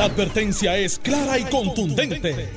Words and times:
La 0.00 0.06
advertencia 0.06 0.78
es 0.78 0.98
clara 0.98 1.38
y 1.38 1.44
contundente. 1.44 2.48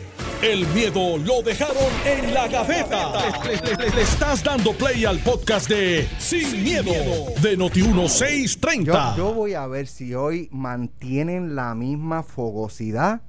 El 0.41 0.65
miedo 0.67 1.17
lo 1.17 1.41
dejaron 1.41 1.75
en 2.05 2.33
la 2.33 2.47
gaveta. 2.47 3.11
Le, 3.45 4.01
estás 4.01 4.41
dando 4.41 4.71
play 4.71 5.03
al 5.03 5.19
podcast 5.19 5.67
de 5.67 6.07
Sin, 6.19 6.63
miedo, 6.63 6.93
de 7.41 7.57
Noti1630. 7.57 8.85
Yo, 8.85 9.17
yo 9.17 9.33
voy 9.33 9.55
a 9.55 9.67
ver 9.67 9.87
si 9.87 10.13
hoy 10.15 10.47
mantienen 10.53 11.53
la 11.53 11.75
misma 11.75 12.23
fogosidad 12.23 13.23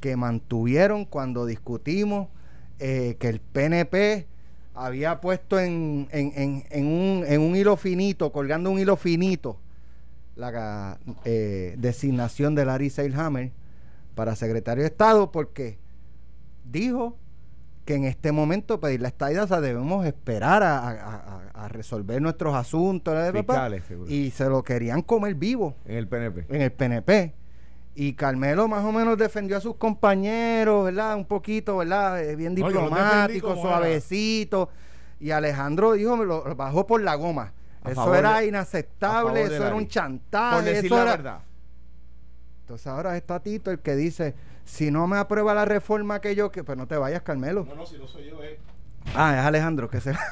que 0.00 0.16
mantuvieron 0.16 1.04
cuando 1.04 1.44
discutimos 1.44 2.28
eh, 2.78 3.18
que 3.20 3.28
el 3.28 3.40
PNP 3.40 4.28
había 4.74 5.20
puesto 5.20 5.60
en- 5.60 6.08
en 6.10 6.86
un, 6.86 7.22
en 7.28 7.40
un 7.42 7.54
hilo 7.54 7.76
finito, 7.76 8.32
colgando 8.32 8.70
un 8.70 8.78
hilo 8.78 8.96
finito, 8.96 9.58
la 10.36 10.98
eh, 11.24 11.74
designación 11.78 12.54
de 12.54 12.64
Larry 12.64 12.90
Seilhammer 12.90 13.52
para 14.14 14.34
secretario 14.36 14.82
de 14.82 14.88
Estado, 14.88 15.30
porque 15.32 15.78
dijo 16.64 17.16
que 17.84 17.94
en 17.96 18.04
este 18.04 18.30
momento 18.30 18.78
pedir 18.80 19.00
la 19.00 19.08
estadía, 19.08 19.42
o 19.42 19.46
sea, 19.46 19.60
debemos 19.60 20.06
esperar 20.06 20.62
a, 20.62 20.78
a- 20.78 20.90
a- 20.92 21.64
a 21.64 21.68
resolver 21.68 22.22
nuestros 22.22 22.54
asuntos, 22.54 23.14
Fiscales, 23.32 23.82
y 24.08 24.30
se 24.30 24.48
lo 24.48 24.62
querían 24.62 25.02
comer 25.02 25.34
vivo 25.34 25.74
En 25.86 25.96
el 25.96 26.06
PNP. 26.08 26.46
en 26.48 26.62
el 26.62 26.72
PNP. 26.72 27.34
Y 27.94 28.14
Carmelo 28.14 28.68
más 28.68 28.84
o 28.84 28.92
menos 28.92 29.18
defendió 29.18 29.56
a 29.56 29.60
sus 29.60 29.76
compañeros, 29.76 30.84
¿verdad? 30.86 31.14
Un 31.16 31.26
poquito, 31.26 31.76
¿verdad? 31.76 32.22
Eh, 32.24 32.36
Bien 32.36 32.54
No, 32.54 32.66
diplomático, 32.66 33.52
era. 33.52 33.60
suavecito. 33.60 34.70
Y 35.20 35.30
Alejandro 35.30 35.92
dijo, 35.92 36.16
me 36.16 36.24
lo 36.24 36.42
bajó 36.56 36.86
por 36.86 37.02
la 37.02 37.16
goma. 37.16 37.52
Eso 37.90 37.94
favor 37.96 38.16
era 38.16 38.44
inaceptable, 38.44 39.42
eso 39.42 39.66
era 39.66 39.74
un 39.74 39.88
chantaje. 39.88 40.56
Por 40.56 40.64
decir 40.64 40.84
eso 40.86 40.96
la 40.96 41.02
era- 41.02 41.10
verdad. 41.16 41.38
Entonces 42.60 42.86
ahora 42.86 43.16
está 43.16 43.40
Tito 43.40 43.70
el 43.70 43.80
que 43.80 43.96
dice, 43.96 44.34
si 44.64 44.90
no 44.90 45.06
me 45.08 45.16
aprueba 45.18 45.52
la 45.54 45.64
reforma 45.64 46.20
que 46.20 46.34
yo, 46.34 46.50
que 46.52 46.62
pues 46.64 46.78
no 46.78 46.86
te 46.86 46.96
vayas, 46.96 47.22
Carmelo. 47.22 47.66
No, 47.68 47.74
no, 47.74 47.86
si 47.86 47.98
no 47.98 48.06
soy 48.06 48.30
yo, 48.30 48.42
eh. 48.42 48.58
Ah, 49.16 49.36
es 49.38 49.44
Alejandro 49.44 49.90
que 49.90 50.00
se... 50.00 50.14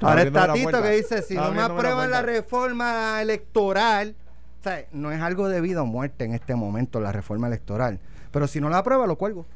Ahora 0.00 0.22
está 0.22 0.52
Tito 0.52 0.82
que 0.82 0.90
dice, 0.90 1.22
si 1.22 1.34
no 1.34 1.52
me 1.52 1.60
abriéndome 1.60 2.08
la 2.08 2.22
reforma 2.22 3.20
electoral, 3.20 4.14
o 4.60 4.62
sea, 4.62 4.84
no 4.92 5.12
es 5.12 5.20
algo 5.20 5.48
de 5.48 5.60
vida 5.60 5.82
o 5.82 5.86
muerte 5.86 6.24
en 6.24 6.34
este 6.34 6.54
momento 6.54 7.00
la 7.00 7.12
reforma 7.12 7.48
electoral, 7.48 8.00
pero 8.30 8.46
si 8.46 8.60
no 8.60 8.68
la 8.70 8.78
aprueba 8.78 9.06
lo 9.06 9.16
cuelgo. 9.16 9.46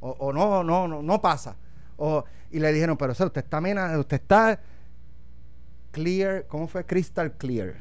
O, 0.00 0.10
o 0.18 0.32
no, 0.32 0.64
no, 0.64 0.88
no, 0.88 1.02
no 1.02 1.20
pasa. 1.22 1.56
O, 1.96 2.24
y 2.50 2.58
le 2.58 2.72
dijeron, 2.72 2.96
pero 2.96 3.12
o 3.12 3.14
sea, 3.14 3.26
usted 3.26 3.44
está 3.44 3.60
mena- 3.60 3.96
usted 3.98 4.16
está 4.20 4.58
clear, 5.92 6.46
¿cómo 6.48 6.66
fue? 6.66 6.84
Crystal 6.84 7.32
clear. 7.32 7.76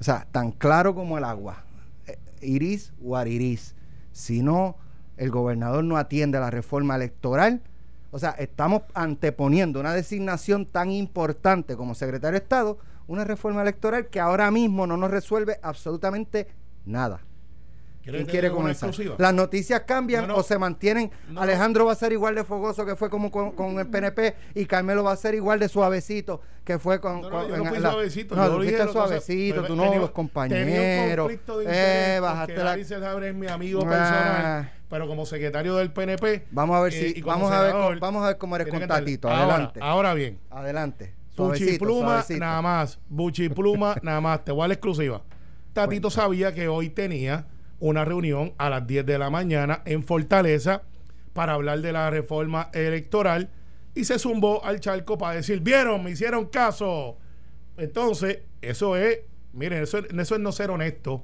O 0.00 0.04
sea, 0.04 0.26
tan 0.32 0.52
claro 0.52 0.94
como 0.94 1.18
el 1.18 1.24
agua. 1.24 1.64
Eh, 2.06 2.18
Iris 2.40 2.92
what 3.00 3.26
iris. 3.26 3.74
Si 4.12 4.42
no, 4.42 4.76
el 5.16 5.30
gobernador 5.30 5.84
no 5.84 5.96
atiende 5.96 6.38
a 6.38 6.40
la 6.40 6.50
reforma 6.50 6.96
electoral. 6.96 7.60
O 8.10 8.18
sea, 8.18 8.30
estamos 8.30 8.82
anteponiendo 8.94 9.80
una 9.80 9.92
designación 9.92 10.66
tan 10.66 10.90
importante 10.90 11.76
como 11.76 11.94
secretario 11.94 12.38
de 12.38 12.44
Estado, 12.44 12.78
una 13.08 13.24
reforma 13.24 13.62
electoral 13.62 14.06
que 14.06 14.20
ahora 14.20 14.50
mismo 14.50 14.86
no 14.86 14.96
nos 14.96 15.10
resuelve 15.10 15.58
absolutamente 15.62 16.46
nada. 16.86 17.20
¿Quieres 18.04 18.20
¿Quién 18.24 18.30
quiere 18.30 18.50
comenzar? 18.50 18.90
Las 19.16 19.32
noticias 19.32 19.80
cambian 19.86 20.28
No, 20.28 20.34
no. 20.34 20.36
o 20.40 20.42
se 20.42 20.58
mantienen. 20.58 21.10
No, 21.30 21.40
Alejandro 21.40 21.86
va 21.86 21.92
a 21.92 21.96
ser 21.96 22.12
igual 22.12 22.34
de 22.34 22.44
fogoso 22.44 22.84
que 22.84 22.96
fue 22.96 23.08
como 23.08 23.30
con, 23.30 23.52
con 23.52 23.78
el 23.78 23.86
PNP 23.86 24.34
y 24.54 24.66
Carmelo 24.66 25.02
va 25.02 25.12
a 25.12 25.16
ser 25.16 25.34
igual 25.34 25.58
de 25.58 25.70
suavecito 25.70 26.42
que 26.64 26.78
fue 26.78 27.00
con. 27.00 27.22
No, 27.22 27.30
con- 27.30 27.48
yo 27.48 27.56
en 27.56 27.64
fui 27.66 27.78
la- 27.78 27.92
suavecito, 27.92 28.36
No, 28.36 28.46
yo 28.46 28.60
dije 28.60 28.72
lo 28.76 28.84
sea, 28.84 28.92
suavecito, 28.92 29.54
pero 29.56 29.66
tú 29.68 29.74
no, 29.76 29.82
tenía- 29.84 29.98
los 30.00 30.10
compañeros. 30.10 31.32
Eh, 31.66 32.18
bajaste 32.20 32.56
la. 32.56 32.76
Larry 32.76 33.26
es 33.28 33.34
mi 33.34 33.46
amigo 33.46 33.80
Ah. 33.86 33.88
personal, 33.88 34.72
pero 34.90 35.06
como 35.08 35.24
secretario 35.24 35.74
del 35.76 35.90
PNP. 35.90 36.44
Vamos 36.50 36.76
a 36.76 36.80
ver 36.82 36.92
eh, 36.94 37.12
si. 37.14 37.22
Vamos 37.22 37.50
a 37.50 37.62
ver, 37.62 37.98
vamos 38.00 38.22
a 38.22 38.26
ver 38.28 38.36
cómo 38.38 38.54
eres 38.56 38.66
tiene 38.66 38.72
con 38.72 38.78
que 38.80 38.84
entrar. 38.84 39.00
Tatito. 39.00 39.28
Ahora, 39.30 39.54
Adelante. 39.54 39.80
Ahora 39.82 40.14
bien, 40.14 40.38
Adelante. 40.50 41.14
Buchi 41.36 41.58
Suavecito, 41.58 41.84
Pluma 41.86 42.06
suavecito. 42.08 42.40
nada 42.40 42.60
más. 42.62 42.98
Buchi 43.08 43.48
Pluma 43.48 43.96
nada 44.02 44.20
más. 44.20 44.44
Te 44.44 44.52
voy 44.52 44.64
a 44.64 44.68
la 44.68 44.74
exclusiva. 44.74 45.22
Tatito 45.72 46.10
sabía 46.10 46.54
que 46.54 46.68
hoy 46.68 46.90
tenía 46.90 47.46
una 47.84 48.06
reunión 48.06 48.54
a 48.56 48.70
las 48.70 48.86
10 48.86 49.04
de 49.04 49.18
la 49.18 49.28
mañana 49.28 49.82
en 49.84 50.04
Fortaleza 50.04 50.84
para 51.34 51.52
hablar 51.52 51.82
de 51.82 51.92
la 51.92 52.08
reforma 52.08 52.70
electoral 52.72 53.50
y 53.94 54.04
se 54.04 54.18
zumbó 54.18 54.64
al 54.64 54.80
charco 54.80 55.18
para 55.18 55.36
decir, 55.36 55.60
vieron, 55.60 56.02
me 56.02 56.12
hicieron 56.12 56.46
caso. 56.46 57.18
Entonces, 57.76 58.38
eso 58.62 58.96
es, 58.96 59.20
miren, 59.52 59.82
eso, 59.82 59.98
eso 59.98 60.34
es 60.34 60.40
no 60.40 60.50
ser 60.50 60.70
honesto. 60.70 61.22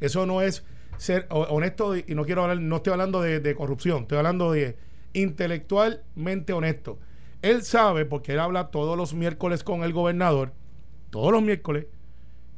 Eso 0.00 0.24
no 0.24 0.40
es 0.40 0.64
ser 0.96 1.26
honesto 1.28 1.94
y 1.94 2.14
no 2.14 2.24
quiero 2.24 2.42
hablar, 2.42 2.58
no 2.58 2.76
estoy 2.76 2.92
hablando 2.92 3.20
de 3.20 3.54
corrupción, 3.54 4.02
estoy 4.02 4.16
hablando 4.16 4.52
de 4.52 4.78
intelectualmente 5.12 6.54
honesto. 6.54 6.98
Él 7.42 7.62
sabe, 7.62 8.06
porque 8.06 8.32
él 8.32 8.40
habla 8.40 8.70
todos 8.70 8.96
los 8.96 9.12
miércoles 9.12 9.62
con 9.62 9.82
el 9.82 9.92
gobernador, 9.92 10.54
todos 11.10 11.32
los 11.32 11.42
miércoles, 11.42 11.84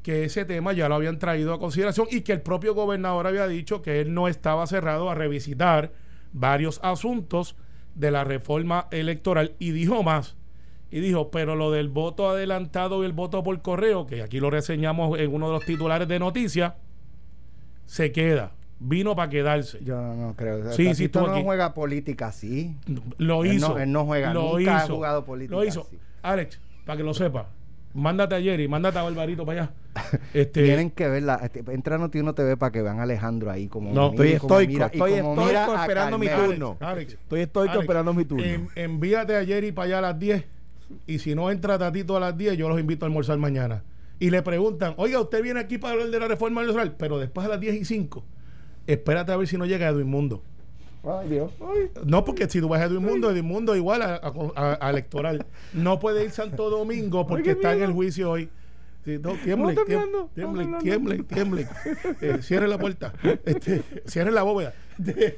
que 0.03 0.25
ese 0.25 0.44
tema 0.44 0.72
ya 0.72 0.88
lo 0.88 0.94
habían 0.94 1.19
traído 1.19 1.53
a 1.53 1.59
consideración 1.59 2.06
y 2.11 2.22
que 2.22 2.33
el 2.33 2.41
propio 2.41 2.75
gobernador 2.75 3.27
había 3.27 3.47
dicho 3.47 3.83
que 3.83 4.00
él 4.00 4.15
no 4.15 4.28
estaba 4.28 4.66
cerrado 4.66 5.11
a 5.11 5.15
revisitar 5.15 5.93
varios 6.33 6.81
asuntos 6.83 7.56
de 7.94 8.10
la 8.10 8.25
reforma 8.25 8.87
electoral 8.91 9.55
y 9.59 9.72
dijo 9.72 10.03
más. 10.03 10.37
Y 10.93 11.00
dijo, 11.00 11.31
pero 11.31 11.55
lo 11.55 11.71
del 11.71 11.89
voto 11.89 12.28
adelantado 12.31 13.03
y 13.03 13.06
el 13.06 13.12
voto 13.12 13.43
por 13.44 13.60
correo, 13.62 14.06
que 14.06 14.22
aquí 14.22 14.41
lo 14.41 14.50
reseñamos 14.50 15.19
en 15.21 15.33
uno 15.33 15.47
de 15.49 15.53
los 15.53 15.65
titulares 15.65 16.09
de 16.09 16.19
noticias, 16.19 16.72
se 17.87 18.12
queda. 18.12 18.53
Vino 18.78 19.15
para 19.15 19.28
quedarse. 19.28 19.78
Yo 19.84 20.00
no, 20.00 20.34
creo. 20.37 20.72
Sí, 20.72 20.84
sí, 20.94 21.09
Tatito 21.09 21.19
estuvo 21.19 21.27
no 21.27 21.33
aquí. 21.34 21.43
juega 21.44 21.75
política 21.75 22.28
así. 22.28 22.75
Lo 23.19 23.44
Él 23.44 23.55
hizo. 23.55 23.69
no- 23.71 23.78
él 23.78 23.93
no 23.93 24.06
juega, 24.06 24.33
Lo 24.33 24.56
nunca 24.59 24.78
ha 24.84 24.89
jugado 24.89 25.25
política 25.25 25.55
Lo 25.55 25.65
hizo. 25.65 25.83
así. 25.83 25.99
Alex, 26.22 26.59
para 26.87 26.97
que 26.97 27.03
lo 27.03 27.12
sepa, 27.12 27.49
mándate 27.95 28.34
a 28.37 28.41
Jerry, 28.41 28.69
mándate 28.69 28.99
a 28.99 29.03
Barbarito 29.03 29.45
para 29.45 29.62
allá. 29.62 29.73
Este, 30.34 30.62
Tienen 30.65 30.91
que 30.91 31.09
verla. 31.09 31.41
este, 31.43 31.65
Entra 31.73 31.97
a 31.97 31.99
Noti1 31.99 32.34
TV 32.34 32.56
para 32.56 32.71
que 32.73 32.83
vean 32.83 33.01
a 33.01 33.03
Alejandro 33.03 33.51
ahí 33.51 33.67
como. 33.69 33.93
No, 33.93 34.12
mira- 34.12 34.25
Estoy 34.25 34.33
estoico, 34.34 34.73
mira- 34.73 34.87
estoy 34.87 35.12
estoico 35.15 35.75
esperando 35.75 36.19
mi 36.19 36.28
turno. 36.28 36.77
Alex, 36.81 37.12
Estoy 37.15 37.41
estoico 37.41 37.71
Alex, 37.73 37.83
esperando 37.83 38.15
mi 38.15 38.25
turno. 38.25 38.45
en- 38.45 38.69
envíate 38.77 39.37
a 39.37 39.45
Jerry 39.45 39.73
para 39.73 39.87
allá 39.87 39.99
a 39.99 40.03
las 40.03 40.19
10 40.19 40.45
y 41.06 41.19
si 41.19 41.34
no 41.34 41.51
entra 41.51 41.78
Tatito 41.78 42.17
a 42.17 42.21
las 42.21 42.37
10, 42.37 42.56
yo 42.56 42.69
los 42.69 42.78
invito 42.81 43.05
a 43.05 43.09
almorzar 43.09 43.39
mañana. 43.39 43.83
Y 44.19 44.31
le 44.31 44.43
preguntan, 44.43 44.95
oiga, 44.97 45.19
usted 45.21 45.43
viene 45.43 45.61
aquí 45.61 45.78
para 45.78 45.95
hablar 45.95 46.11
de 46.11 46.21
la 46.21 46.28
reforma 46.28 46.61
electoral, 46.62 46.95
pero 46.99 47.19
después 47.19 47.47
a 47.47 47.49
las 47.51 47.59
10 47.61 47.75
y 47.77 47.84
5, 47.84 48.22
espérate 48.87 49.33
a 49.33 49.37
ver 49.37 49.47
si 49.49 49.57
no 49.57 49.67
llega 49.67 49.89
Edwin 49.89 50.09
Mundo. 50.09 50.43
Ay, 51.03 51.28
Dios. 51.28 51.50
No, 52.05 52.25
porque 52.25 52.49
si 52.49 52.61
tú 52.61 52.69
vas 52.69 52.81
a 52.81 52.84
Edwin 52.84 53.03
Mundo, 53.05 53.31
Edwin 53.31 53.47
Mundo 53.47 53.75
igual 53.77 54.03
a, 54.03 54.16
a- 54.56 54.78
a- 54.81 54.91
electoral. 54.91 55.47
No 55.72 55.99
puede 55.99 56.25
ir 56.25 56.31
Santo 56.31 56.69
Domingo 56.71 57.27
porque 57.27 57.53
está 57.53 57.72
en 57.75 57.83
el 57.83 57.93
juicio 57.93 58.31
hoy. 58.31 58.50
Sí, 59.03 59.19
no, 59.19 59.33
tiemble, 59.33 59.75
tiemble, 59.87 60.09
tiemble, 60.34 60.66
no, 60.66 61.25
tiemble. 61.25 61.66
Eh, 62.21 62.39
cierre 62.43 62.69
la 62.69 62.77
puerta, 62.77 63.15
este, 63.47 63.83
cierre 64.05 64.31
la 64.31 64.43
bóveda. 64.43 64.75
De- 64.99 65.37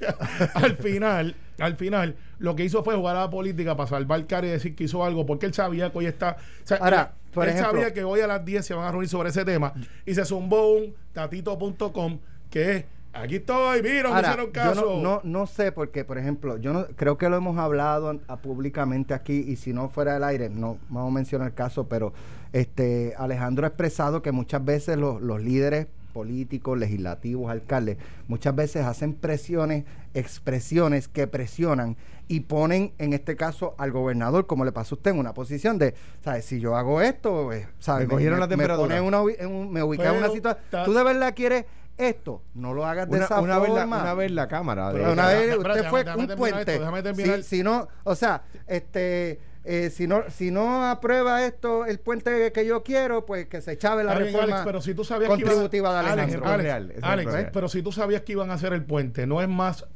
al 0.54 0.76
final, 0.78 1.36
al 1.60 1.76
final, 1.76 2.16
lo 2.40 2.56
que 2.56 2.64
hizo 2.64 2.82
fue 2.82 2.96
jugar 2.96 3.14
a 3.14 3.20
la 3.20 3.30
política 3.30 3.76
para 3.76 3.88
salvar 3.88 4.26
cara 4.26 4.48
y 4.48 4.50
decir 4.50 4.74
que 4.74 4.82
hizo 4.84 5.04
algo, 5.04 5.24
porque 5.26 5.46
él 5.46 5.54
sabía 5.54 5.92
que 5.92 5.98
hoy 5.98 6.06
está. 6.06 6.38
o 6.64 6.66
sea, 6.66 6.78
Ahora, 6.78 7.12
él- 7.14 7.30
por 7.32 7.44
él 7.44 7.50
ejemplo- 7.50 7.70
sabía 7.70 7.94
que 7.94 8.02
hoy 8.02 8.18
a 8.18 8.26
las 8.26 8.44
10 8.44 8.66
se 8.66 8.74
van 8.74 8.84
a 8.84 8.90
reunir 8.90 9.08
sobre 9.08 9.28
ese 9.28 9.44
tema 9.44 9.72
y 10.04 10.12
se 10.12 10.24
zumbó 10.24 10.72
un 10.72 10.94
tatito.com 11.12 12.18
que 12.50 12.72
es 12.76 12.84
aquí 13.12 13.36
estoy, 13.36 13.82
mira, 13.82 14.10
me 14.12 14.20
hicieron 14.20 14.46
yo 14.46 14.52
caso. 14.52 15.00
no, 15.00 15.02
no, 15.02 15.20
no 15.24 15.46
sé 15.46 15.72
porque, 15.72 16.04
por 16.04 16.18
ejemplo, 16.18 16.56
yo 16.58 16.72
no 16.72 16.86
creo 16.96 17.18
que 17.18 17.28
lo 17.28 17.36
hemos 17.36 17.58
hablado 17.58 18.20
a- 18.28 18.36
públicamente 18.36 19.14
aquí 19.14 19.44
y 19.46 19.56
si 19.56 19.72
no 19.72 19.88
fuera 19.88 20.14
del 20.14 20.24
aire, 20.24 20.48
no 20.50 20.78
vamos 20.88 21.10
a 21.10 21.14
mencionar 21.14 21.48
el 21.48 21.54
caso, 21.54 21.88
pero 21.88 22.12
este 22.52 23.14
Alejandro 23.18 23.64
ha 23.64 23.68
expresado 23.68 24.22
que 24.22 24.32
muchas 24.32 24.64
veces 24.64 24.96
los, 24.98 25.20
los 25.22 25.40
líderes 25.42 25.86
políticos, 26.12 26.78
legislativos, 26.78 27.50
alcaldes, 27.50 27.96
muchas 28.28 28.54
veces 28.54 28.84
hacen 28.84 29.14
presiones, 29.14 29.84
expresiones 30.12 31.08
que 31.08 31.26
presionan 31.26 31.96
y 32.28 32.40
ponen, 32.40 32.92
en 32.98 33.12
este 33.14 33.34
caso, 33.36 33.74
al 33.78 33.92
gobernador, 33.92 34.46
como 34.46 34.64
le 34.64 34.72
pasó 34.72 34.94
a 34.94 34.98
usted, 34.98 35.10
en 35.12 35.18
una 35.18 35.34
posición 35.34 35.78
de, 35.78 35.94
¿sabes? 36.22 36.44
Si 36.44 36.60
yo 36.60 36.76
hago 36.76 37.00
esto, 37.00 37.44
pues, 37.46 37.66
¿sabes? 37.78 38.06
Me 38.06 38.12
cogieron 38.14 38.40
la 38.40 38.48
temperatura. 38.48 38.86
pone 38.88 38.98
en 38.98 39.04
una 39.04 39.22
ubi- 39.22 39.36
en 39.38 39.50
un- 39.50 39.72
me 39.72 39.82
ubica 39.82 40.10
en 40.10 40.18
una 40.18 40.28
situación. 40.30 40.84
¿Tú 40.84 40.92
de 40.92 41.02
verdad 41.02 41.32
quieres 41.34 41.64
esto? 42.02 42.42
No 42.54 42.74
lo 42.74 42.84
hagas 42.86 43.08
de 43.08 43.16
una, 43.16 43.24
esa 43.24 43.40
una 43.40 43.58
vez 43.58 43.70
la, 43.72 43.84
una 43.86 44.14
vez 44.14 44.30
la 44.30 44.48
cámara. 44.48 44.92
de- 44.92 45.00
una 45.10 45.26
vez 45.28 45.48
espérate, 45.50 45.78
usted 45.80 45.90
fue 45.90 46.04
déjame 46.04 46.22
un 46.24 46.36
puente. 46.36 46.74
esto. 46.74 47.36
Si, 47.36 47.42
si 47.42 47.62
no, 47.62 47.88
o 48.04 48.14
sea, 48.14 48.42
este, 48.66 49.40
eh, 49.64 49.90
si 49.90 50.06
no, 50.06 50.22
si 50.28 50.50
no 50.50 50.84
aprueba 50.90 51.44
esto, 51.44 51.86
el 51.86 52.00
puente 52.00 52.50
que 52.52 52.66
yo 52.66 52.82
quiero, 52.82 53.24
pues 53.26 53.46
que 53.46 53.60
se 53.60 53.78
chave 53.78 54.02
la 54.04 54.14
reforma 54.14 54.42
Alex, 54.56 54.60
pero 54.64 54.80
si 54.80 54.94
tú 54.94 55.04
sabías 55.04 55.30
que 55.30 55.42
contributiva 55.44 55.90
iba- 55.90 56.02
de 56.02 56.08
Alex, 56.10 56.22
Alejandro. 56.22 56.48
Alex, 56.50 56.64
real, 56.64 56.90
es 56.96 57.02
Alex, 57.04 57.32
real. 57.32 57.50
pero 57.52 57.68
si 57.68 57.82
tú 57.82 57.92
sabías 57.92 58.22
que 58.22 58.32
iban 58.32 58.50
a 58.50 58.54
hacer 58.54 58.72
el 58.72 58.84
puente, 58.84 59.26
no 59.26 59.40
es 59.40 59.48
más 59.48 59.86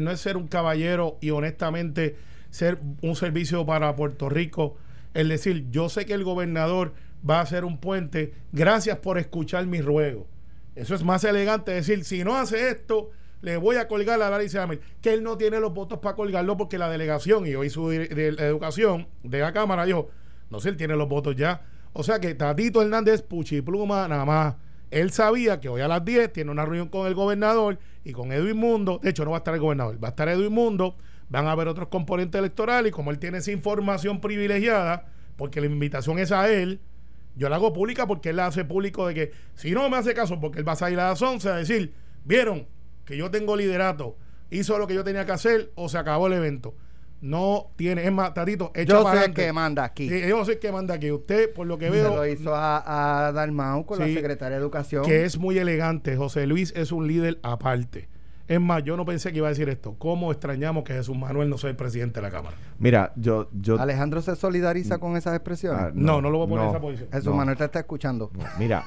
no 0.00 0.10
es 0.10 0.20
ser 0.20 0.36
un 0.36 0.48
caballero 0.48 1.16
y 1.20 1.30
honestamente 1.30 2.16
ser 2.50 2.78
un 3.02 3.14
servicio 3.16 3.64
para 3.66 3.94
Puerto 3.96 4.28
Rico, 4.28 4.76
el 5.12 5.28
decir, 5.28 5.66
yo 5.70 5.88
sé 5.88 6.06
que 6.06 6.14
el 6.14 6.24
gobernador 6.24 6.92
va 7.28 7.38
a 7.38 7.42
hacer 7.42 7.64
un 7.64 7.78
puente, 7.78 8.34
gracias 8.52 8.98
por 8.98 9.16
escuchar 9.18 9.66
mi 9.66 9.80
ruego. 9.80 10.26
Eso 10.74 10.94
es 10.94 11.04
más 11.04 11.24
elegante 11.24 11.72
decir, 11.72 12.04
si 12.04 12.24
no 12.24 12.36
hace 12.36 12.68
esto, 12.68 13.10
le 13.40 13.56
voy 13.56 13.76
a 13.76 13.86
colgar 13.86 14.20
a 14.20 14.30
Larry 14.30 14.48
Samir. 14.48 14.80
Que 15.00 15.12
él 15.12 15.22
no 15.22 15.36
tiene 15.36 15.60
los 15.60 15.72
votos 15.72 15.98
para 15.98 16.16
colgarlo 16.16 16.56
porque 16.56 16.78
la 16.78 16.88
delegación 16.88 17.46
y 17.46 17.54
hoy 17.54 17.70
su 17.70 17.88
de, 17.88 18.08
de 18.08 18.28
educación 18.28 19.06
de 19.22 19.40
la 19.40 19.52
Cámara 19.52 19.84
dijo, 19.84 20.10
no 20.50 20.60
sé, 20.60 20.70
él 20.70 20.76
tiene 20.76 20.96
los 20.96 21.08
votos 21.08 21.36
ya. 21.36 21.66
O 21.92 22.02
sea 22.02 22.18
que 22.18 22.34
Tatito 22.34 22.82
Hernández, 22.82 23.22
puchipluma, 23.22 24.08
nada 24.08 24.24
más. 24.24 24.56
Él 24.90 25.10
sabía 25.10 25.60
que 25.60 25.68
hoy 25.68 25.80
a 25.80 25.88
las 25.88 26.04
10 26.04 26.32
tiene 26.32 26.50
una 26.50 26.64
reunión 26.64 26.88
con 26.88 27.06
el 27.06 27.14
gobernador 27.14 27.78
y 28.04 28.12
con 28.12 28.32
Edwin 28.32 28.56
Mundo. 28.56 29.00
De 29.02 29.10
hecho, 29.10 29.24
no 29.24 29.32
va 29.32 29.38
a 29.38 29.38
estar 29.38 29.54
el 29.54 29.60
gobernador, 29.60 30.02
va 30.02 30.08
a 30.08 30.10
estar 30.10 30.28
Edwin 30.28 30.52
Mundo. 30.52 30.96
Van 31.28 31.46
a 31.46 31.52
haber 31.52 31.68
otros 31.68 31.88
componentes 31.88 32.38
electorales 32.38 32.90
y 32.90 32.92
como 32.92 33.10
él 33.10 33.18
tiene 33.18 33.38
esa 33.38 33.50
información 33.50 34.20
privilegiada, 34.20 35.06
porque 35.36 35.60
la 35.60 35.66
invitación 35.66 36.18
es 36.18 36.32
a 36.32 36.48
él, 36.50 36.80
yo 37.36 37.48
la 37.48 37.56
hago 37.56 37.72
pública 37.72 38.06
porque 38.06 38.30
él 38.30 38.36
la 38.36 38.46
hace 38.46 38.64
público 38.64 39.06
de 39.06 39.14
que 39.14 39.32
si 39.54 39.72
no 39.72 39.88
me 39.90 39.96
hace 39.96 40.14
caso, 40.14 40.40
porque 40.40 40.58
él 40.60 40.68
va 40.68 40.72
a 40.72 40.76
salir 40.76 40.98
a 41.00 41.08
las 41.10 41.20
11 41.22 41.48
a 41.48 41.56
decir, 41.56 41.94
vieron 42.24 42.66
que 43.04 43.16
yo 43.16 43.30
tengo 43.30 43.56
liderato, 43.56 44.16
hizo 44.50 44.78
lo 44.78 44.86
que 44.86 44.94
yo 44.94 45.04
tenía 45.04 45.26
que 45.26 45.32
hacer 45.32 45.72
o 45.74 45.88
se 45.88 45.98
acabó 45.98 46.26
el 46.28 46.34
evento. 46.34 46.74
No 47.20 47.70
tiene, 47.76 48.04
es 48.04 48.12
más, 48.12 48.34
Tatito, 48.34 48.70
echa 48.74 48.92
Yo 48.94 49.02
para 49.02 49.20
soy 49.20 49.28
el 49.30 49.34
que 49.34 49.50
manda 49.52 49.82
aquí. 49.82 50.10
Sí, 50.10 50.20
yo 50.28 50.44
soy 50.44 50.54
el 50.54 50.60
que 50.60 50.70
manda 50.72 50.94
aquí. 50.94 51.10
Usted, 51.10 51.52
por 51.54 51.66
lo 51.66 51.78
que 51.78 51.86
Se 51.86 51.90
veo, 51.92 52.16
lo 52.16 52.26
hizo 52.26 52.54
a, 52.54 53.28
a 53.28 53.32
Dalmau 53.32 53.86
con 53.86 53.96
Sí. 53.98 54.08
la 54.08 54.14
secretaria 54.14 54.58
de 54.58 54.62
Educación. 54.62 55.04
que 55.06 55.24
es 55.24 55.38
muy 55.38 55.56
elegante. 55.58 56.16
José 56.16 56.46
Luis 56.46 56.72
es 56.76 56.92
un 56.92 57.06
líder 57.06 57.38
aparte. 57.42 58.08
Es 58.46 58.60
más, 58.60 58.84
yo 58.84 58.96
no 58.96 59.06
pensé 59.06 59.32
que 59.32 59.38
iba 59.38 59.46
a 59.46 59.50
decir 59.50 59.68
esto. 59.70 59.94
¿Cómo 59.96 60.30
extrañamos 60.30 60.84
que 60.84 60.92
Jesús 60.92 61.16
Manuel 61.16 61.48
no 61.48 61.56
sea 61.56 61.70
el 61.70 61.76
presidente 61.76 62.20
de 62.20 62.22
la 62.26 62.30
Cámara? 62.30 62.56
Mira, 62.78 63.12
yo, 63.16 63.48
yo 63.52 63.80
Alejandro 63.80 64.20
se 64.20 64.36
solidariza 64.36 64.98
con 64.98 65.16
esas 65.16 65.34
expresiones. 65.34 65.80
Ah, 65.80 65.90
No, 65.94 66.20
no, 66.20 66.28
lo 66.30 66.38
voy 66.38 66.46
a 66.46 66.50
poner 66.50 66.64
no. 66.64 66.70
en 66.70 66.76
esa 66.76 66.80
posición. 66.82 67.08
Jesús 67.10 67.26
no. 67.30 67.36
Manuel 67.36 67.56
te 67.56 67.64
está 67.64 67.78
escuchando. 67.80 68.30
no, 68.36 68.44
mira, 68.58 68.84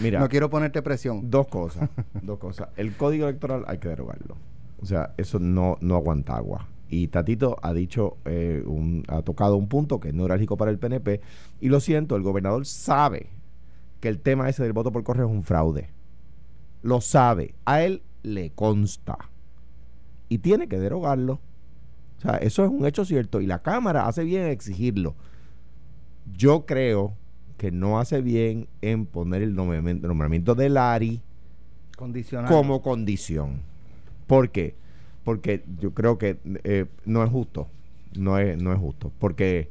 mira, 0.00 0.20
No 0.20 0.28
quiero 0.28 0.48
ponerte 0.48 0.80
presión. 0.82 1.28
dos 1.28 1.48
cosas, 1.48 1.88
dos 2.22 2.38
cosas. 2.38 2.68
El 2.76 2.94
código 2.96 3.26
electoral 3.26 3.64
hay 3.66 3.78
que 3.78 3.88
derogarlo. 3.88 4.36
O 4.80 4.86
sea, 4.86 5.12
eso 5.16 5.40
no, 5.40 5.76
no 5.80 5.96
aguanta 5.96 6.36
agua. 6.36 6.68
Y 6.88 7.08
Tatito 7.08 7.56
ha 7.62 7.72
dicho, 7.74 8.16
eh, 8.26 8.62
un- 8.64 9.02
ha 9.08 9.22
tocado 9.22 9.56
un 9.56 9.68
punto 9.68 9.98
que 9.98 10.08
es 10.08 10.14
neurálgico 10.14 10.56
para 10.56 10.70
el 10.70 10.78
PNP. 10.78 11.20
Y 11.60 11.68
lo 11.68 11.80
siento, 11.80 12.14
el 12.14 12.22
gobernador 12.22 12.64
sabe 12.64 13.28
que 14.00 14.08
el 14.08 14.20
tema 14.20 14.48
ese 14.48 14.62
del 14.62 14.72
voto 14.72 14.92
por 14.92 15.02
correo 15.02 15.26
es 15.26 15.32
un 15.32 15.42
fraude. 15.42 15.90
Lo 16.82 17.00
sabe. 17.00 17.56
A 17.64 17.82
él 17.82 18.02
le 18.28 18.50
consta. 18.50 19.18
Y 20.28 20.38
tiene 20.38 20.68
que 20.68 20.78
derogarlo. 20.78 21.40
O 22.18 22.20
sea, 22.20 22.36
eso 22.36 22.64
es 22.64 22.70
un 22.70 22.84
hecho 22.86 23.04
cierto. 23.04 23.40
Y 23.40 23.46
la 23.46 23.60
Cámara 23.62 24.06
hace 24.06 24.24
bien 24.24 24.42
en 24.42 24.50
exigirlo. 24.50 25.14
Yo 26.36 26.66
creo 26.66 27.14
que 27.56 27.72
no 27.72 27.98
hace 27.98 28.20
bien 28.20 28.68
en 28.82 29.06
poner 29.06 29.42
el 29.42 29.54
nombramiento, 29.54 30.54
de 30.54 30.68
Lari 30.68 31.20
como 32.46 32.82
condición. 32.82 33.62
¿Por 34.26 34.50
qué? 34.50 34.76
Porque 35.24 35.64
yo 35.80 35.92
creo 35.92 36.18
que 36.18 36.38
eh, 36.64 36.86
no 37.04 37.24
es 37.24 37.30
justo. 37.30 37.68
No 38.16 38.38
es, 38.38 38.60
no 38.62 38.72
es 38.72 38.78
justo. 38.78 39.12
Porque 39.18 39.70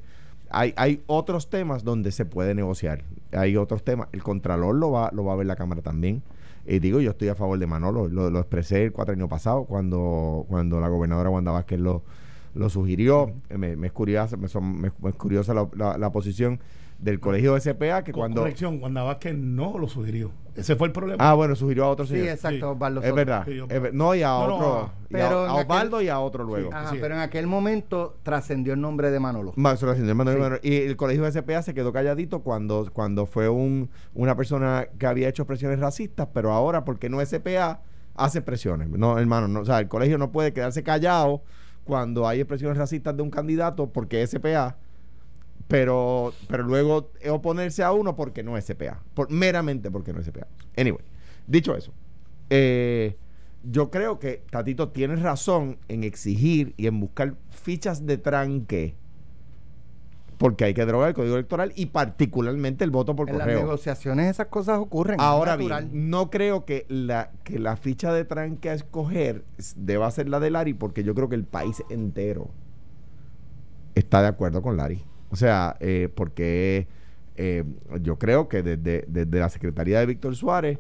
hay, 0.50 0.74
hay 0.76 1.02
otros 1.08 1.50
temas 1.50 1.84
donde 1.84 2.12
se 2.12 2.26
puede 2.26 2.54
negociar. 2.54 3.04
Hay 3.32 3.56
otros 3.56 3.84
temas. 3.84 4.10
El 4.12 4.24
Contralor 4.24 4.76
lo 4.76 4.92
va, 4.92 5.10
lo 5.14 5.24
va 5.24 5.34
a 5.34 5.36
ver 5.38 5.48
la 5.48 5.56
Cámara 5.56 5.82
también. 5.82 6.22
Y 6.68 6.80
digo, 6.80 7.00
yo 7.00 7.12
estoy 7.12 7.30
a 7.30 7.36
favor 7.36 7.58
de 7.58 7.66
Manolo. 7.68 8.08
Lo, 8.10 8.30
lo 8.30 8.40
expresé 8.40 8.84
el 8.84 8.92
cuatro 8.92 9.14
años 9.14 9.30
pasado 9.30 9.64
cuando, 9.66 10.46
cuando 10.50 10.80
la 10.82 10.90
gobernadora 10.90 11.30
Wanda 11.30 11.52
Vázquez 11.52 11.80
lo, 11.80 12.04
lo 12.56 12.70
sugirió. 12.70 13.32
Me, 13.50 13.74
es 13.86 13.92
curiosa, 13.94 14.36
me 14.38 14.48
es 14.48 15.16
curiosa 15.16 15.54
la, 15.54 15.68
la- 15.76 15.98
la 15.98 16.12
posición 16.12 16.60
del 17.00 17.20
colegio 17.20 17.54
de 17.54 17.62
SPA 17.62 18.04
que 18.04 18.12
Con 18.12 18.22
cuando... 18.22 18.42
corrección, 18.42 18.82
Wanda 18.82 19.04
Vázquez 19.04 19.36
no 19.36 19.78
lo 19.78 19.88
sugirió. 19.88 20.32
Ese 20.56 20.76
fue 20.76 20.88
el 20.88 20.94
problema. 20.94 21.30
Ah, 21.30 21.36
bueno, 21.36 21.56
sugirió 21.56 21.86
a 21.86 21.90
otro 21.90 22.06
Sí, 22.08 22.14
señor. 22.14 22.30
exacto, 22.30 22.58
Sí. 22.58 22.64
Osvaldo 22.64 23.02
Es 23.04 23.14
verdad. 23.14 23.44
Sí, 23.46 23.56
yo- 23.56 23.68
es 23.70 23.80
ver- 23.82 23.94
no, 23.94 24.16
y 24.16 24.24
a 24.24 24.30
No, 24.30 24.48
no, 24.48 24.56
otro. 24.56 24.78
a- 24.80 24.94
y 25.08 25.14
pero 25.14 25.42
a, 25.42 25.44
en 25.46 25.50
a 25.52 25.54
Osvaldo 25.56 26.02
y 26.02 26.10
a 26.10 26.20
otro 26.20 26.44
luego. 26.44 26.74
Ajá, 26.74 26.96
pero 27.00 27.14
en 27.14 27.22
aquel 27.22 27.46
momento 27.46 28.18
trascendió 28.24 28.74
el 28.74 28.82
nombre 28.82 29.12
de 29.12 29.20
Manolo. 29.20 29.54
Más, 29.56 29.84
haciendo 29.84 30.10
el 30.10 30.16
mando 30.16 30.32
de 30.32 30.38
Sí. 30.38 30.42
mano. 30.42 30.56
Y 30.64 30.76
el 30.78 30.96
colegio 30.98 31.24
de 31.24 31.32
SPA 31.32 31.62
se 31.62 31.76
quedó 31.76 31.94
calladito 31.94 32.40
cuando, 32.40 32.90
cuando 32.92 33.28
fue 33.28 33.48
un, 33.50 33.92
una 34.16 34.36
persona 34.36 34.88
que 34.98 35.06
había 35.06 35.30
hecho 35.30 35.44
expresiones 35.44 35.80
racistas, 35.80 36.28
pero 36.34 36.52
ahora, 36.52 36.84
porque 36.84 37.08
no 37.10 37.22
es 37.22 37.30
SPA, 37.30 37.82
hace 38.16 38.40
expresiones. 38.40 38.90
No, 38.90 39.20
hermano, 39.20 39.48
no, 39.48 39.60
o 39.60 39.66
sea, 39.66 39.78
el 39.78 39.88
colegio 39.88 40.18
no 40.18 40.32
puede 40.32 40.52
quedarse 40.54 40.82
callado 40.82 41.44
cuando 41.84 42.28
hay 42.28 42.40
expresiones 42.40 42.78
racistas 42.80 43.16
de 43.16 43.22
un 43.22 43.30
candidato 43.30 43.92
porque 43.94 44.24
es 44.24 44.32
SPA, 44.32 44.78
pero, 45.68 46.34
pero 46.48 46.64
luego 46.64 47.12
oponerse 47.30 47.84
a 47.84 47.92
uno 47.92 48.16
porque 48.16 48.44
no 48.44 48.58
es. 48.58 48.74
Por, 49.14 49.30
meramente 49.32 49.92
porque 49.92 50.14
no 50.14 50.20
es 50.20 50.28
SPA. 50.28 50.48
Anyway, 50.78 51.04
dicho 51.46 51.76
eso, 51.76 51.92
eh, 52.50 53.18
yo 53.64 53.90
creo 53.92 54.20
que 54.20 54.44
Tatito 54.50 54.90
tiene 54.90 55.16
razón 55.18 55.78
en 55.88 56.04
exigir 56.04 56.74
y 56.78 56.88
en 56.88 57.00
buscar 57.00 57.36
fichas 57.50 58.06
de 58.06 58.18
tranque 58.18 58.96
porque 60.38 60.66
hay 60.66 60.74
que 60.74 60.86
drogar 60.86 61.10
el 61.10 61.16
código 61.16 61.36
electoral 61.36 61.74
y 61.76 61.88
particularmente 61.88 62.84
el 62.84 62.92
voto 62.92 63.16
por 63.16 63.30
En 63.30 63.38
las 63.38 63.46
correo. 63.46 63.62
negociaciones 63.62 64.30
esas 64.30 64.48
cosas 64.48 64.78
ocurren. 64.78 65.20
Ahora 65.20 65.56
bien, 65.56 65.90
no 66.10 66.30
creo 66.30 66.64
que 66.66 66.86
la, 66.90 67.32
que 67.44 67.60
la 67.60 67.76
ficha 67.76 68.14
de 68.14 68.24
tranque 68.24 68.70
a 68.70 68.74
escoger 68.74 69.44
deba 69.76 70.10
ser 70.12 70.30
la 70.30 70.40
de 70.40 70.52
Lari, 70.52 70.74
porque 70.74 71.04
yo 71.04 71.16
creo 71.16 71.28
que 71.28 71.36
el 71.36 71.44
país 71.44 71.84
entero 71.90 72.52
está 73.96 74.22
de 74.22 74.28
acuerdo 74.28 74.62
con 74.62 74.78
Lari. 74.78 75.04
O 75.30 75.36
sea, 75.36 75.76
eh, 75.80 76.10
porque 76.14 76.88
eh, 77.36 77.64
yo 78.02 78.18
creo 78.18 78.48
que 78.48 78.64
desde, 78.64 79.06
desde 79.08 79.40
la 79.40 79.50
Secretaría 79.50 80.00
de 80.00 80.06
Víctor 80.06 80.36
Suárez, 80.36 80.80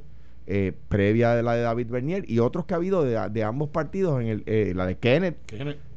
eh, 0.49 0.71
previa 0.87 1.35
de 1.35 1.43
la 1.43 1.53
de 1.55 1.61
David 1.61 1.87
Bernier, 1.89 2.23
y 2.29 2.39
otros 2.39 2.65
que 2.65 2.73
ha 2.73 2.77
habido 2.77 3.03
de, 3.03 3.29
de 3.29 3.43
ambos 3.43 3.69
partidos, 3.69 4.21
en 4.21 4.27
el, 4.27 4.43
eh, 4.45 4.71
la 4.75 4.85
de 4.85 4.95
Kenneth, 4.97 5.35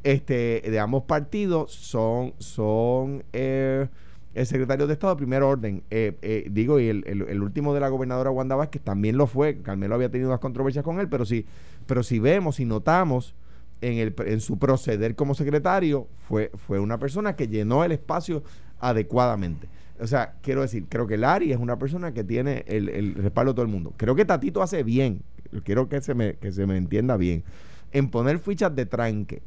este, 0.02 0.62
de 0.68 0.78
ambos 0.80 1.04
partidos 1.04 1.70
son, 1.70 2.34
son 2.38 3.22
eh, 3.32 3.86
el 4.34 4.46
secretario 4.46 4.86
de 4.88 4.94
Estado 4.94 5.14
de 5.14 5.18
primer 5.18 5.42
orden. 5.44 5.82
Eh, 5.90 6.16
eh, 6.22 6.48
digo, 6.50 6.80
y 6.80 6.88
el, 6.88 7.04
el- 7.06 7.22
el 7.22 7.42
último 7.42 7.72
de 7.74 7.80
la 7.80 7.88
gobernadora 7.88 8.30
Wanda 8.30 8.56
Vázquez 8.56 8.82
también 8.82 9.16
lo 9.16 9.26
fue. 9.28 9.58
Carmelo 9.62 9.94
había 9.94 10.08
tenido 10.10 10.30
unas 10.30 10.40
controversias 10.40 10.84
con 10.84 10.98
él, 10.98 11.08
pero 11.08 11.24
si, 11.24 11.46
pero 11.86 12.02
si 12.02 12.18
vemos 12.18 12.58
y 12.58 12.64
notamos 12.64 13.34
en, 13.80 13.98
el, 13.98 14.14
en 14.26 14.40
su 14.40 14.58
proceder 14.58 15.14
como 15.14 15.34
secretario, 15.34 16.08
fue, 16.28 16.50
fue 16.54 16.78
una 16.78 16.98
persona 16.98 17.36
que 17.36 17.48
llenó 17.48 17.84
el 17.84 17.92
espacio 17.92 18.42
adecuadamente. 18.78 19.68
O 20.00 20.06
sea, 20.06 20.34
quiero 20.42 20.62
decir, 20.62 20.86
creo 20.88 21.06
que 21.06 21.18
Lari 21.18 21.52
es 21.52 21.58
una 21.58 21.78
persona 21.78 22.12
que 22.12 22.24
tiene 22.24 22.64
el, 22.66 22.88
el 22.88 23.14
respaldo 23.14 23.52
de 23.52 23.56
todo 23.56 23.66
el 23.66 23.72
mundo. 23.72 23.92
Creo 23.96 24.14
que 24.14 24.24
Tatito 24.24 24.62
hace 24.62 24.82
bien, 24.82 25.22
quiero 25.64 25.88
que 25.88 26.00
se 26.00 26.14
me, 26.14 26.34
que 26.34 26.52
se 26.52 26.66
me 26.66 26.76
entienda 26.76 27.16
bien, 27.16 27.44
en 27.92 28.10
poner 28.10 28.38
fichas 28.38 28.74
de 28.74 28.86
tranque. 28.86 29.42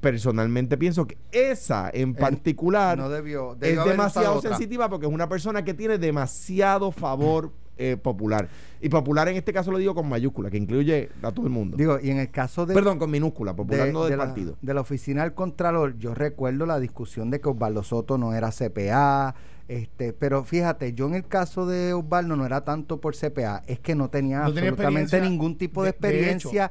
Personalmente 0.00 0.76
pienso 0.76 1.06
que 1.06 1.16
esa 1.32 1.90
en 1.92 2.14
particular 2.14 2.98
no 2.98 3.08
debió, 3.08 3.52
es 3.54 3.60
debió 3.60 3.84
demasiado 3.86 4.40
sensitiva 4.40 4.90
porque 4.90 5.06
es 5.06 5.12
una 5.12 5.30
persona 5.30 5.64
que 5.64 5.72
tiene 5.72 5.96
demasiado 5.96 6.92
favor 6.92 7.52
eh, 7.76 7.96
popular. 7.96 8.48
Y 8.80 8.88
popular 8.88 9.28
en 9.28 9.36
este 9.36 9.52
caso 9.52 9.70
lo 9.72 9.78
digo 9.78 9.94
con 9.94 10.08
mayúscula, 10.08 10.50
que 10.50 10.56
incluye 10.58 11.08
a 11.22 11.32
todo 11.32 11.46
el 11.46 11.52
mundo. 11.52 11.76
Digo, 11.76 11.98
y 12.02 12.10
en 12.10 12.18
el 12.18 12.30
caso 12.30 12.66
de, 12.66 12.74
Perdón, 12.74 12.98
con 12.98 13.10
minúscula, 13.10 13.54
popular 13.56 13.86
de, 13.86 13.92
no 13.92 14.02
del 14.02 14.10
de 14.12 14.16
la, 14.16 14.24
partido. 14.26 14.56
de 14.60 14.74
la 14.74 14.80
oficina 14.80 15.22
del 15.22 15.34
Contralor, 15.34 15.96
yo 15.98 16.14
recuerdo 16.14 16.66
la 16.66 16.78
discusión 16.78 17.30
de 17.30 17.40
que 17.40 17.48
Osvaldo 17.48 17.82
Soto 17.82 18.16
no 18.18 18.32
era 18.34 18.50
CPA, 18.52 19.34
este, 19.66 20.12
pero 20.12 20.44
fíjate, 20.44 20.92
yo 20.92 21.06
en 21.06 21.14
el 21.14 21.26
caso 21.26 21.66
de 21.66 21.94
Osvaldo 21.94 22.36
no 22.36 22.44
era 22.46 22.62
tanto 22.64 23.00
por 23.00 23.16
CPA, 23.16 23.62
es 23.66 23.80
que 23.80 23.94
no 23.94 24.10
tenía 24.10 24.40
No 24.40 24.52
tenía 24.52 24.70
absolutamente 24.70 25.20
ningún 25.22 25.56
tipo 25.56 25.82
de 25.82 25.92
De- 25.92 25.98
de 25.98 26.08
hecho. 26.08 26.16
experiencia 26.50 26.70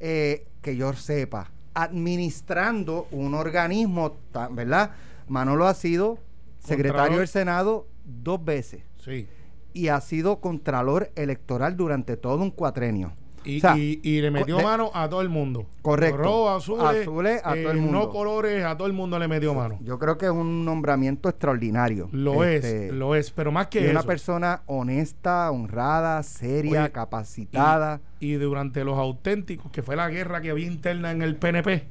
eh, 0.00 0.46
que 0.62 0.74
yo 0.76 0.92
sepa, 0.94 1.50
administrando 1.74 3.06
un 3.12 3.34
organismo, 3.34 4.16
¿verdad? 4.52 4.90
Manolo 5.28 5.66
ha 5.66 5.74
sido 5.74 6.18
secretario 6.58 6.92
Contralor. 6.94 7.18
del 7.18 7.28
Senado 7.28 7.86
dos 8.04 8.44
veces 8.44 8.82
Sí. 9.04 9.26
Y 9.72 9.88
ha 9.88 10.00
sido 10.00 10.40
contralor 10.40 11.10
electoral 11.16 11.76
durante 11.76 12.16
todo 12.16 12.42
un 12.42 12.50
cuatrenio. 12.50 13.12
Y, 13.42 13.56
O 13.56 13.60
sea, 13.62 13.78
y- 13.78 14.00
y 14.02 14.20
le 14.20 14.30
metió 14.30 14.58
de- 14.58 14.62
mano 14.64 14.90
a 14.92 15.08
todo 15.08 15.22
el 15.22 15.30
mundo. 15.30 15.64
Correcto. 15.80 16.18
Rojos, 16.18 16.62
azules, 16.62 17.00
Azules, 17.00 17.40
a 17.42 17.54
todo 17.54 17.70
el 17.70 17.78
eh, 17.78 17.80
mundo. 17.80 17.98
No 18.00 18.10
colores, 18.10 18.62
a 18.66 18.76
todo 18.76 18.86
el 18.86 18.92
mundo 18.92 19.18
le 19.18 19.28
metió 19.28 19.54
mano. 19.54 19.78
Yo 19.82 19.98
creo 19.98 20.18
que 20.18 20.26
es 20.26 20.30
un 20.30 20.66
nombramiento 20.66 21.30
extraordinario. 21.30 22.10
Lo 22.12 22.44
Este, 22.44 22.88
es, 22.88 22.92
lo 22.92 23.14
es. 23.14 23.30
Pero 23.30 23.50
más 23.50 23.68
y 23.68 23.70
que 23.70 23.88
una 23.90 24.00
eso. 24.00 24.06
persona 24.06 24.60
honesta, 24.66 25.50
honrada, 25.50 26.22
seria, 26.22 26.82
Oye, 26.82 26.92
capacitada. 26.92 28.02
Y 28.20 28.34
durante 28.34 28.84
los 28.84 28.98
auténticos, 28.98 29.72
que 29.72 29.82
fue 29.82 29.96
la 29.96 30.10
guerra 30.10 30.42
que 30.42 30.50
había 30.50 30.66
interna 30.66 31.10
en 31.10 31.22
el 31.22 31.36
PNP, 31.36 31.84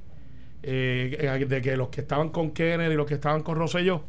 eh, 0.62 1.45
de 1.50 1.62
que 1.63 1.75
los 1.77 1.89
que 1.89 2.01
estaban 2.01 2.29
con 2.29 2.51
Kennedy 2.51 2.93
y 2.93 2.98
los 2.98 3.07
que 3.07 3.15
estaban 3.15 3.41
con 3.41 3.55
Rosselló, 3.57 4.03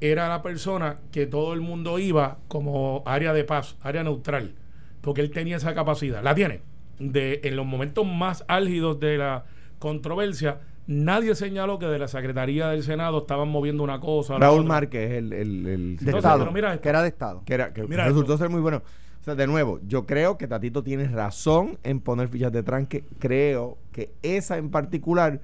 era 0.00 0.28
la 0.28 0.42
persona 0.42 0.96
que 1.12 1.26
todo 1.26 1.52
el 1.52 1.60
mundo 1.60 1.98
iba 1.98 2.38
como 2.48 3.02
área 3.06 3.32
de 3.32 3.44
paz, 3.44 3.76
área 3.82 4.02
neutral, 4.02 4.54
porque 5.00 5.20
él 5.20 5.30
tenía 5.30 5.56
esa 5.56 5.74
capacidad. 5.74 6.22
La 6.22 6.34
tiene. 6.34 6.62
De, 6.98 7.40
en 7.44 7.56
los 7.56 7.64
momentos 7.66 8.06
más 8.06 8.44
álgidos 8.48 9.00
de 9.00 9.16
la 9.18 9.44
controversia, 9.78 10.60
nadie 10.86 11.34
señaló 11.34 11.78
que 11.78 11.86
de 11.86 11.98
la 11.98 12.08
Secretaría 12.08 12.68
del 12.68 12.82
Senado 12.82 13.18
estaban 13.20 13.48
moviendo 13.48 13.82
una 13.82 14.00
cosa. 14.00 14.38
Raúl. 14.38 14.64
Márquez, 14.66 15.10
el, 15.12 15.32
el, 15.32 15.66
el 15.66 15.66
de 15.66 15.90
Entonces, 15.92 16.14
Estado. 16.16 16.38
pero 16.40 16.52
mira 16.52 16.70
esto. 16.72 16.82
que 16.82 16.88
era 16.90 17.02
de 17.02 17.08
Estado. 17.08 17.42
que, 17.46 17.54
era, 17.54 17.72
que 17.72 17.84
Mira 17.86 18.04
resultó 18.04 18.34
esto. 18.34 18.44
ser 18.44 18.50
muy 18.50 18.60
bueno. 18.60 18.82
O 19.20 19.22
sea, 19.22 19.34
de 19.34 19.46
nuevo, 19.46 19.80
yo 19.86 20.06
creo 20.06 20.38
que 20.38 20.46
Tatito 20.48 20.82
tiene 20.82 21.06
razón 21.08 21.78
en 21.82 22.00
poner 22.00 22.28
fichas 22.28 22.52
de 22.52 22.62
tranque. 22.62 23.04
Creo 23.18 23.76
que 23.92 24.12
esa 24.22 24.56
en 24.56 24.70
particular 24.70 25.40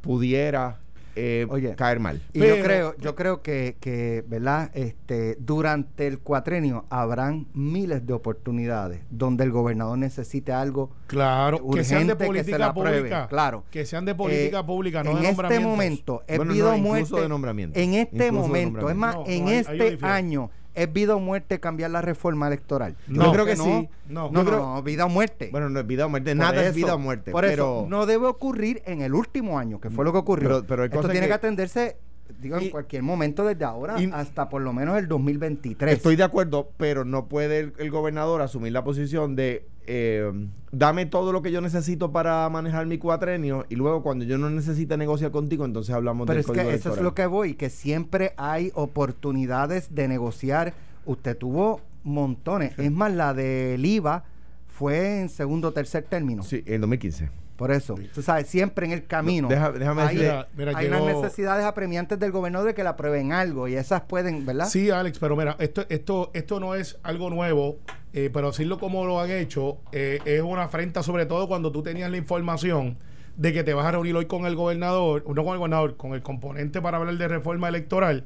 pudiera 0.00 0.80
eh, 1.16 1.46
Oye, 1.50 1.74
caer 1.74 1.98
mal. 1.98 2.20
Y 2.32 2.40
Pero- 2.40 2.56
yo 2.56 2.62
creo, 2.62 2.96
yo 2.98 3.14
creo 3.14 3.42
que, 3.42 3.76
que, 3.80 4.24
¿verdad? 4.28 4.70
Este, 4.74 5.36
durante 5.40 6.06
el 6.06 6.18
cuatrenio 6.20 6.84
habrán 6.90 7.46
miles 7.54 8.06
de 8.06 8.12
oportunidades 8.12 9.00
donde 9.10 9.44
el 9.44 9.50
gobernador 9.50 9.98
necesite 9.98 10.52
algo. 10.52 10.90
Claro, 11.06 11.58
que 11.70 11.84
sean 11.84 12.06
de 12.06 12.12
urgente 12.12 12.16
que 12.16 12.24
se 12.24 12.26
política 12.26 12.58
la 12.58 12.66
apruebe, 12.66 12.98
pública. 12.98 13.26
claro. 13.28 13.64
Que 13.70 13.84
sean 13.86 14.04
de 14.04 14.14
política 14.14 14.60
Eh, 14.60 14.64
pública, 14.64 15.02
no 15.02 15.10
en 15.12 15.22
de 15.22 15.28
este 15.30 15.60
momento 15.60 16.22
es 16.26 16.36
Bueno, 16.36 16.54
no, 16.54 16.78
muerte. 16.78 17.20
de 17.20 17.28
nombramiento. 17.28 17.78
En 17.78 17.94
este 17.94 18.30
momento, 18.32 18.90
es 18.90 18.96
más, 18.96 19.16
en 19.26 19.44
No, 19.44 19.50
yo 19.50 19.56
este 19.56 19.98
año 20.02 20.50
es 20.76 20.92
vida 20.92 21.16
o 21.16 21.20
muerte 21.20 21.58
cambiar 21.58 21.90
la 21.90 22.02
reforma 22.02 22.46
electoral. 22.46 22.94
No. 23.08 23.24
yo 23.24 23.32
creo 23.32 23.46
que 23.46 23.56
no, 23.56 23.64
sí. 23.64 23.88
No. 24.08 24.30
No, 24.30 24.44
creo- 24.44 24.58
no, 24.60 24.82
vida 24.82 25.06
o 25.06 25.08
muerte. 25.08 25.48
Bueno, 25.50 25.68
no 25.70 25.80
es 25.80 25.86
vida 25.86 26.06
o 26.06 26.08
muerte. 26.08 26.30
Por 26.30 26.36
Nada 26.36 26.62
es 26.66 26.74
vida 26.74 26.94
o 26.94 26.98
muerte. 26.98 27.32
Por 27.32 27.44
pero, 27.44 27.80
eso, 27.80 27.86
no 27.88 28.06
debe 28.06 28.26
ocurrir 28.26 28.82
en 28.86 29.00
el 29.00 29.14
último 29.14 29.58
año, 29.58 29.80
que 29.80 29.90
fue 29.90 30.04
lo 30.04 30.12
que 30.12 30.18
ocurrió. 30.18 30.48
Pero- 30.48 30.64
pero 30.66 30.82
hay 30.84 30.88
Esto 30.88 31.08
tiene 31.08 31.20
que, 31.22 31.26
que- 31.28 31.32
atenderse, 31.34 31.96
digo, 32.40 32.60
Y- 32.60 32.66
en 32.66 32.70
cualquier 32.70 33.02
momento 33.02 33.44
desde 33.44 33.64
ahora 33.64 34.00
y- 34.00 34.10
hasta 34.12 34.48
por 34.48 34.62
lo 34.62 34.72
menos 34.72 34.98
el 34.98 35.08
2023. 35.08 35.94
Estoy 35.94 36.16
de 36.16 36.22
acuerdo, 36.24 36.70
pero 36.76 37.04
no 37.04 37.26
puede 37.26 37.58
el, 37.60 37.72
el 37.78 37.90
gobernador 37.90 38.42
asumir 38.42 38.72
la 38.72 38.84
posición 38.84 39.36
de 39.36 39.66
eh, 39.86 40.32
dame 40.72 41.06
todo 41.06 41.32
lo 41.32 41.42
que 41.42 41.52
yo 41.52 41.60
necesito 41.60 42.10
para 42.10 42.48
manejar 42.48 42.86
mi 42.86 42.98
cuatrenio 42.98 43.66
y 43.68 43.76
luego 43.76 44.02
cuando 44.02 44.24
yo 44.24 44.36
no 44.36 44.50
necesite 44.50 44.96
negociar 44.96 45.30
contigo, 45.30 45.64
entonces 45.64 45.94
hablamos 45.94 46.26
Pero 46.26 46.42
del 46.42 46.58
es 46.58 46.66
que 46.68 46.74
eso 46.74 46.92
es 46.94 47.00
lo 47.00 47.14
que 47.14 47.26
voy, 47.26 47.54
que 47.54 47.70
siempre 47.70 48.32
hay 48.36 48.72
oportunidades 48.74 49.94
de 49.94 50.08
negociar. 50.08 50.74
Usted 51.04 51.36
tuvo 51.36 51.80
montones. 52.02 52.76
Es 52.78 52.90
más, 52.90 53.12
la 53.14 53.32
del 53.32 53.84
IVA 53.84 54.24
fue 54.66 55.20
en 55.20 55.28
segundo 55.28 55.68
o 55.68 55.72
tercer 55.72 56.04
término. 56.04 56.42
Sí, 56.42 56.62
en 56.66 56.80
2015. 56.80 57.30
Por 57.56 57.70
eso, 57.72 57.94
tú 58.14 58.20
sabes, 58.22 58.48
siempre 58.48 58.84
en 58.86 58.92
el 58.92 59.06
camino. 59.06 59.48
Deja- 59.48 59.72
déjame 59.72 60.02
hay, 60.02 60.16
Mira, 60.16 60.48
mira, 60.56 60.72
hay 60.76 60.88
llegó- 60.88 61.02
unas 61.04 61.16
necesidades 61.22 61.64
apremiantes 61.64 62.18
del 62.18 62.30
gobernador 62.30 62.66
de 62.68 62.74
que 62.74 62.84
la 62.84 62.90
aprueben 62.90 63.32
algo 63.32 63.66
y 63.66 63.74
esas 63.76 64.02
pueden, 64.02 64.44
¿verdad? 64.44 64.66
Sí, 64.66 64.90
Alex, 64.90 65.18
pero 65.18 65.36
mira, 65.36 65.56
esto, 65.58 65.86
esto, 65.88 66.30
esto 66.34 66.60
no 66.60 66.74
es 66.74 66.98
algo 67.02 67.30
nuevo, 67.30 67.78
eh, 68.12 68.28
pero 68.32 68.48
decirlo 68.48 68.78
como 68.78 69.06
lo 69.06 69.20
han 69.20 69.30
hecho 69.30 69.78
eh, 69.92 70.18
es 70.26 70.42
una 70.42 70.64
afrenta, 70.64 71.02
sobre 71.02 71.24
todo 71.24 71.48
cuando 71.48 71.72
tú 71.72 71.82
tenías 71.82 72.10
la 72.10 72.18
información 72.18 72.98
de 73.36 73.52
que 73.52 73.64
te 73.64 73.72
vas 73.74 73.86
a 73.86 73.90
reunir 73.92 74.14
hoy 74.16 74.26
con 74.26 74.44
el 74.46 74.54
gobernador, 74.54 75.22
no 75.26 75.42
con 75.44 75.52
el 75.54 75.58
gobernador, 75.58 75.96
con 75.96 76.12
el 76.12 76.22
componente 76.22 76.80
para 76.82 76.98
hablar 76.98 77.16
de 77.16 77.28
reforma 77.28 77.68
electoral, 77.68 78.24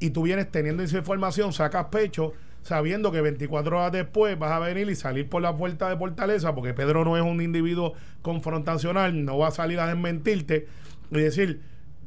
y 0.00 0.10
tú 0.10 0.22
vienes 0.22 0.50
teniendo 0.50 0.82
esa 0.82 0.98
información, 0.98 1.52
sacas 1.54 1.86
pecho, 1.86 2.34
sabiendo 2.66 3.12
que 3.12 3.20
24 3.20 3.78
horas 3.78 3.92
después 3.92 4.38
vas 4.38 4.52
a 4.52 4.58
venir 4.58 4.88
y 4.90 4.94
salir 4.96 5.28
por 5.28 5.40
la 5.42 5.56
puerta 5.56 5.88
de 5.88 5.96
Fortaleza, 5.96 6.54
porque 6.54 6.74
Pedro 6.74 7.04
no 7.04 7.16
es 7.16 7.22
un 7.22 7.40
individuo 7.40 7.94
confrontacional, 8.40 9.24
no 9.24 9.38
va 9.38 9.48
a 9.48 9.50
salir 9.52 9.80
a 9.80 9.86
desmentirte 9.86 10.66
y 11.10 11.18
decir, 11.20 11.60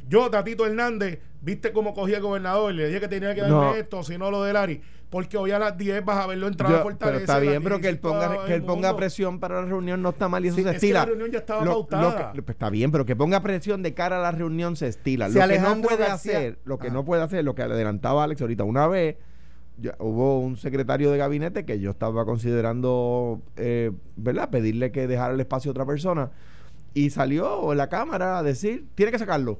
yo, 0.08 0.30
Tatito 0.30 0.66
Hernández, 0.66 1.20
viste 1.42 1.72
cómo 1.72 1.94
cogía 1.94 2.18
el 2.18 2.24
gobernador, 2.24 2.74
le 2.74 2.88
dije 2.88 3.00
que 3.00 3.08
tenía 3.08 3.34
que 3.36 3.42
darme 3.42 3.56
No. 3.56 3.76
esto, 3.76 4.04
si 4.04 4.18
no 4.18 4.30
lo 4.32 4.44
del 4.44 4.56
Ari, 4.56 4.82
porque 5.10 5.38
hoy 5.38 5.52
a 5.52 5.60
las 5.60 5.78
10 5.78 6.04
vas 6.06 6.18
a 6.18 6.28
verlo 6.28 6.48
entrar 6.48 6.74
a 6.74 6.80
Fortaleza. 6.84 7.06
pero 7.06 7.18
está 7.20 7.40
bien, 7.40 7.64
pero 7.64 7.80
que 7.80 7.88
él 7.90 7.96
16 7.96 8.00
ponga, 8.02 8.46
que 8.46 8.54
él 8.54 8.64
ponga 8.64 8.96
presión 8.96 9.40
para 9.40 9.62
la 9.62 9.68
reunión 9.68 10.02
no 10.02 10.10
está 10.10 10.28
mal 10.30 10.44
y 10.46 10.50
eso 10.50 10.58
Sí, 10.58 10.64
se 10.64 10.70
es 10.70 10.74
que 10.74 10.78
estila. 10.78 11.00
la 11.00 11.06
reunión 11.06 11.32
ya 11.32 11.40
estaba 11.40 11.64
Lo- 11.66 11.72
pautada. 11.88 12.28
lo 12.28 12.34
que- 12.34 12.42
pues 12.44 12.56
está 12.56 12.70
bien, 12.70 12.92
pero 12.92 13.06
que 13.06 13.16
ponga 13.16 13.42
presión 13.42 13.82
de 13.82 13.94
cara 13.94 14.18
a 14.20 14.22
la 14.22 14.32
reunión 14.32 14.76
se 14.76 14.88
estila. 14.88 15.30
Si 15.30 15.40
lo 15.40 15.48
que 15.48 15.60
no 15.60 15.82
puede 15.82 15.98
García- 16.06 16.38
hacer, 16.38 16.60
lo 16.66 16.78
que 16.78 16.88
Ah. 16.88 16.92
no 16.94 17.06
puede 17.06 17.24
hacer, 17.24 17.44
lo 17.46 17.56
que 17.56 17.62
adelantaba 17.64 18.24
Alex 18.24 18.42
ahorita, 18.42 18.64
una 18.66 18.88
vez 18.88 19.16
ya 19.82 19.96
hubo 20.00 20.40
un 20.40 20.58
secretario 20.58 21.12
de 21.12 21.18
gabinete 21.18 21.66
que 21.66 21.80
yo 21.80 21.92
estaba 21.92 22.26
considerando, 22.26 23.42
eh, 23.58 23.92
¿verdad? 24.16 24.50
Pedirle 24.50 24.92
que 24.92 25.08
dejara 25.08 25.34
el 25.34 25.40
espacio 25.40 25.70
a 25.70 25.74
otra 25.74 25.86
persona 25.86 26.32
y 26.94 27.10
salió 27.12 27.72
en 27.72 27.78
la 27.78 27.90
cámara 27.90 28.38
a 28.40 28.44
decir, 28.44 28.88
tiene 28.96 29.12
que 29.12 29.20
sacarlo. 29.20 29.60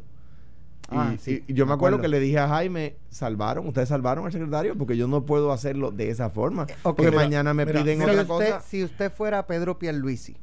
Y, 0.92 0.96
Ah, 0.96 1.16
sí, 1.20 1.44
y 1.48 1.54
yo 1.54 1.66
me 1.68 1.74
acuerdo 1.74 1.98
acuerdo. 1.98 2.02
que 2.02 2.08
le 2.08 2.20
dije 2.20 2.40
a 2.40 2.48
Jaime, 2.48 2.96
salvaron, 3.10 3.68
ustedes 3.68 3.90
salvaron 3.90 4.26
al 4.26 4.32
secretario 4.32 4.76
porque 4.76 4.98
yo 4.98 5.08
no 5.08 5.24
puedo 5.26 5.52
hacerlo 5.52 5.92
de 5.92 6.10
esa 6.10 6.30
forma. 6.32 6.64
ok, 6.64 6.96
porque 6.98 7.12
mira, 7.12 7.24
mañana 7.24 7.54
me 7.54 7.66
mira, 7.66 7.82
piden 7.84 8.00
mira, 8.00 8.14
si, 8.14 8.20
otra 8.20 8.34
usted, 8.36 8.52
cosa. 8.54 8.62
si 8.68 8.84
usted 8.84 9.12
fuera 9.12 9.46
Pedro 9.46 9.78
Pierluisi, 9.78 10.36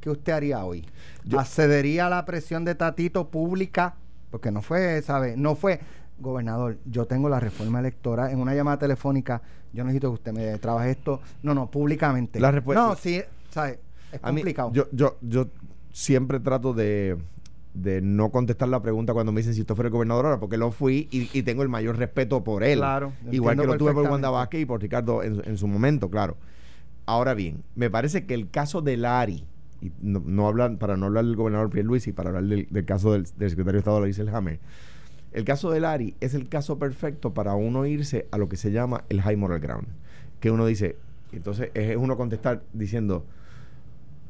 ¿qué 0.00 0.10
usted 0.10 0.32
haría 0.32 0.64
hoy? 0.64 0.84
Yo- 1.24 1.38
¿Accedería 1.38 2.06
a 2.06 2.10
la 2.10 2.24
presión 2.24 2.64
de 2.64 2.74
Tatito 2.74 3.28
pública? 3.30 3.94
Porque 4.32 4.50
no 4.50 4.62
fue, 4.62 5.00
¿sabe? 5.02 5.36
No 5.36 5.54
fue, 5.54 5.78
gobernador, 6.18 6.78
yo 6.84 7.06
tengo 7.06 7.28
la 7.28 7.40
reforma 7.40 7.80
electoral 7.80 8.30
en 8.30 8.38
una 8.38 8.54
llamada 8.54 8.78
telefónica, 8.78 9.42
yo 9.72 9.84
necesito 9.84 10.08
que 10.10 10.14
usted 10.14 10.32
me 10.32 10.58
trabaje 10.58 10.90
esto. 10.90 11.20
No, 11.42 11.54
no, 11.54 11.70
públicamente. 11.70 12.38
La 12.40 12.50
respuesta- 12.50 12.86
no, 12.88 12.94
sí, 12.96 13.20
¿sabe? 13.50 13.80
Es 14.12 14.20
mí, 14.24 14.40
complicado. 14.40 14.70
yo, 14.72 14.86
yo, 14.92 15.16
yo 15.22 15.46
siempre 15.90 16.38
trato 16.40 16.74
de, 16.74 17.16
de 17.74 18.00
no 18.02 18.30
contestar 18.30 18.68
la 18.68 18.82
pregunta 18.82 19.12
cuando 19.14 19.32
me 19.32 19.40
dicen 19.40 19.54
si 19.54 19.62
usted 19.62 19.74
fuera 19.74 19.88
el 19.88 19.92
gobernador 19.92 20.26
ahora, 20.26 20.38
porque 20.40 20.56
lo 20.58 20.70
fui 20.70 21.08
y, 21.10 21.30
y 21.36 21.42
tengo 21.42 21.62
el 21.62 21.68
mayor 21.70 21.96
respeto 21.96 22.44
por 22.44 22.62
él. 22.62 22.78
Claro, 22.78 23.12
Igual 23.30 23.58
que 23.58 23.66
lo 23.66 23.76
tuve 23.78 23.92
por 23.94 24.08
Wanda. 24.08 24.30
Vázquez 24.30 24.60
y 24.60 24.66
por 24.66 24.80
Ricardo 24.82 25.22
en, 25.22 25.42
en 25.46 25.56
su 25.58 25.66
momento, 25.66 26.10
claro. 26.10 26.36
Ahora 27.06 27.34
bien, 27.34 27.62
me 27.74 27.90
parece 27.90 28.26
que 28.26 28.34
el 28.34 28.48
caso 28.50 28.80
de 28.82 28.96
Lari, 28.96 29.44
y 29.80 29.90
no, 30.00 30.22
no 30.24 30.46
hablar, 30.46 30.76
para 30.78 30.96
no 30.96 31.06
hablar 31.06 31.24
del 31.24 31.34
gobernador 31.34 31.70
Pierluisi, 31.70 32.12
para 32.12 32.28
hablar 32.28 32.44
del, 32.44 32.68
del 32.70 32.84
caso 32.84 33.12
del, 33.12 33.24
del 33.36 33.50
secretario 33.50 33.72
de 33.72 33.78
Estado 33.78 33.98
Larry 33.98 34.12
Selhammer, 34.12 34.60
el 35.32 35.44
caso 35.44 35.70
de 35.70 35.80
Lari 35.80 36.14
es 36.20 36.34
el 36.34 36.48
caso 36.48 36.78
perfecto 36.78 37.32
para 37.34 37.54
uno 37.54 37.86
irse 37.86 38.26
a 38.30 38.38
lo 38.38 38.48
que 38.48 38.56
se 38.56 38.70
llama 38.72 39.04
el 39.08 39.20
high 39.22 39.36
moral 39.36 39.60
ground. 39.60 39.86
Que 40.40 40.50
uno 40.50 40.66
dice, 40.66 40.96
entonces 41.32 41.70
es 41.74 41.96
uno 41.96 42.16
contestar 42.16 42.62
diciendo, 42.72 43.24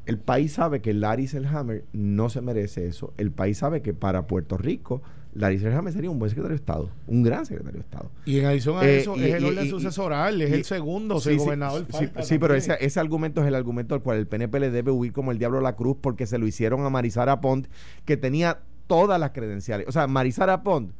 el 0.05 0.17
país 0.17 0.53
sabe 0.53 0.81
que 0.81 0.93
Larry 0.93 1.27
Selhammer 1.27 1.85
no 1.93 2.29
se 2.29 2.41
merece 2.41 2.87
eso. 2.87 3.13
El 3.17 3.31
país 3.31 3.57
sabe 3.57 3.81
que 3.81 3.93
para 3.93 4.27
Puerto 4.27 4.57
Rico, 4.57 5.01
Larry 5.33 5.59
Selhammer 5.59 5.91
sería 5.93 6.09
un 6.11 6.19
buen 6.19 6.29
secretario 6.29 6.55
de 6.55 6.61
Estado, 6.61 6.89
un 7.07 7.23
gran 7.23 7.45
secretario 7.45 7.79
de 7.79 7.83
Estado. 7.85 8.11
Y 8.25 8.37
en 8.39 8.45
adición 8.45 8.77
a 8.77 8.85
Eh, 8.85 8.99
eso, 8.99 9.15
y- 9.17 9.23
es 9.23 9.33
el 9.35 9.45
orden 9.45 9.65
y- 9.65 9.69
sucesoral, 9.69 10.41
es 10.41 10.51
el 10.51 10.63
segundo, 10.65 11.19
si 11.19 11.23
Sí, 11.23 11.29
el 11.31 11.39
sí, 11.39 11.45
gobernador 11.45 11.85
sí, 11.87 11.91
falta 11.91 12.21
sí, 12.21 12.37
pero 12.37 12.53
ese 12.53 12.99
argumento 12.99 13.41
es 13.41 13.47
el 13.47 13.55
argumento 13.55 13.95
al 13.95 14.01
cual 14.03 14.17
el 14.19 14.27
PNP 14.27 14.59
le 14.59 14.69
debe 14.71 14.91
huir 14.91 15.11
como 15.13 15.31
el 15.31 15.39
diablo 15.39 15.57
a 15.57 15.61
la 15.61 15.75
cruz 15.75 15.97
porque 15.99 16.27
se 16.27 16.37
lo 16.37 16.45
hicieron 16.45 16.85
a 16.85 16.89
Marisara 16.89 17.41
Pont, 17.41 17.67
que 18.05 18.15
tenía 18.17 18.59
todas 18.87 19.19
las 19.19 19.31
credenciales. 19.31 19.87
O 19.87 19.91
sea, 19.91 20.07
Marisara 20.07 20.63
Pont 20.63 20.91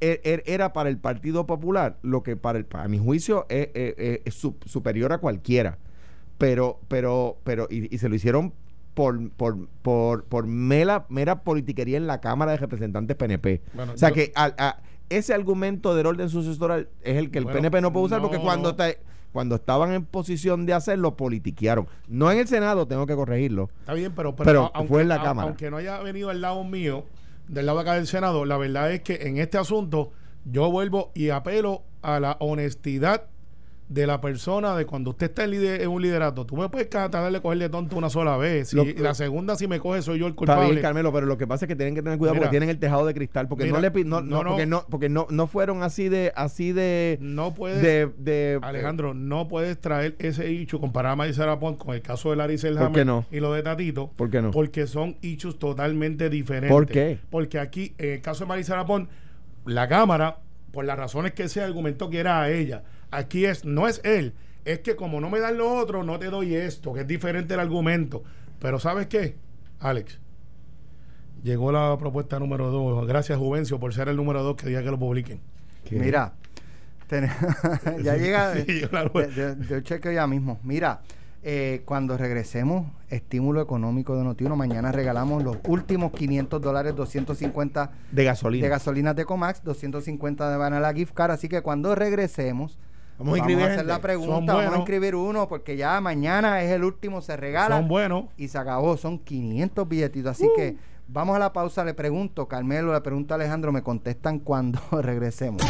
er- 0.00 0.20
er- 0.24 0.42
era 0.46 0.72
para 0.72 0.88
el 0.88 0.98
Partido 0.98 1.46
Popular 1.46 1.98
lo 2.02 2.22
que 2.22 2.36
para, 2.36 2.58
el, 2.58 2.64
para 2.66 2.88
mi 2.88 2.98
juicio 2.98 3.46
es, 3.48 3.68
es- 3.74 3.94
es- 3.98 4.20
es 4.24 4.34
su- 4.34 4.56
superior 4.66 5.12
a 5.12 5.18
cualquiera. 5.18 5.78
Pero, 6.38 6.80
pero, 6.88 7.38
pero, 7.44 7.68
y, 7.70 7.94
y 7.94 7.98
se 7.98 8.08
lo 8.08 8.14
hicieron 8.16 8.52
por, 8.94 9.30
por, 9.30 9.68
por, 9.82 10.24
por 10.24 10.46
mera, 10.46 11.06
mera 11.08 11.42
politiquería 11.42 11.96
en 11.96 12.06
la 12.06 12.20
Cámara 12.20 12.50
de 12.52 12.58
Representantes 12.58 13.16
PNP. 13.16 13.62
Bueno, 13.74 13.92
o 13.92 13.96
sea 13.96 14.08
yo- 14.10 14.14
que 14.16 14.32
a- 14.34 14.80
ese 15.08 15.34
argumento 15.34 15.94
del 15.94 16.06
orden 16.06 16.28
sucesoral 16.30 16.88
es 17.02 17.16
el 17.18 17.30
que 17.30 17.38
el 17.38 17.44
Bueno, 17.44 17.58
PNP 17.58 17.80
no 17.82 17.92
puede 17.92 18.06
usar 18.06 18.20
porque 18.22 18.38
cuando 18.38 18.74
te- 18.74 18.98
cuando 19.32 19.54
estaban 19.56 19.92
en 19.92 20.04
posición 20.04 20.66
de 20.66 20.74
hacerlo, 20.74 21.16
politiquearon. 21.16 21.88
No 22.08 22.30
en 22.30 22.38
el 22.38 22.46
Senado, 22.48 22.86
tengo 22.86 23.06
que 23.06 23.14
corregirlo. 23.14 23.70
Está 23.80 23.94
bien, 23.94 24.12
pero, 24.14 24.36
pero, 24.36 24.46
Pero 24.46 24.70
aunque, 24.74 24.88
fue 24.88 25.02
en 25.02 25.08
la 25.08 25.16
a- 25.16 25.22
Cámara. 25.22 25.48
aunque 25.48 25.70
no 25.70 25.78
haya 25.78 25.98
venido 26.00 26.30
al 26.30 26.40
lado 26.40 26.62
mío, 26.64 27.04
del 27.48 27.66
lado 27.66 27.78
de 27.78 27.82
acá 27.82 27.94
del 27.94 28.06
Senado, 28.06 28.44
la 28.44 28.56
verdad 28.56 28.92
es 28.92 29.00
que 29.02 29.14
en 29.22 29.38
este 29.38 29.58
asunto 29.58 30.12
yo 30.44 30.70
vuelvo 30.70 31.10
y 31.14 31.30
apelo 31.30 31.82
a 32.02 32.20
la 32.20 32.36
honestidad 32.40 33.24
de 33.88 34.06
la 34.06 34.22
persona 34.22 34.74
de 34.74 34.86
cuando 34.86 35.10
usted 35.10 35.26
está 35.26 35.44
en, 35.44 35.50
lider- 35.50 35.82
en 35.82 35.88
un 35.90 36.00
liderato. 36.00 36.46
Tú 36.46 36.56
me 36.56 36.68
puedes 36.70 36.88
tratar 36.88 37.30
de 37.30 37.40
cogerle 37.42 37.68
tonto 37.68 37.94
una 37.96 38.08
sola 38.08 38.38
vez. 38.38 38.68
Si 38.68 38.94
la 38.94 39.12
segunda, 39.12 39.54
si 39.54 39.66
me 39.68 39.80
coge, 39.80 40.00
soy 40.00 40.18
yo 40.18 40.26
el 40.26 40.30
Está 40.30 40.38
culpable. 40.38 40.70
bien, 40.70 40.80
Carmelo, 40.80 41.12
pero 41.12 41.26
lo 41.26 41.36
que 41.36 41.46
pasa 41.46 41.66
es 41.66 41.68
que 41.68 41.76
tienen 41.76 41.94
que 41.94 42.02
tener 42.02 42.16
cuidado 42.18 42.34
Mira. 42.34 42.46
porque 42.46 42.52
tienen 42.54 42.70
el 42.70 42.78
tejado 42.78 43.04
de 43.04 43.12
cristal, 43.12 43.48
porque 43.48 43.64
Mira, 43.64 43.76
no 43.76 43.80
le 43.82 44.04
no, 44.04 44.22
no, 44.22 44.42
porque 44.44 44.64
no, 44.66 44.86
porque 44.88 45.08
no, 45.10 45.26
no 45.28 45.46
fueron 45.46 45.82
así 45.82 46.08
de, 46.08 46.32
así 46.36 46.72
de, 46.72 47.18
no 47.20 47.52
puedes, 47.52 47.82
de, 47.82 48.08
de- 48.16 48.58
Alejandro, 48.62 49.12
no 49.12 49.46
puedes 49.48 49.78
traer 49.78 50.16
ese 50.20 50.48
hecho, 50.48 50.80
comparar 50.80 51.12
a 51.12 51.16
Marisela 51.16 51.58
Pont 51.58 51.76
con 51.78 51.94
el 51.94 52.00
caso 52.00 52.30
de 52.30 52.36
Larry 52.36 52.54
¿Por 52.54 52.60
Selhammer 52.60 53.04
no? 53.06 53.26
y 53.30 53.40
lo 53.40 53.52
de 53.52 53.62
Tatito. 53.62 54.10
¿Por 54.16 54.30
qué 54.30 54.40
no? 54.40 54.52
Porque 54.52 54.86
son 54.86 55.16
hechos 55.20 55.58
totalmente 55.58 56.30
diferentes. 56.30 56.70
¿Por 56.70 56.86
qué? 56.86 57.18
Porque 57.28 57.58
aquí, 57.58 57.94
en 57.98 58.12
el 58.12 58.20
caso 58.22 58.44
de 58.44 58.48
Marisela 58.48 58.86
Pont, 58.86 59.10
la 59.66 59.86
Cámara, 59.86 60.38
por 60.72 60.84
las 60.86 60.96
razones 60.96 61.32
que 61.32 61.48
se 61.48 61.60
argumentó 61.60 62.08
que 62.08 62.18
era 62.18 62.40
a 62.40 62.50
ella, 62.50 62.82
aquí 63.12 63.44
es, 63.46 63.64
no 63.64 63.86
es 63.86 64.00
él, 64.04 64.34
es 64.64 64.80
que 64.80 64.96
como 64.96 65.20
no 65.20 65.30
me 65.30 65.38
dan 65.38 65.56
lo 65.58 65.72
otro, 65.72 66.02
no 66.02 66.18
te 66.18 66.26
doy 66.26 66.54
esto, 66.56 66.92
que 66.92 67.00
es 67.02 67.06
diferente 67.06 67.54
el 67.54 67.60
argumento. 67.60 68.24
Pero 68.58 68.78
¿sabes 68.80 69.06
qué, 69.06 69.36
Alex? 69.78 70.18
Llegó 71.42 71.72
la 71.72 71.96
propuesta 71.98 72.38
número 72.38 72.70
dos. 72.70 73.06
Gracias, 73.06 73.38
Juvencio, 73.38 73.80
por 73.80 73.92
ser 73.94 74.08
el 74.08 74.16
número 74.16 74.42
dos 74.42 74.56
que 74.56 74.66
diga 74.68 74.82
que 74.82 74.90
lo 74.90 74.98
publiquen. 74.98 75.40
¿Qué? 75.84 75.96
Mira, 75.98 76.34
ten- 77.08 77.28
ya 78.04 78.16
llega. 78.16 78.54
Sí, 78.54 78.80
yo 78.80 78.88
la- 78.92 79.04
de- 79.06 79.54
de- 79.56 79.66
Yo 79.66 79.80
chequeo 79.80 80.12
ya 80.12 80.26
mismo. 80.28 80.60
Mira, 80.62 81.00
eh, 81.42 81.82
cuando 81.84 82.16
regresemos, 82.16 82.86
estímulo 83.10 83.60
económico 83.60 84.16
de 84.16 84.22
Notiuno, 84.22 84.54
mañana 84.54 84.92
regalamos 84.92 85.42
los 85.42 85.56
últimos 85.66 86.12
500 86.12 86.62
dólares, 86.62 86.94
250 86.94 87.90
de 88.12 88.24
gasolina. 88.24 88.62
de 88.62 88.68
gasolina 88.68 89.12
de 89.14 89.24
Comax, 89.24 89.64
250 89.64 90.48
de 90.48 90.56
Banala 90.56 90.94
Gift 90.94 91.12
Card. 91.12 91.32
Así 91.32 91.48
que 91.48 91.60
cuando 91.62 91.96
regresemos, 91.96 92.78
Vamos 93.18 93.34
a 93.34 93.38
inscribir 93.38 93.64
hacer 93.64 93.76
gente. 93.76 93.88
la 93.88 93.94
Son 93.94 94.02
pregunta, 94.02 94.54
vamos 94.54 94.74
a 94.74 94.76
inscribir 94.78 95.14
uno 95.14 95.48
porque 95.48 95.76
ya 95.76 96.00
mañana 96.00 96.62
es 96.62 96.70
el 96.72 96.82
último, 96.84 97.20
se 97.20 97.36
regala 97.36 97.76
Son 97.78 97.88
buenos. 97.88 98.24
y 98.36 98.48
se 98.48 98.58
acabó, 98.58 98.96
son 98.96 99.18
500 99.18 99.88
billetitos, 99.88 100.32
así 100.32 100.48
que 100.56 100.76
vamos 101.08 101.36
a 101.36 101.38
la 101.38 101.52
pausa, 101.52 101.84
le 101.84 101.94
pregunto, 101.94 102.48
Carmelo, 102.48 102.92
le 102.92 103.00
pregunto 103.00 103.34
a 103.34 103.36
Alejandro, 103.36 103.70
me 103.72 103.82
contestan 103.82 104.38
cuando 104.40 104.80
regresemos. 105.02 105.62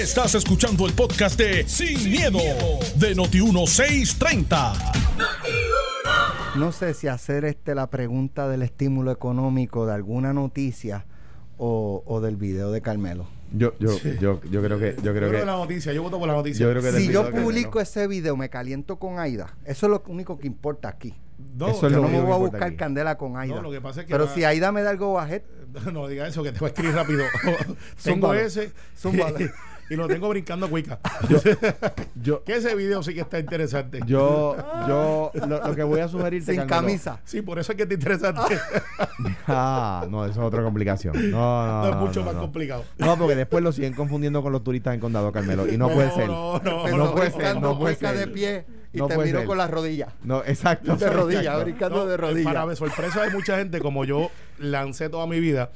Estás 0.00 0.34
escuchando 0.34 0.86
el 0.86 0.92
podcast 0.94 1.38
de 1.38 1.66
Sin, 1.68 2.10
miedo, 2.10 2.38
de 2.96 3.14
Noti1630. 3.16 4.72
No 6.56 6.72
sé 6.72 6.94
si 6.94 7.06
hacer 7.08 7.44
este 7.44 7.74
la 7.74 7.88
pregunta 7.88 8.48
del 8.48 8.62
estímulo 8.62 9.10
económico 9.12 9.86
de 9.86 9.94
alguna 9.94 10.32
noticia 10.32 11.06
o, 11.56 12.02
o 12.06 12.20
del 12.20 12.36
video 12.36 12.72
de 12.72 12.80
Carmelo. 12.80 13.26
Yo, 13.52 13.72
yo, 13.78 13.96
yo, 14.20 14.40
yo 14.50 14.62
creo 14.62 14.78
que, 14.78 14.94
yo 15.02 15.14
creo 15.14 15.30
que, 15.30 15.38
que 15.38 15.44
la 15.46 15.52
noticia, 15.52 15.92
yo 15.92 16.02
voto 16.02 16.18
por 16.18 16.28
la 16.28 16.34
noticia. 16.34 16.66
yo 16.66 16.70
creo 16.70 16.82
que 16.82 16.92
Si 17.00 17.10
yo 17.10 17.30
publico 17.30 17.80
ese 17.80 18.06
video, 18.06 18.36
me 18.36 18.50
caliento 18.50 18.98
con 18.98 19.18
Aida. 19.18 19.56
Eso 19.64 19.86
es 19.86 19.90
lo 19.90 20.02
único 20.06 20.38
que 20.38 20.46
importa 20.46 20.88
aquí. 20.88 21.14
No, 21.56 21.68
Eso 21.68 21.86
es 21.86 21.92
Yo 21.92 22.00
lo 22.00 22.02
no 22.02 22.08
me 22.08 22.20
voy 22.20 22.32
a 22.32 22.36
buscar 22.36 22.62
aquí. 22.64 22.76
candela 22.76 23.16
con 23.16 23.36
Aida. 23.36 23.54
No, 23.54 23.62
lo 23.62 23.70
que 23.70 23.80
pasa 23.80 24.00
es 24.00 24.06
que 24.06 24.12
Pero 24.12 24.26
va- 24.26 24.34
si 24.34 24.44
Aida 24.44 24.70
me 24.72 24.82
da 24.82 24.90
algo 24.90 25.12
bajet, 25.14 25.44
No 25.92 26.06
diga 26.08 26.26
eso, 26.26 26.42
que 26.42 26.52
te 26.52 26.58
voy 26.58 26.66
a 26.66 26.68
escribir 26.70 26.94
rápido. 26.94 27.24
tengo 27.42 28.28
Zúmbalo. 28.28 28.34
ese 28.40 28.72
Zúmbalo. 28.96 29.36
y 29.90 29.96
lo 29.96 30.06
tengo 30.08 30.28
brincando 30.28 30.68
cuica. 30.68 30.98
yo, 32.22 32.44
que 32.44 32.56
ese 32.56 32.74
video 32.74 33.02
sí 33.02 33.14
que 33.14 33.20
está 33.20 33.38
interesante. 33.38 34.00
yo, 34.06 34.56
yo, 34.86 35.30
lo, 35.46 35.66
lo 35.66 35.74
que 35.76 35.82
voy 35.82 36.00
a 36.00 36.08
sugerirte, 36.08 36.52
sin 36.52 36.60
Carmelo- 36.62 36.68
camisa. 36.68 37.20
Sí, 37.24 37.42
por 37.42 37.58
eso 37.58 37.72
es 37.72 37.76
que 37.76 37.82
está 37.84 37.94
interesante. 37.94 38.58
Ah, 39.46 40.06
no, 40.08 40.24
eso 40.24 40.40
es 40.40 40.46
otra 40.46 40.62
complicación. 40.62 41.14
No, 41.30 41.66
no, 41.66 41.82
No, 41.82 41.88
es 41.88 41.94
no, 41.94 42.00
mucho 42.02 42.20
no, 42.20 42.26
más 42.26 42.34
no. 42.34 42.40
complicado. 42.42 42.84
No, 42.98 43.16
porque 43.16 43.34
después 43.34 43.64
lo 43.64 43.72
siguen 43.72 43.94
confundiendo 43.94 44.42
con 44.42 44.52
los 44.52 44.62
turistas 44.62 44.94
en 44.94 45.00
Condado 45.00 45.32
Carmelo 45.32 45.66
y 45.66 45.76
no, 45.78 45.88
puede 45.88 46.10
ser. 46.12 46.28
No, 46.28 46.58
no, 46.60 46.88
no 46.96 47.14
puede 47.14 47.30
ser, 47.30 47.60
no 47.60 47.78
puede 47.78 47.94
ser. 47.96 48.16
de 48.16 48.26
pie 48.28 48.66
y 48.92 48.98
No 48.98 49.06
puede 49.06 49.18
terminó 49.18 49.38
ser. 49.40 49.46
con 49.46 49.58
las 49.58 49.70
rodillas. 49.70 50.12
No, 50.22 50.42
exacto. 50.44 50.96
De 50.96 51.10
rodillas, 51.10 51.62
brincando 51.64 51.96
No, 51.98 52.06
de 52.06 52.16
Para 52.16 52.28
rodillas. 52.28 52.78
sorpresa 52.78 53.22
de 53.22 53.30
mucha 53.30 53.56
gente, 53.58 53.80
como 53.80 54.04
yo 54.04 54.30
lancé 54.58 55.08
toda 55.08 55.26
mi 55.26 55.40
vida, 55.40 55.70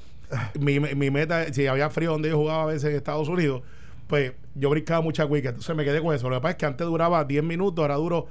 mi, 0.60 0.78
mi 0.80 1.10
meta, 1.10 1.52
si 1.52 1.66
había 1.66 1.90
frío 1.90 2.12
donde 2.12 2.28
yo 2.30 2.36
jugaba 2.38 2.64
a 2.64 2.66
veces 2.66 2.90
en 2.90 2.96
Estados 2.96 3.28
Unidos, 3.28 3.62
pues 4.12 4.34
yo 4.54 4.68
brincaba 4.68 5.00
mucha 5.00 5.26
cuica. 5.26 5.48
Entonces 5.48 5.74
me 5.74 5.86
quedé 5.86 6.02
con 6.02 6.14
eso. 6.14 6.28
Lo 6.28 6.36
que 6.36 6.42
pasa 6.42 6.50
es 6.50 6.56
que 6.58 6.66
antes 6.66 6.86
duraba 6.86 7.24
10 7.24 7.42
minutos, 7.42 7.80
ahora 7.82 7.94
duro 7.94 8.26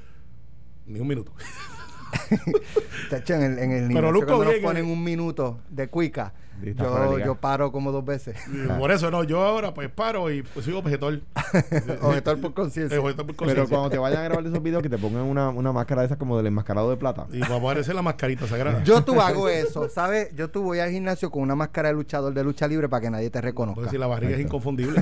ni 0.85 0.99
un 0.99 1.07
minuto. 1.07 1.33
Chacho, 3.09 3.33
en 3.35 3.43
el, 3.43 3.59
en 3.59 3.71
el 3.71 3.93
Pero 3.93 4.11
Luco 4.11 4.27
cuando 4.27 4.45
nos 4.45 4.53
bien, 4.53 4.63
ponen 4.63 4.85
eh. 4.85 4.91
un 4.91 5.03
minuto 5.03 5.59
de 5.69 5.87
cuica, 5.87 6.33
yo, 6.63 7.19
yo 7.19 7.35
paro 7.35 7.71
como 7.71 7.91
dos 7.91 8.05
veces. 8.05 8.37
Por 8.77 8.91
eso 8.91 9.09
no, 9.09 9.23
yo 9.23 9.41
ahora 9.43 9.73
pues 9.73 9.89
paro 9.89 10.29
y 10.31 10.43
pues, 10.43 10.65
sigo 10.65 10.81
vegetor. 10.81 11.21
Objetor 12.01 12.39
por 12.39 12.53
conciencia. 12.53 12.99
Pero 13.01 13.67
cuando 13.67 13.89
te 13.89 13.97
vayan 13.97 14.19
a 14.19 14.23
grabar 14.23 14.45
esos 14.45 14.61
videos, 14.61 14.83
que 14.83 14.89
te 14.89 14.97
pongan 14.97 15.23
una, 15.23 15.49
una 15.49 15.71
máscara 15.71 16.01
de 16.01 16.07
esas 16.07 16.17
como 16.17 16.37
del 16.37 16.47
enmascarado 16.47 16.89
de 16.89 16.97
plata. 16.97 17.27
Y 17.31 17.39
va 17.39 17.55
a 17.55 17.57
aparecer 17.57 17.95
la 17.95 18.01
mascarita 18.01 18.47
sagrada. 18.47 18.83
Yo 18.83 19.03
tú 19.03 19.19
hago 19.21 19.49
eso, 19.49 19.89
¿sabes? 19.89 20.35
Yo 20.35 20.49
tú 20.49 20.63
voy 20.63 20.79
al 20.79 20.91
gimnasio 20.91 21.31
con 21.31 21.41
una 21.41 21.55
máscara 21.55 21.89
de 21.89 21.95
luchador 21.95 22.33
de 22.33 22.43
lucha 22.43 22.67
libre 22.67 22.87
para 22.87 23.01
que 23.01 23.09
nadie 23.09 23.29
te 23.29 23.41
reconozca. 23.41 23.75
Porque 23.75 23.91
si 23.91 23.97
la 23.97 24.07
barriga 24.07 24.35
es 24.35 24.41
inconfundible. 24.41 25.01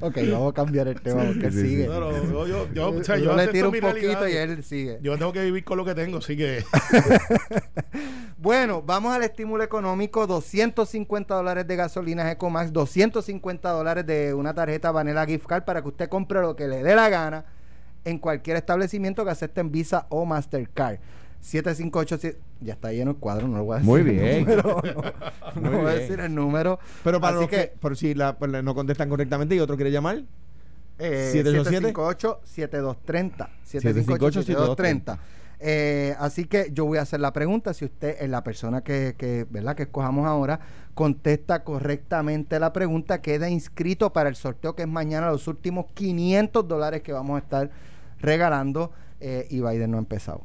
Ok, 0.00 0.16
vamos 0.32 0.50
a 0.50 0.54
cambiar 0.54 0.88
el 0.88 1.00
tema 1.00 1.24
porque 1.26 1.50
Sí, 1.50 1.60
sí, 1.60 1.68
sigue. 1.68 1.82
sí. 1.84 1.88
No, 1.88 2.00
no, 2.00 2.10
yo, 2.12 2.46
yo, 2.46 2.72
yo, 2.72 2.88
o 2.88 2.94
Yo, 2.98 3.04
sea, 3.04 3.18
yo 3.18 3.36
le 3.36 3.48
tiro 3.48 3.68
un 3.70 3.80
poquito 3.80 4.26
y 4.28 4.32
él 4.32 4.64
sigue. 4.64 4.98
Yo 5.02 5.18
tengo 5.18 5.32
que 5.32 5.44
vivir 5.44 5.62
con 5.64 5.76
lo 5.76 5.84
que 5.84 5.94
tengo, 5.94 6.18
así 6.18 6.36
que 6.36 6.64
Bueno, 8.38 8.82
vamos 8.82 9.14
al 9.14 9.22
estímulo 9.22 9.62
económico, 9.62 10.26
250 10.26 11.34
dólares 11.34 11.66
de 11.66 11.76
gasolina 11.76 12.30
Ecomax, 12.30 12.72
250 12.72 13.68
dólares 13.70 14.06
de 14.06 14.32
una 14.32 14.54
tarjeta 14.54 14.90
Vanilla 14.90 15.26
Gift 15.26 15.46
Card 15.46 15.64
para 15.64 15.82
que 15.82 15.88
usted 15.88 16.08
compre 16.08 16.40
lo 16.40 16.56
que 16.56 16.66
le 16.66 16.82
dé 16.82 16.94
la 16.94 17.10
gana 17.10 17.44
en 18.04 18.18
cualquier 18.18 18.56
establecimiento 18.56 19.24
que 19.24 19.30
acepten 19.30 19.70
Visa 19.70 20.06
o 20.08 20.24
Mastercard. 20.24 20.98
7587, 21.40 22.38
ya 22.60 22.74
está 22.74 22.92
lleno 22.92 23.12
el 23.12 23.16
cuadro, 23.16 23.48
no 23.48 23.58
lo 23.58 23.64
voy 23.64 23.74
a 23.76 23.78
decir. 23.78 23.90
Muy 23.90 24.00
el 24.00 24.06
bien. 24.10 24.44
número, 24.44 24.82
no, 25.54 25.60
no 25.60 25.70
Muy 25.70 25.80
voy 25.82 25.90
a 25.90 25.94
decir 25.94 26.20
el 26.20 26.34
número. 26.34 26.78
Pero 27.02 27.20
para 27.20 27.32
Así 27.36 27.40
los 27.42 27.50
que, 27.50 27.72
por 27.80 27.96
si 27.96 28.14
la, 28.14 28.36
la- 28.40 28.62
no 28.62 28.74
contestan 28.74 29.08
correctamente 29.08 29.54
y 29.54 29.60
otro 29.60 29.76
quiere 29.76 29.90
llamar, 29.90 30.22
Eh, 30.98 31.30
787. 31.32 31.94
758-7230. 31.94 33.48
758-7230. 33.66 34.76
758-7230. 34.76 35.18
Eh, 35.62 36.14
así 36.18 36.44
que 36.46 36.70
yo 36.72 36.86
voy 36.86 36.98
a 36.98 37.02
hacer 37.02 37.20
la 37.20 37.32
pregunta. 37.32 37.74
Si 37.74 37.84
usted 37.84 38.16
es 38.20 38.28
la 38.30 38.42
persona 38.42 38.82
que, 38.82 39.14
que, 39.18 39.46
¿verdad? 39.50 39.76
que 39.76 39.82
escojamos 39.84 40.26
ahora, 40.26 40.60
contesta 40.94 41.64
correctamente 41.64 42.58
la 42.58 42.72
pregunta, 42.72 43.20
queda 43.20 43.48
inscrito 43.50 44.12
para 44.12 44.28
el 44.28 44.36
sorteo 44.36 44.74
que 44.74 44.82
es 44.82 44.88
mañana, 44.88 45.30
los 45.30 45.48
últimos 45.48 45.86
500 45.94 46.66
dólares 46.66 47.02
que 47.02 47.12
vamos 47.12 47.36
a 47.36 47.38
estar 47.44 47.70
regalando. 48.20 48.92
eh, 49.20 49.46
y 49.50 49.60
Biden 49.60 49.90
no 49.90 49.96
ha 49.98 50.00
empezado. 50.00 50.40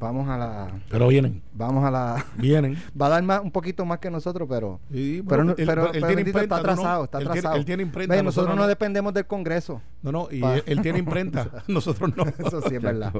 Vamos 0.00 0.28
a 0.28 0.36
la. 0.36 0.70
Pero 0.90 1.08
vienen, 1.08 1.42
Vamos 1.54 1.84
a 1.84 1.90
la. 1.90 2.26
vienen. 2.36 2.76
Va 3.00 3.06
a 3.06 3.08
dar 3.10 3.22
más, 3.22 3.40
un 3.40 3.50
poquito 3.50 3.84
más 3.86 3.98
que 4.00 4.10
nosotros, 4.10 4.46
pero. 4.50 4.80
Sí, 4.92 5.22
Pero, 5.28 5.44
no- 5.44 5.52
él- 5.52 5.64
pero, 5.66 5.84
él 5.86 5.90
pero 5.92 6.06
tiene 6.08 6.14
bendito, 6.16 6.40
está 6.40 6.56
atrasado, 6.56 7.04
está 7.04 7.18
Él 7.18 7.24
tiene- 7.24 7.38
atrasado. 7.38 7.56
Él 7.56 7.64
tiene 7.64 7.82
imprenta. 7.84 8.14
Ve, 8.16 8.22
nosotros 8.22 8.54
no 8.56 8.62
no. 8.62 8.68
dependemos 8.68 9.14
del 9.14 9.26
Congreso. 9.26 9.80
No, 10.02 10.12
no, 10.12 10.28
y 10.30 10.42
él, 10.42 10.62
él 10.66 10.80
tiene 10.82 10.98
imprenta. 10.98 11.48
nosotros 11.68 12.14
no. 12.16 12.24
Eso 12.38 12.60
sí 12.68 12.74
es 12.74 12.82
verdad. 12.82 13.12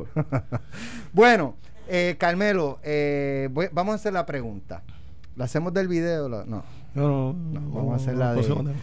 Bueno, 1.13 1.57
eh, 1.89 2.17
Carmelo, 2.19 2.79
eh, 2.83 3.49
voy- 3.53 3.69
vamos 3.73 3.93
a 3.93 3.97
hacer 3.97 4.13
la 4.13 4.27
pregunta. 4.27 4.83
¿La 5.37 5.45
hacemos 5.47 5.73
del 5.73 5.89
video? 5.89 6.29
La- 6.29 6.45
no. 6.45 6.65
No, 6.95 7.33
no, 7.33 7.61
vamos 7.71 7.93
a 7.93 7.97
hacer 7.97 8.17
la 8.17 8.35
de-. 8.35 8.75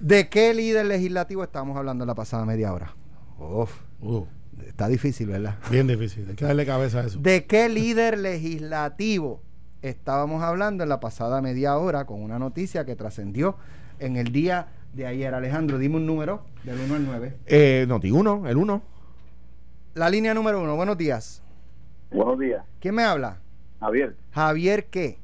¿De 0.00 0.28
qué 0.28 0.52
líder 0.54 0.86
legislativo 0.86 1.42
estábamos 1.42 1.76
hablando 1.76 2.04
en 2.04 2.08
la 2.08 2.14
pasada 2.14 2.44
media 2.44 2.72
hora? 2.72 2.94
Uf, 3.38 3.70
Uh, 4.00 4.26
está 4.66 4.88
difícil, 4.88 5.28
¿verdad? 5.28 5.56
bien 5.70 5.86
difícil. 5.86 6.28
Hay 6.28 6.36
que 6.36 6.44
darle 6.44 6.66
cabeza 6.66 7.00
a 7.00 7.04
eso. 7.06 7.18
¿De 7.20 7.44
qué 7.46 7.68
líder 7.68 8.18
legislativo 8.18 9.42
estábamos 9.82 10.42
hablando 10.42 10.82
en 10.82 10.88
la 10.88 11.00
pasada 11.00 11.40
media 11.42 11.76
hora 11.76 12.04
con 12.06 12.22
una 12.22 12.38
noticia 12.38 12.84
que 12.84 12.96
trascendió 12.96 13.56
en 13.98 14.16
el 14.16 14.32
día 14.32 14.68
de 14.94 15.06
ayer? 15.06 15.34
Alejandro, 15.34 15.78
dime 15.78 15.96
un 15.96 16.06
número 16.06 16.44
del 16.64 16.78
1 16.80 16.94
al 16.94 17.04
9. 17.06 17.36
eh, 17.46 17.84
Noti 17.88 18.10
1, 18.10 18.48
el 18.48 18.56
1. 18.56 18.82
La 19.94 20.10
línea 20.10 20.34
número 20.34 20.60
1, 20.62 20.76
buenos 20.76 20.98
días. 20.98 21.42
Buenos 22.10 22.38
días, 22.38 22.64
¿Quién 22.80 22.94
me 22.94 23.02
habla? 23.02 23.38
Javier 23.80 24.16
Javier 24.32 24.86
qué? 24.86 25.18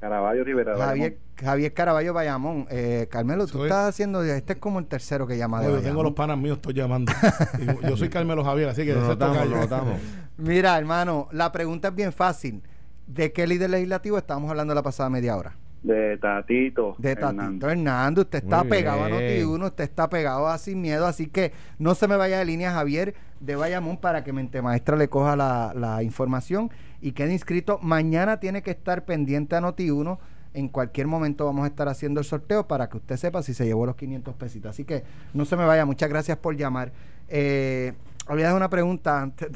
Caraballo 0.00 0.44
Rivera. 0.44 0.76
Javier, 0.76 1.18
Javier 1.38 1.72
Caraballo 1.74 2.14
Bayamón. 2.14 2.66
Eh, 2.70 3.08
Carmelo, 3.10 3.46
tú 3.46 3.58
Soy- 3.58 3.68
estás 3.68 3.88
haciendo, 3.90 4.22
este 4.22 4.54
es 4.54 4.58
como 4.58 4.78
el 4.78 4.86
tercero 4.86 5.26
que 5.26 5.36
llama 5.36 5.60
de 5.60 5.70
yo 5.70 5.80
tengo 5.80 6.02
los 6.02 6.12
panas 6.14 6.38
míos, 6.38 6.56
estoy 6.56 6.74
llamando. 6.74 7.12
Yo 7.88 7.96
soy 7.96 8.08
Carmelo 8.08 8.42
Javier, 8.44 8.68
así 8.70 8.84
que 8.84 8.94
Lo 8.94 9.02
notamos, 9.02 9.46
lo 9.48 9.56
notamos. 9.56 10.00
Mira, 10.38 10.76
hermano, 10.78 11.28
la 11.32 11.52
pregunta 11.52 11.88
es 11.88 11.94
bien 11.94 12.12
fácil. 12.12 12.62
¿De 13.06 13.32
qué 13.32 13.46
líder 13.46 13.70
legislativo 13.70 14.18
estábamos 14.18 14.50
hablando 14.50 14.74
la 14.74 14.82
pasada 14.82 15.08
media 15.10 15.36
hora? 15.36 15.54
De 15.82 16.16
Tatito. 16.18 16.96
De. 16.98 17.14
Tatito 17.14 17.70
Hernández. 17.70 18.24
Usted 18.24 18.42
está 18.42 18.62
Muy 18.64 18.70
pegado 18.70 19.04
a 19.04 19.08
bien. 19.08 19.46
Noti1, 19.46 19.64
usted 19.66 19.84
está 19.84 20.08
pegado 20.08 20.48
a 20.48 20.58
Sin 20.58 20.80
Miedo, 20.80 21.06
así 21.06 21.28
que 21.28 21.52
no 21.78 21.94
se 21.94 22.08
me 22.08 22.16
vaya 22.16 22.38
de 22.38 22.44
línea 22.44 22.72
Javier 22.72 23.14
de 23.38 23.54
Bayamón 23.54 23.98
para 23.98 24.24
que 24.24 24.32
Mente 24.32 24.62
Maestra 24.62 24.96
le 24.96 25.08
coja 25.08 25.36
la, 25.36 25.72
la 25.76 26.02
información 26.02 26.70
y 27.00 27.12
quede 27.12 27.32
inscrito. 27.32 27.78
Mañana 27.82 28.40
tiene 28.40 28.62
que 28.62 28.72
estar 28.72 29.04
pendiente 29.04 29.54
a 29.54 29.60
Noti1. 29.60 30.18
En 30.56 30.68
cualquier 30.68 31.06
momento 31.06 31.44
vamos 31.44 31.64
a 31.64 31.66
estar 31.68 31.86
haciendo 31.88 32.18
el 32.18 32.24
sorteo 32.26 32.66
para 32.66 32.88
que 32.88 32.96
usted 32.96 33.16
sepa 33.16 33.42
si 33.42 33.52
se 33.52 33.66
llevó 33.66 33.84
los 33.84 33.94
500 33.96 34.34
pesitos. 34.36 34.70
Así 34.70 34.84
que 34.84 35.04
no 35.34 35.44
se 35.44 35.54
me 35.56 35.66
vaya. 35.66 35.84
Muchas 35.84 36.08
gracias 36.08 36.38
por 36.38 36.56
llamar. 36.56 36.92
Eh, 37.28 37.92
había 38.26 38.54
una 38.54 38.70
pregunta 38.70 39.20
antes. 39.20 39.48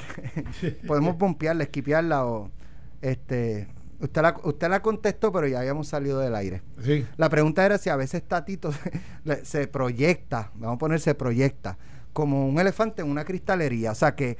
de- 0.61 0.71
Podemos 0.87 1.15
pompearla, 1.15 1.63
esquipearla 1.63 2.25
o... 2.25 2.51
este 3.01 3.67
Usted 3.99 4.21
la, 4.23 4.35
usted 4.43 4.67
la 4.69 4.81
contestó, 4.81 5.31
pero 5.31 5.47
ya 5.47 5.59
habíamos 5.59 5.87
salido 5.87 6.19
del 6.19 6.33
aire. 6.35 6.63
Sí. 6.83 7.05
La 7.17 7.29
pregunta 7.29 7.63
era 7.65 7.77
si 7.77 7.89
a 7.91 7.95
veces 7.95 8.23
Tatito 8.23 8.71
se, 9.43 9.67
proyecta, 9.67 10.49
vamos 10.55 10.75
a 10.75 10.79
poner 10.79 10.99
se 10.99 11.13
proyecta, 11.13 11.77
como 12.11 12.47
un 12.47 12.59
elefante 12.59 13.03
en 13.03 13.09
una 13.09 13.25
cristalería. 13.25 13.91
O 13.91 13.95
sea 13.95 14.15
que 14.15 14.37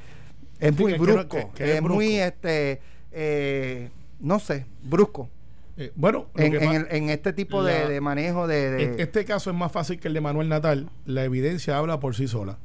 es 0.60 0.76
Sí, 0.76 0.82
muy 0.82 0.94
que- 0.94 1.00
brusco, 1.00 1.28
que- 1.30 1.48
que 1.54 1.64
es 1.72 1.76
es 1.76 1.82
muy, 1.84 2.16
este, 2.20 2.82
eh, 3.12 3.90
no 4.20 4.40
sé, 4.40 4.66
brusco. 4.84 5.30
Eh, 5.78 5.92
bueno, 5.96 6.28
En, 6.36 6.54
el- 6.56 6.88
en 6.92 7.10
este 7.10 7.34
tipo 7.34 7.62
la- 7.64 7.72
de, 7.72 7.94
de 7.94 8.02
manejo 8.02 8.46
de... 8.48 8.72
de- 8.72 8.84
En 8.84 9.00
Este 9.00 9.26
caso 9.26 9.50
es 9.50 9.56
más 9.56 9.72
fácil 9.72 10.00
que 10.00 10.08
el 10.10 10.14
de 10.14 10.22
Manuel 10.22 10.50
Natal. 10.50 10.90
La 11.06 11.24
evidencia 11.24 11.78
habla 11.78 12.00
por 12.00 12.16
sí 12.16 12.28
sola. 12.28 12.58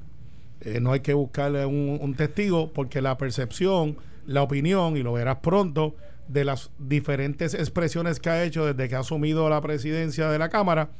Eh, 0.61 0.81
no 0.81 0.93
hay 0.93 1.01
que 1.01 1.15
buscarle 1.15 1.65
un, 1.67 1.99
un 2.01 2.15
testigo 2.15 2.73
porque 2.73 3.01
la 3.03 3.17
percepción, 3.17 3.97
la 4.27 4.43
opinión, 4.43 4.97
y 4.97 5.03
lo 5.03 5.13
verás 5.13 5.37
pronto, 5.37 5.95
de 6.29 6.45
las 6.45 6.71
diferentes 6.79 7.55
expresiones 7.55 8.19
que 8.19 8.31
ha 8.31 8.43
hecho 8.43 8.67
desde 8.67 8.89
que 8.89 8.97
ha 8.97 9.01
asumido 9.01 9.49
la 9.49 9.61
presidencia 9.61 10.29
de 10.29 10.39
la 10.39 10.49
Cámara, 10.49 10.91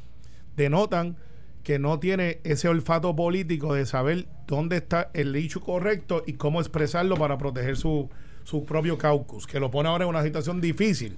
denotan 0.55 1.17
que 1.63 1.79
no 1.79 1.99
tiene 1.99 2.39
ese 2.45 2.69
olfato 2.69 3.13
político 3.15 3.73
de 3.73 3.85
saber 3.85 4.27
dónde 4.47 4.77
está 4.77 5.09
el 5.13 5.33
dicho 5.33 5.59
correcto 5.59 6.23
y 6.25 6.33
cómo 6.33 6.61
expresarlo 6.61 7.17
para 7.17 7.37
proteger 7.37 7.75
su, 7.75 8.09
su 8.45 8.63
propio 8.63 8.97
caucus, 8.97 9.45
que 9.45 9.59
lo 9.59 9.69
pone 9.69 9.89
ahora 9.89 10.05
en 10.05 10.09
una 10.09 10.23
situación 10.23 10.61
difícil. 10.61 11.17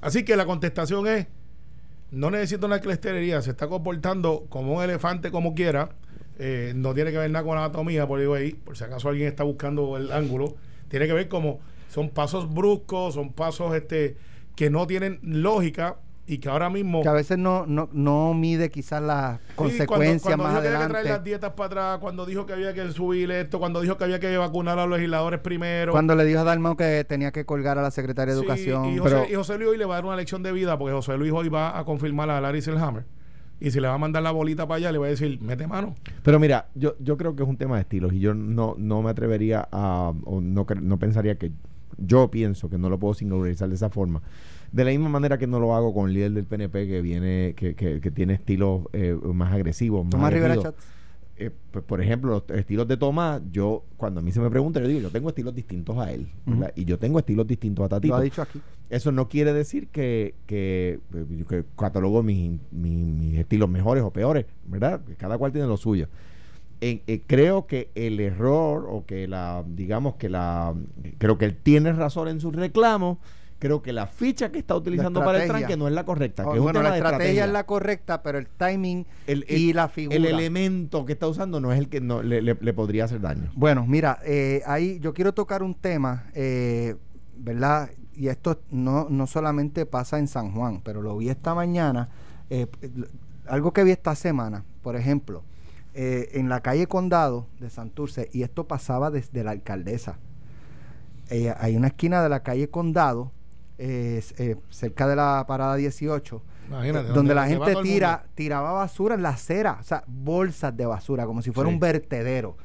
Así 0.00 0.24
que 0.24 0.36
la 0.36 0.46
contestación 0.46 1.06
es, 1.06 1.26
no 2.10 2.30
necesita 2.30 2.66
una 2.66 2.80
clesterería, 2.80 3.42
se 3.42 3.50
está 3.50 3.68
comportando 3.68 4.46
como 4.48 4.74
un 4.74 4.82
elefante 4.82 5.30
como 5.30 5.54
quiera, 5.54 5.90
eh, 6.38 6.72
no 6.76 6.94
tiene 6.94 7.10
que 7.10 7.18
ver 7.18 7.30
nada 7.30 7.44
con 7.44 7.58
anatomía, 7.58 8.06
por 8.06 8.20
digo 8.20 8.34
ahí, 8.34 8.52
por 8.52 8.76
si 8.76 8.84
acaso 8.84 9.08
alguien 9.08 9.28
está 9.28 9.42
buscando 9.42 9.96
el 9.96 10.12
ángulo, 10.12 10.56
tiene 10.88 11.06
que 11.06 11.12
ver 11.12 11.28
como 11.28 11.60
son 11.88 12.10
pasos 12.10 12.52
bruscos, 12.52 13.14
son 13.14 13.32
pasos 13.32 13.74
este 13.74 14.16
que 14.54 14.70
no 14.70 14.86
tienen 14.86 15.18
lógica 15.22 15.96
y 16.28 16.38
que 16.38 16.48
ahora 16.48 16.68
mismo 16.70 17.02
Que 17.02 17.08
a 17.08 17.12
veces 17.12 17.38
no, 17.38 17.64
no, 17.66 17.88
no 17.92 18.34
mide 18.34 18.70
quizás 18.70 19.02
las 19.02 19.38
Sí, 19.40 19.46
consecuencias 19.56 20.22
cuando, 20.22 20.44
cuando 20.44 20.44
más 20.44 20.52
dijo 20.52 20.60
que 20.62 20.68
había 20.68 20.78
que 20.78 20.84
traer 20.92 20.96
adelante. 20.96 21.08
las 21.10 21.24
dietas 21.24 21.52
para 21.54 21.66
atrás, 21.66 21.98
cuando 22.00 22.26
dijo 22.26 22.46
que 22.46 22.52
había 22.52 22.74
que 22.74 22.90
subir 22.92 23.30
esto, 23.30 23.58
cuando 23.58 23.80
dijo 23.80 23.96
que 23.96 24.04
había 24.04 24.20
que 24.20 24.36
vacunar 24.36 24.78
a 24.78 24.86
los 24.86 24.98
legisladores 24.98 25.40
primero. 25.40 25.92
Cuando 25.92 26.14
le 26.14 26.24
dijo 26.24 26.40
a 26.40 26.44
Dalmau 26.44 26.76
que 26.76 27.04
tenía 27.04 27.32
que 27.32 27.44
colgar 27.46 27.78
a 27.78 27.82
la 27.82 27.90
secretaria 27.90 28.34
de 28.34 28.40
Sí, 28.40 28.46
Educación. 28.46 28.84
y, 28.86 28.98
José, 28.98 29.16
Pero- 29.16 29.30
y 29.32 29.34
José 29.34 29.56
Luis 29.58 29.70
hoy 29.70 29.78
le 29.78 29.84
va 29.86 29.94
a 29.94 29.96
dar 29.98 30.04
una 30.04 30.16
lección 30.16 30.42
de 30.42 30.52
vida 30.52 30.78
porque 30.78 30.92
José 30.94 31.16
Luis 31.16 31.32
hoy 31.32 31.48
va 31.48 31.78
a 31.78 31.84
confirmar 31.84 32.28
a 32.30 32.40
Larry 32.40 32.60
Selhammer. 32.62 33.04
Y 33.60 33.70
si 33.72 33.80
le 33.80 33.88
va 33.88 33.94
a 33.94 33.98
mandar 33.98 34.22
la 34.22 34.30
bolita 34.30 34.68
para 34.68 34.76
allá, 34.76 34.92
le 34.92 34.98
va 34.98 35.06
a 35.06 35.08
decir, 35.08 35.40
mete 35.40 35.66
mano. 35.66 35.94
Pero 36.22 36.38
mira, 36.38 36.68
yo, 36.76 36.94
yo 37.00 37.16
creo 37.16 37.34
que 37.34 37.42
es 37.42 37.48
un 37.48 37.56
tema 37.56 37.74
de 37.74 37.80
estilos 37.80 38.12
y 38.12 38.20
yo 38.20 38.32
no, 38.34 38.76
no 38.78 39.02
me 39.02 39.10
atrevería 39.10 39.66
a, 39.72 40.12
o 40.24 40.40
no, 40.40 40.64
no 40.80 40.98
pensaría 40.98 41.36
que, 41.38 41.50
yo 41.96 42.30
pienso 42.30 42.70
que 42.70 42.78
no 42.78 42.88
lo 42.88 42.98
puedo 43.00 43.14
singularizar 43.14 43.68
de 43.68 43.74
esa 43.74 43.90
forma. 43.90 44.22
De 44.72 44.84
la 44.84 44.90
misma 44.90 45.08
manera 45.08 45.38
que 45.38 45.46
no 45.46 45.60
lo 45.60 45.74
hago 45.74 45.94
con 45.94 46.08
el 46.08 46.14
líder 46.14 46.32
del 46.32 46.44
PNP 46.44 46.86
que 46.86 47.00
viene, 47.00 47.54
que, 47.56 47.74
que, 47.74 48.00
que 48.00 48.10
tiene 48.10 48.34
estilos 48.34 48.82
eh, 48.92 49.18
más 49.22 49.52
agresivos, 49.52 50.04
más 50.04 50.10
Tomás 50.10 50.32
Rivera. 50.32 50.58
Chats. 50.60 50.98
Eh, 51.40 51.52
pues, 51.70 51.84
por 51.84 52.00
ejemplo, 52.00 52.30
los 52.30 52.58
estilos 52.58 52.88
de 52.88 52.96
Tomás, 52.96 53.40
yo, 53.52 53.84
cuando 53.96 54.18
a 54.18 54.22
mí 54.24 54.32
se 54.32 54.40
me 54.40 54.50
pregunta, 54.50 54.80
yo 54.80 54.88
digo, 54.88 55.00
yo 55.00 55.10
tengo 55.10 55.28
estilos 55.28 55.54
distintos 55.54 55.96
a 55.96 56.12
él, 56.12 56.26
¿verdad? 56.44 56.72
Y 56.74 56.84
yo 56.84 56.98
tengo 56.98 57.20
estilos 57.20 57.46
distintos 57.46 57.86
a 57.86 57.88
Tatito. 57.88 58.14
Lo 58.14 58.20
ha 58.20 58.24
dicho 58.24 58.42
aquí. 58.42 58.60
Eso 58.90 59.12
no 59.12 59.28
quiere 59.28 59.52
decir 59.52 59.86
que, 59.86 60.34
que, 60.46 60.98
eh, 61.14 61.44
que 61.48 61.64
catalogo 61.76 62.24
mis, 62.24 62.58
mis, 62.72 63.06
mis 63.06 63.38
estilos 63.38 63.68
mejores 63.68 64.02
o 64.02 64.10
peores, 64.10 64.46
¿verdad? 64.66 65.00
Cada 65.16 65.38
cual 65.38 65.52
tiene 65.52 65.68
lo 65.68 65.76
suyo. 65.76 66.08
Eh, 66.80 67.22
creo 67.26 67.66
que 67.66 67.90
el 67.94 68.18
error 68.18 68.86
o 68.88 69.04
que 69.06 69.28
la, 69.28 69.64
digamos 69.66 70.16
que 70.16 70.28
la, 70.28 70.74
creo 71.18 71.38
que 71.38 71.44
él 71.44 71.56
tiene 71.56 71.92
razón 71.92 72.26
en 72.28 72.40
sus 72.40 72.54
reclamos. 72.54 73.18
Creo 73.58 73.82
que 73.82 73.92
la 73.92 74.06
ficha 74.06 74.52
que 74.52 74.58
está 74.60 74.76
utilizando 74.76 75.24
para 75.24 75.42
el 75.42 75.48
tranque 75.48 75.76
no 75.76 75.88
es 75.88 75.94
la 75.94 76.04
correcta. 76.04 76.46
Oh, 76.46 76.54
es 76.54 76.60
bueno, 76.60 76.80
la 76.80 76.96
estrategia, 76.96 77.44
es 77.44 77.50
la 77.50 77.66
correcta, 77.66 78.22
pero 78.22 78.38
el 78.38 78.46
timing 78.46 79.04
El- 79.26 79.44
y 79.48 79.72
la 79.72 79.88
figura. 79.88 80.16
El 80.16 80.26
elemento 80.26 81.04
que 81.04 81.14
está 81.14 81.26
usando 81.26 81.58
no 81.60 81.72
es 81.72 81.78
el 81.80 81.88
que 81.88 82.00
no, 82.00 82.22
le, 82.22 82.40
le- 82.40 82.54
le 82.60 82.72
podría 82.72 83.04
hacer 83.06 83.20
daño. 83.20 83.50
Bueno, 83.54 83.84
mira, 83.86 84.20
eh, 84.24 84.62
ahí 84.66 85.00
yo 85.00 85.12
quiero 85.12 85.34
tocar 85.34 85.64
un 85.64 85.74
tema, 85.74 86.26
eh, 86.34 86.94
¿verdad? 87.36 87.90
Y 88.14 88.28
esto 88.28 88.60
no, 88.70 89.08
no 89.10 89.26
solamente 89.26 89.86
pasa 89.86 90.18
en 90.20 90.28
San 90.28 90.52
Juan, 90.52 90.80
pero 90.84 91.02
lo 91.02 91.16
vi 91.16 91.28
esta 91.28 91.54
mañana. 91.54 92.08
eh, 92.50 92.66
algo 93.46 93.72
que 93.72 93.82
vi 93.82 93.90
esta 93.90 94.14
semana, 94.14 94.64
por 94.82 94.94
ejemplo, 94.94 95.42
eh, 95.94 96.28
en 96.34 96.48
la 96.48 96.60
calle 96.60 96.86
Condado 96.86 97.46
de 97.60 97.70
Santurce, 97.70 98.28
y 98.32 98.42
esto 98.42 98.68
pasaba 98.68 99.10
desde 99.10 99.42
la 99.42 99.50
alcaldesa. 99.52 100.18
Eh, 101.30 101.52
hay 101.58 101.76
una 101.76 101.88
esquina 101.88 102.22
de 102.22 102.28
la 102.28 102.42
calle 102.42 102.68
Condado, 102.70 103.32
eh, 103.78 104.22
eh, 104.38 104.56
cerca 104.70 105.06
de 105.06 105.16
la 105.16 105.44
parada 105.46 105.76
18, 105.76 106.42
Imagínate. 106.68 107.08
donde, 107.10 107.34
la 107.34 107.46
gente 107.46 107.74
tira, 107.82 108.24
tiraba 108.34 108.72
basura 108.72 109.14
en 109.14 109.22
la 109.22 109.30
acera, 109.30 109.78
o 109.80 109.82
sea, 109.84 110.02
bolsas 110.06 110.76
de 110.76 110.84
basura, 110.84 111.24
como 111.26 111.40
si 111.42 111.50
fuera 111.52 111.68
Sí. 111.70 111.74
un 111.74 111.80
vertedero. 111.80 112.56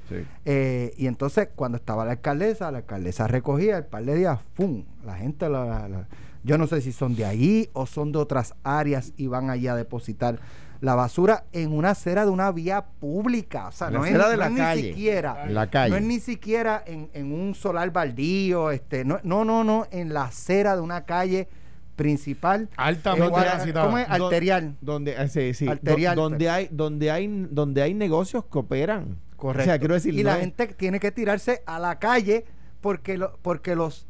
Eh, 0.45 0.93
y 0.97 1.07
entonces, 1.07 1.49
cuando 1.55 1.77
estaba 1.77 2.03
la 2.03 2.11
alcaldesa, 2.11 2.71
la 2.71 2.79
alcaldesa 2.79 3.27
recogía 3.27 3.77
el 3.77 3.85
par 3.85 4.03
de 4.05 4.15
días, 4.15 4.39
¡fum! 4.55 4.83
La 5.05 5.15
gente, 5.15 5.47
la- 5.49 5.65
la- 5.65 5.87
la- 5.87 6.07
yo 6.43 6.57
no 6.57 6.67
sé 6.67 6.81
si 6.81 6.91
son 6.91 7.15
de 7.15 7.23
ahí 7.25 7.69
o 7.73 7.85
son 7.85 8.11
de 8.11 8.17
otras 8.19 8.53
áreas 8.63 9.13
y 9.15 9.27
van 9.27 9.49
allá 9.49 9.73
a 9.73 9.75
depositar 9.77 10.39
la 10.83 10.95
basura 10.95 11.45
en 11.53 11.71
una 11.71 11.91
acera 11.91 12.25
de 12.25 12.31
una 12.31 12.51
vía 12.51 12.83
pública. 12.99 13.67
O 13.69 13.71
sea, 13.71 13.89
La 13.89 13.99
no 13.99 14.05
es, 14.05 14.11
acera 14.13 14.29
de 14.29 14.35
no 14.35 14.39
la 14.41 14.47
es 14.47 14.53
calle. 14.57 14.81
ni 14.81 14.87
siquiera. 14.89 15.43
En 15.45 15.53
la 15.53 15.69
calle. 15.69 15.89
No 15.91 15.95
es 15.95 16.03
ni 16.03 16.19
siquiera 16.19 16.83
en, 16.85 17.09
en 17.13 17.31
un 17.31 17.55
solar 17.55 17.89
baldío, 17.91 18.69
este, 18.69 19.05
no, 19.05 19.19
no, 19.23 19.45
no, 19.45 19.63
no, 19.63 19.87
en 19.91 20.13
la 20.13 20.25
acera 20.25 20.75
de 20.75 20.81
una 20.81 21.05
calle 21.05 21.47
principal. 21.95 22.67
Altamente 22.75 23.39
transitada. 23.41 23.85
¿Cómo 23.85 23.97
es? 23.97 24.09
Arterial. 24.09 24.75
donde 24.81 25.13
eh, 25.13 25.27
sí, 25.29 25.53
sí, 25.53 25.65
do- 25.65 25.71
Arterial, 25.71 26.15
donde 26.17 26.49
hay 26.49 26.67
donde 26.69 27.11
hay 27.11 27.27
donde 27.49 27.81
hay 27.81 27.93
negocios 27.93 28.43
que 28.51 28.57
operan 28.57 29.19
Correcto. 29.37 29.61
o 29.61 29.65
sea 29.65 29.79
quiero 29.79 29.93
decir 29.93 30.13
y 30.15 30.17
no 30.23 30.29
la 30.31 30.35
es- 30.35 30.41
gente 30.41 30.67
tiene 30.67 30.99
que 30.99 31.11
tirarse 31.11 31.61
a 31.65 31.79
la 31.79 31.99
calle 31.99 32.45
porque, 32.81 33.17
lo, 33.17 33.37
porque 33.41 33.75
los 33.75 34.05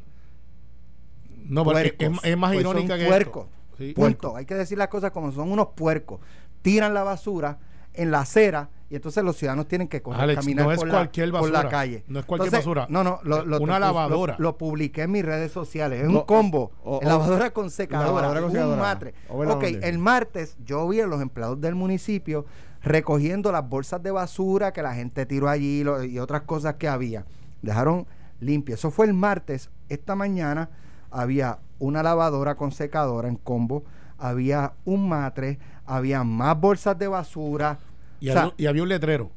No, 1.46 1.60
es, 1.60 1.64
puercos, 1.96 2.18
es- 2.24 2.30
es 2.32 2.36
más 2.36 2.50
pues 2.52 2.60
irónica 2.62 2.96
que 2.96 3.06
esto. 3.08 3.48
Sí. 3.78 3.92
Punto. 3.92 4.36
Hay 4.36 4.46
que 4.46 4.54
decir 4.54 4.78
las 4.78 4.86
cosas 4.88 5.10
como 5.10 5.32
son 5.32 5.50
unos 5.50 5.68
puercos. 5.74 6.20
Tiran 6.64 6.94
la 6.94 7.02
basura 7.02 7.58
en 7.92 8.10
la 8.10 8.20
acera 8.20 8.70
y 8.88 8.96
entonces 8.96 9.22
los 9.22 9.36
ciudadanos 9.36 9.68
tienen 9.68 9.86
que 9.86 10.00
correr, 10.00 10.22
Alex, 10.22 10.40
caminar 10.40 10.64
no 10.64 10.72
es 10.72 10.78
por, 10.78 10.88
cualquier 10.88 11.28
la, 11.28 11.40
por 11.40 11.50
la 11.50 11.58
basura. 11.58 11.70
calle. 11.70 12.04
No 12.08 12.20
es 12.20 12.24
cualquier 12.24 12.46
Entonces, 12.54 12.66
basura. 12.66 12.86
No, 12.88 13.04
no, 13.04 13.20
lo, 13.22 13.44
lo- 13.44 13.60
Una 13.60 13.74
lo- 13.78 13.86
lavadora. 13.86 14.36
Lo, 14.38 14.44
lo 14.50 14.56
publiqué 14.58 15.02
en 15.02 15.10
mis 15.12 15.24
redes 15.24 15.52
sociales. 15.52 16.02
Es 16.02 16.08
No, 16.08 16.20
un 16.20 16.24
combo. 16.26 16.72
o- 16.82 16.98
o- 16.98 17.02
lavadora 17.02 17.50
con 17.50 17.70
secadora. 17.70 18.06
lavadora 18.08 18.40
con 18.40 18.48
un 18.48 18.52
secadora. 18.56 18.80
matre. 18.82 19.14
Ok, 19.28 19.64
el 19.82 19.98
martes 19.98 20.56
yo 20.64 20.88
vi 20.88 21.00
a 21.00 21.06
los 21.06 21.20
empleados 21.20 21.60
del 21.60 21.74
municipio 21.74 22.46
recogiendo 22.82 23.52
las 23.52 23.68
bolsas 23.68 24.02
de 24.02 24.10
basura 24.10 24.72
que 24.72 24.82
la 24.82 24.94
gente 24.94 25.26
tiró 25.26 25.48
allí 25.50 25.84
lo- 25.84 26.02
y 26.02 26.18
otras 26.18 26.42
cosas 26.42 26.74
que 26.74 26.88
había. 26.88 27.24
Dejaron 27.62 28.06
limpio. 28.40 28.74
Eso 28.74 28.90
fue 28.90 29.06
el 29.06 29.14
martes. 29.14 29.70
Esta 29.88 30.14
mañana 30.14 30.70
había 31.10 31.58
una 31.78 32.02
lavadora 32.02 32.54
con 32.56 32.72
secadora 32.72 33.28
en 33.28 33.36
combo, 33.36 33.84
había 34.18 34.72
un 34.84 35.08
matre, 35.08 35.58
había 35.86 36.24
más 36.24 36.58
bolsas 36.60 36.98
de 36.98 37.08
basura. 37.08 37.78
Y, 38.20 38.30
O 38.30 38.32
sea, 38.32 38.42
había, 38.42 38.54
y 38.56 38.66
había 38.66 38.82
un 38.82 38.88
letrero, 38.88 39.30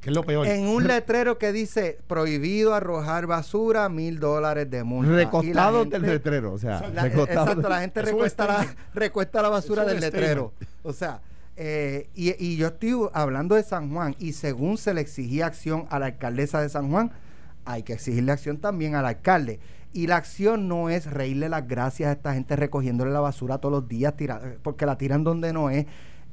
que 0.00 0.10
es 0.10 0.16
lo 0.16 0.24
peor. 0.24 0.46
en 0.46 0.66
un 0.66 0.84
letrero 0.88 1.38
que 1.38 1.52
dice 1.52 1.98
prohibido 2.06 2.74
arrojar 2.74 3.26
basura, 3.26 3.88
mil 3.88 4.18
dólares 4.18 4.70
de 4.70 4.82
multa. 4.84 5.30
Gente- 5.30 5.98
del 6.00 6.02
letrero 6.02 6.52
o 6.54 6.58
sea 6.58 6.80
la- 6.94 7.06
exacto, 7.06 7.68
la 7.68 7.80
gente 7.80 8.02
recuesta 8.02 8.46
la, 8.46 8.66
recuesta 8.94 9.42
la 9.42 9.48
basura 9.48 9.84
del 9.84 10.00
letrero. 10.00 10.52
O 10.82 10.92
sea, 10.92 11.20
eh, 11.56 12.08
y, 12.14 12.34
y 12.44 12.56
yo 12.56 12.68
estoy 12.68 12.94
hablando 13.12 13.54
de 13.54 13.62
San 13.62 13.92
Juan 13.92 14.16
y 14.18 14.32
según 14.32 14.78
se 14.78 14.94
le 14.94 15.02
exigía 15.02 15.46
acción 15.46 15.86
a 15.90 15.98
la 15.98 16.06
alcaldesa 16.06 16.60
de 16.62 16.68
San 16.68 16.90
Juan, 16.90 17.12
hay 17.64 17.82
que 17.84 17.92
exigirle 17.92 18.32
acción 18.32 18.56
también 18.56 18.94
al 18.96 19.06
alcalde. 19.06 19.60
Y 19.92 20.06
la 20.06 20.16
acción 20.16 20.68
no 20.68 20.88
es 20.88 21.06
reírle 21.10 21.48
las 21.48 21.68
gracias 21.68 22.08
a 22.08 22.12
esta 22.12 22.34
gente 22.34 22.56
recogiéndole 22.56 23.10
la 23.10 23.20
basura 23.20 23.58
todos 23.58 23.72
los 23.72 23.88
días, 23.88 24.16
tira- 24.16 24.40
porque 24.62 24.86
la 24.86 24.96
tiran 24.96 25.22
donde 25.24 25.52
no 25.52 25.68
es. 25.70 25.86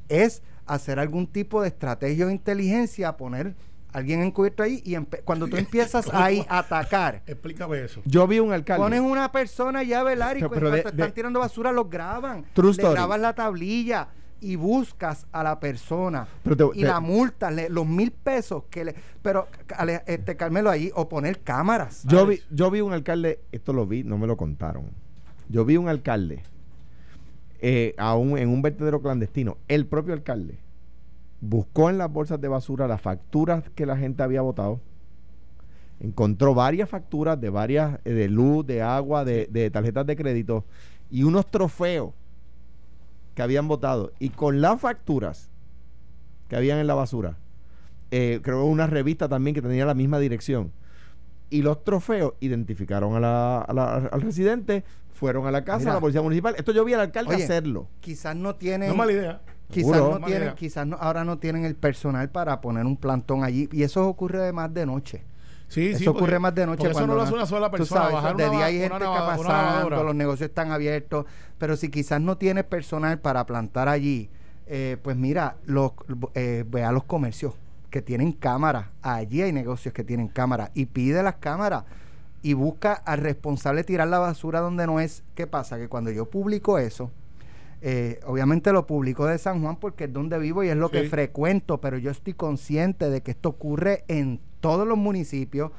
Es 0.07 0.41
hacer 0.65 0.99
algún 0.99 1.27
tipo 1.27 1.61
de 1.61 1.67
estrategia 1.67 2.25
o 2.25 2.29
inteligencia, 2.29 3.17
poner 3.17 3.55
a 3.91 3.97
alguien 3.97 4.21
encubierto 4.21 4.61
ahí 4.63 4.81
y 4.85 4.95
cuando 5.25 5.47
tú 5.47 5.57
empiezas 5.57 6.07
ahí 6.13 6.45
a 6.47 6.59
atacar, 6.59 7.21
Explícame 7.25 7.83
eso. 7.83 8.01
yo 8.05 8.27
vi 8.27 8.39
un 8.39 8.53
alcalde 8.53 8.83
Ponen 8.83 9.03
una 9.03 9.31
persona 9.31 9.81
ya 9.83 10.01
a 10.01 10.03
velar 10.03 10.37
y 10.37 10.41
Pero- 10.41 10.51
pero 10.51 10.71
de- 10.71 10.81
cuando 10.83 10.89
están 10.91 11.07
de- 11.09 11.13
tirando 11.13 11.39
basura 11.39 11.71
los 11.71 11.89
graban. 11.89 12.45
True 12.53 12.67
le 12.67 12.71
story. 12.71 12.93
grabas 12.93 13.19
la 13.19 13.33
tablilla 13.33 14.07
y 14.41 14.55
buscas 14.55 15.25
a 15.31 15.43
la 15.43 15.59
persona. 15.59 16.27
Pero 16.43 16.55
te- 16.57 16.77
y 16.79 16.81
te- 16.81 16.87
la 16.87 16.99
multa, 16.99 17.51
le- 17.51 17.69
los 17.69 17.85
mil 17.85 18.11
pesos 18.11 18.63
que 18.69 18.85
le. 18.85 18.95
Pero, 19.21 19.47
este 20.07 20.35
Carmelo, 20.37 20.69
ahí, 20.69 20.91
o 20.95 21.07
poner 21.09 21.39
cámaras. 21.39 22.03
yo 22.05 22.25
vi 22.25 22.39
yo 22.49 22.69
vi 22.71 22.81
un 22.81 22.93
alcalde 22.93 23.39
esto 23.51 23.73
lo 23.73 23.85
vi 23.85 24.03
no 24.03 24.17
me 24.17 24.27
lo 24.27 24.37
contaron 24.37 24.85
yo 25.49 25.65
vi 25.65 25.77
un 25.77 25.89
alcalde 25.89 26.41
eh, 27.61 27.93
a 27.97 28.15
un- 28.15 28.37
en 28.37 28.49
un 28.49 28.61
vertedero 28.61 29.01
clandestino 29.01 29.57
el 29.67 29.85
propio 29.85 30.13
alcalde 30.13 30.57
buscó 31.41 31.89
en 31.89 31.97
las 31.97 32.11
bolsas 32.11 32.39
de 32.39 32.47
basura 32.47 32.87
las 32.87 33.01
facturas 33.01 33.69
que 33.75 33.85
la 33.85 33.97
gente 33.97 34.23
había 34.23 34.41
votado 34.41 34.79
encontró 35.99 36.53
varias 36.53 36.87
facturas 36.89 37.39
de 37.39 37.49
varias 37.49 37.99
eh, 38.05 38.11
de 38.13 38.29
luz 38.29 38.65
de 38.65 38.81
agua 38.81 39.25
de, 39.25 39.47
de 39.51 39.69
tarjetas 39.69 40.05
de 40.05 40.15
crédito 40.15 40.63
y 41.11 41.23
unos 41.23 41.45
trofeos 41.49 42.13
que 43.39 43.43
habían 43.43 43.69
votado 43.69 44.11
y 44.19 44.31
con 44.31 44.59
las 44.59 44.81
facturas 44.81 45.49
que 46.49 46.57
habían 46.57 46.77
en 46.77 46.87
la 46.87 46.93
basura 46.93 47.37
eh, 48.11 48.41
creo 48.43 48.65
una 48.65 48.85
revista 48.85 49.29
también 49.29 49.53
que 49.55 49.61
tenía 49.61 49.85
la 49.85 49.93
misma 49.93 50.19
dirección 50.19 50.73
y 51.49 51.61
los 51.61 51.85
trofeos 51.85 52.33
identificaron 52.41 53.15
a 53.15 53.21
la- 53.21 53.61
a 53.61 53.73
la- 53.73 53.95
al 54.11 54.19
residente 54.21 54.83
fueron 55.13 55.47
a 55.47 55.51
la 55.51 55.63
casa 55.63 55.79
Mira. 55.79 55.91
a 55.91 55.93
la 55.95 56.01
policía 56.01 56.21
municipal 56.21 56.53
esto 56.57 56.73
yo 56.73 56.83
vi 56.83 56.91
al 56.95 56.99
alcalde 56.99 57.33
Oye, 57.35 57.45
hacerlo 57.45 57.87
Quizás 58.01 58.35
no 58.35 58.55
tienen. 58.55 58.89
No 58.89 58.95
mala 58.95 59.13
idea. 59.13 59.41
Quizás 59.71 59.93
Seguro. 59.93 60.19
no 60.19 60.25
tienen, 60.25 60.53
quizás 60.55 60.85
no, 60.85 60.97
ahora 60.97 61.23
no 61.23 61.37
tienen 61.37 61.63
el 61.63 61.75
personal 61.75 62.29
para 62.29 62.59
poner 62.59 62.85
un 62.85 62.97
plantón 62.97 63.45
allí. 63.45 63.69
Y 63.71 63.83
eso 63.83 64.05
ocurre 64.05 64.51
más 64.51 64.73
de 64.73 64.85
noche. 64.85 65.21
Sí, 65.69 65.95
sí, 65.95 66.01
eso 66.03 66.11
ocurre 66.11 66.21
porque- 66.23 66.39
más 66.39 66.55
de 66.55 66.65
noche 66.65 66.89
eso 66.89 67.07
no 67.07 67.13
lo 67.15 67.21
hace 67.21 67.33
una 67.33 67.45
sola 67.45 67.67
tú 67.69 67.77
persona. 67.77 68.01
sabes, 68.01 68.15
bajar 68.15 68.35
de 68.35 68.49
día 68.49 68.65
hay 68.65 68.79
gente 68.79 68.97
que 68.97 69.05
pasando, 69.05 70.03
los 70.03 70.15
negocios 70.15 70.49
están 70.49 70.71
abiertos, 70.71 71.25
pero 71.57 71.77
si 71.77 71.89
quizás 71.89 72.19
no 72.19 72.37
tienes 72.37 72.63
personal 72.65 73.19
para 73.19 73.45
plantar 73.45 73.87
allí, 73.87 74.29
eh, 74.67 74.97
pues 75.01 75.15
mira, 75.15 75.55
los, 75.65 75.91
eh, 76.33 76.65
ve 76.67 76.83
a 76.83 76.91
los 76.91 77.03
comercios 77.05 77.53
que 77.89 78.01
tienen 78.01 78.33
cámaras, 78.33 78.87
allí 79.01 79.41
hay 79.43 79.51
negocios 79.53 79.93
que 79.93 80.03
tienen 80.03 80.27
cámaras 80.27 80.71
y 80.73 80.87
pide 80.87 81.23
las 81.23 81.35
cámaras 81.35 81.85
y 82.41 82.53
busca 82.53 82.93
al 82.93 83.19
responsable 83.19 83.83
tirar 83.83 84.07
la 84.07 84.19
basura 84.19 84.59
donde 84.61 84.85
no 84.87 84.99
es. 84.99 85.23
¿Qué 85.35 85.45
pasa? 85.47 85.77
Que 85.77 85.87
cuando 85.87 86.11
yo 86.11 86.25
publico 86.29 86.77
eso, 86.79 87.11
Eh, 87.81 88.19
obviamente 88.25 88.73
lo 88.73 88.85
publico 88.85 89.25
de 89.25 89.37
San 89.37 89.61
Juan 89.63 89.77
porque 89.77 90.03
es 90.03 90.11
donde 90.11 90.37
vivo 90.37 90.65
y 90.65 90.67
es 90.67 90.75
lo 90.75 90.89
que 90.91 91.07
frecuento, 91.07 91.79
pero 91.79 91.97
yo 91.97 92.11
estoy 92.11 92.33
consciente 92.33 93.09
de 93.09 93.21
que 93.21 93.31
esto 93.31 93.47
ocurre 93.47 94.03
en 94.09 94.41
todos 94.59 94.87
los 94.87 94.97
municipios. 94.97 95.71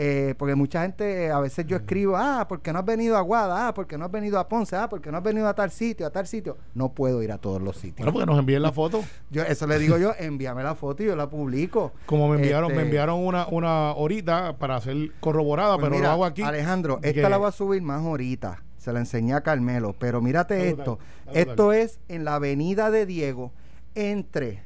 eh, 0.00 0.36
porque 0.38 0.54
mucha 0.54 0.82
gente, 0.82 1.28
a 1.32 1.40
veces 1.40 1.66
yo 1.66 1.76
escribo, 1.76 2.16
ah, 2.16 2.46
porque 2.48 2.72
no 2.72 2.78
has 2.78 2.84
venido 2.84 3.16
a 3.16 3.20
Guada, 3.20 3.66
ah, 3.66 3.74
porque 3.74 3.98
no 3.98 4.04
has 4.04 4.12
venido 4.12 4.38
a 4.38 4.46
Ponce, 4.48 4.76
ah, 4.76 4.88
porque 4.88 5.10
no 5.10 5.16
has 5.18 5.24
venido 5.24 5.48
a 5.48 5.54
tal 5.54 5.72
sitio, 5.72 6.06
a 6.06 6.10
tal 6.10 6.24
sitio. 6.28 6.56
No 6.74 6.90
puedo 6.92 7.20
ir 7.20 7.32
a 7.32 7.38
todos 7.38 7.60
los 7.60 7.76
sitios. 7.78 8.04
Bueno, 8.04 8.12
porque 8.12 8.26
nos 8.26 8.38
envíen 8.38 8.62
la 8.62 8.70
foto. 8.70 9.02
Yo, 9.32 9.42
eso 9.42 9.66
le 9.66 9.76
digo 9.80 9.98
yo, 9.98 10.12
envíame 10.16 10.62
la 10.62 10.76
foto 10.76 11.02
y 11.02 11.06
yo 11.06 11.16
la 11.16 11.28
publico. 11.28 11.92
Como 12.06 12.28
me 12.28 12.36
enviaron, 12.36 12.68
me 12.68 12.74
Este, 12.74 12.84
enviaron 12.84 13.18
una, 13.26 13.48
una 13.48 13.90
horita 13.94 14.56
para 14.56 14.80
ser 14.80 15.10
corroborada, 15.18 15.74
Pues 15.74 15.86
pero 15.86 15.96
mira, 15.96 16.06
lo 16.08 16.12
hago 16.12 16.24
aquí. 16.26 16.42
Alejandro, 16.42 17.00
que- 17.00 17.08
esta 17.10 17.28
la 17.28 17.36
voy 17.38 17.48
a 17.48 17.52
subir 17.52 17.82
más 17.82 18.00
ahorita. 18.04 18.62
Se 18.76 18.92
la 18.92 19.00
enseñé 19.00 19.34
a 19.34 19.40
Carmelo. 19.40 19.96
Pero 19.98 20.20
mírate 20.22 20.68
esto. 20.68 21.00
Esto 21.32 21.72
es 21.72 21.98
en 22.06 22.24
la 22.24 22.36
avenida 22.36 22.92
de 22.92 23.04
Diego, 23.04 23.50
entre 23.96 24.62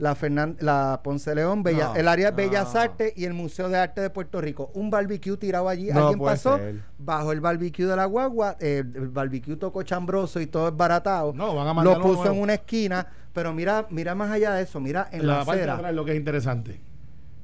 la, 0.00 0.16
Fernan- 0.16 0.56
la 0.60 1.00
Ponce 1.04 1.34
León, 1.34 1.62
Bella- 1.62 1.90
No, 1.90 1.96
el 1.96 2.08
área 2.08 2.30
de 2.32 2.44
no. 2.44 2.50
Bellas 2.50 2.74
Artes 2.74 3.12
y 3.16 3.26
el 3.26 3.34
Museo 3.34 3.68
de 3.68 3.76
Arte 3.76 4.00
de 4.00 4.08
Puerto 4.10 4.40
Rico. 4.40 4.70
Un 4.74 4.90
barbecue 4.90 5.36
tirado 5.36 5.68
allí. 5.68 5.90
No 5.92 6.08
Alguien 6.08 6.24
pasó 6.24 6.56
ser. 6.56 6.82
bajo 6.98 7.32
el 7.32 7.40
barbecue 7.40 7.84
de 7.86 7.94
la 7.96 8.06
guagua. 8.06 8.56
eh, 8.60 8.78
el 8.78 9.08
barbecue 9.08 9.56
tocó 9.56 9.82
chambroso 9.82 10.40
y 10.40 10.46
todo 10.46 10.68
es 10.68 10.76
baratado. 10.76 11.32
No, 11.34 11.54
van 11.54 11.68
a 11.68 11.74
mandar 11.74 11.98
Lo 11.98 12.02
puso 12.02 12.32
en 12.32 12.40
una 12.40 12.54
esquina. 12.54 13.06
Pero 13.34 13.52
mira, 13.52 13.86
mira 13.90 14.14
más 14.14 14.30
allá 14.30 14.54
de 14.54 14.62
eso. 14.62 14.80
Mira 14.80 15.08
en 15.12 15.26
la, 15.26 15.38
la 15.40 15.44
parte 15.44 15.58
de 15.58 15.62
acera. 15.64 15.74
atrás 15.76 15.94
lo 15.94 16.04
que 16.04 16.12
es 16.12 16.16
interesante. 16.16 16.80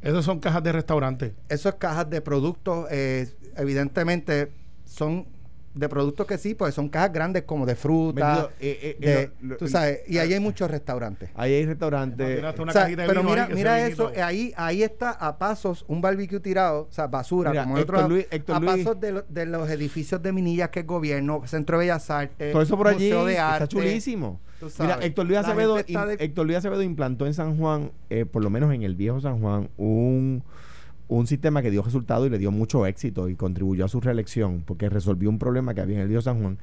Esas 0.00 0.24
son 0.24 0.40
cajas 0.40 0.62
de 0.62 0.72
restaurante. 0.72 1.34
Esas 1.48 1.74
cajas 1.74 2.08
de 2.08 2.20
productos, 2.22 2.86
eh, 2.90 3.28
evidentemente, 3.56 4.52
son 4.84 5.26
de 5.76 5.88
productos 5.90 6.26
que 6.26 6.38
sí, 6.38 6.54
pues 6.54 6.74
son 6.74 6.88
cajas 6.88 7.12
grandes 7.12 7.42
como 7.42 7.66
de 7.66 7.76
fruta. 7.76 8.26
Vendido, 8.26 8.50
eh, 8.60 8.78
eh, 8.82 8.96
de- 8.98 9.22
eh, 9.24 9.30
lo- 9.42 9.56
tú 9.58 9.68
sabes, 9.68 10.00
y 10.08 10.16
ahí 10.18 10.32
hay 10.32 10.40
muchos 10.40 10.70
restaurantes. 10.70 11.28
Ahí 11.34 11.52
hay 11.52 11.66
restaurantes. 11.66 12.38
una 12.38 12.50
O 12.50 12.72
sea, 12.72 12.86
de 12.86 12.96
pero 13.06 13.22
mira, 13.22 13.48
mira 13.52 13.86
eso, 13.86 14.10
eh, 14.12 14.22
ahí, 14.22 14.52
ahí 14.56 14.82
está 14.82 15.10
a 15.10 15.36
pasos 15.38 15.84
un 15.88 16.00
barbecue 16.00 16.40
tirado, 16.40 16.88
o 16.90 16.92
sea, 16.92 17.06
basura, 17.08 17.50
Mira, 17.50 17.64
como 17.64 17.76
en 17.76 17.80
Héctor 17.82 17.94
otro 17.96 18.02
lado, 18.08 18.14
Luis- 18.14 18.26
Héctor 18.30 18.56
a 18.56 18.60
Luis- 18.60 18.84
pasos 18.84 19.00
de, 19.00 19.12
lo- 19.12 19.22
de 19.28 19.46
los 19.46 19.70
edificios 19.70 20.22
de 20.22 20.32
Minillas 20.32 20.70
que 20.70 20.80
es 20.80 20.86
gobierno, 20.86 21.42
Centro 21.46 21.78
de 21.78 21.84
Bellas 21.84 22.08
Artes, 22.10 22.52
Todo 22.52 22.62
eso 22.62 22.76
por 22.76 22.88
allí 22.88 23.04
Museo 23.10 23.26
de 23.26 23.32
está 23.34 23.54
Arte. 23.54 23.68
chulísimo. 23.68 24.40
tú 24.58 24.70
sabes. 24.70 24.94
Mira, 24.96 25.06
Héctor 25.06 25.26
Luis 25.26 25.38
Acevedo, 25.38 25.78
está 25.78 26.06
de- 26.06 26.14
Héctor 26.24 26.46
Luis 26.46 26.56
Acevedo 26.56 26.82
implantó 26.82 27.26
en 27.26 27.34
San 27.34 27.58
Juan, 27.58 27.92
eh, 28.08 28.24
por 28.24 28.42
lo 28.42 28.48
menos 28.48 28.72
en 28.72 28.82
el 28.82 28.94
viejo 28.94 29.20
San 29.20 29.38
Juan, 29.42 29.68
un, 29.76 30.42
un 31.08 31.26
sistema 31.26 31.62
que 31.62 31.70
dio 31.70 31.82
resultado 31.82 32.26
y 32.26 32.30
le 32.30 32.38
dio 32.38 32.50
mucho 32.50 32.86
éxito 32.86 33.28
y 33.28 33.36
contribuyó 33.36 33.84
a 33.84 33.88
su 33.88 34.00
reelección 34.00 34.62
porque 34.66 34.88
resolvió 34.88 35.30
un 35.30 35.38
problema 35.38 35.74
que 35.74 35.80
había 35.80 35.96
en 35.96 36.02
el 36.02 36.08
viejo 36.08 36.22
San 36.22 36.40
Juan. 36.40 36.58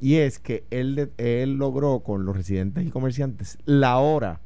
Y 0.00 0.16
es 0.16 0.38
que 0.38 0.64
él, 0.70 1.12
él 1.18 1.54
logró 1.54 2.00
con 2.00 2.24
los 2.24 2.36
residentes 2.36 2.86
y 2.86 2.90
comerciantes 2.90 3.58
la 3.64 3.98
hora 3.98 4.40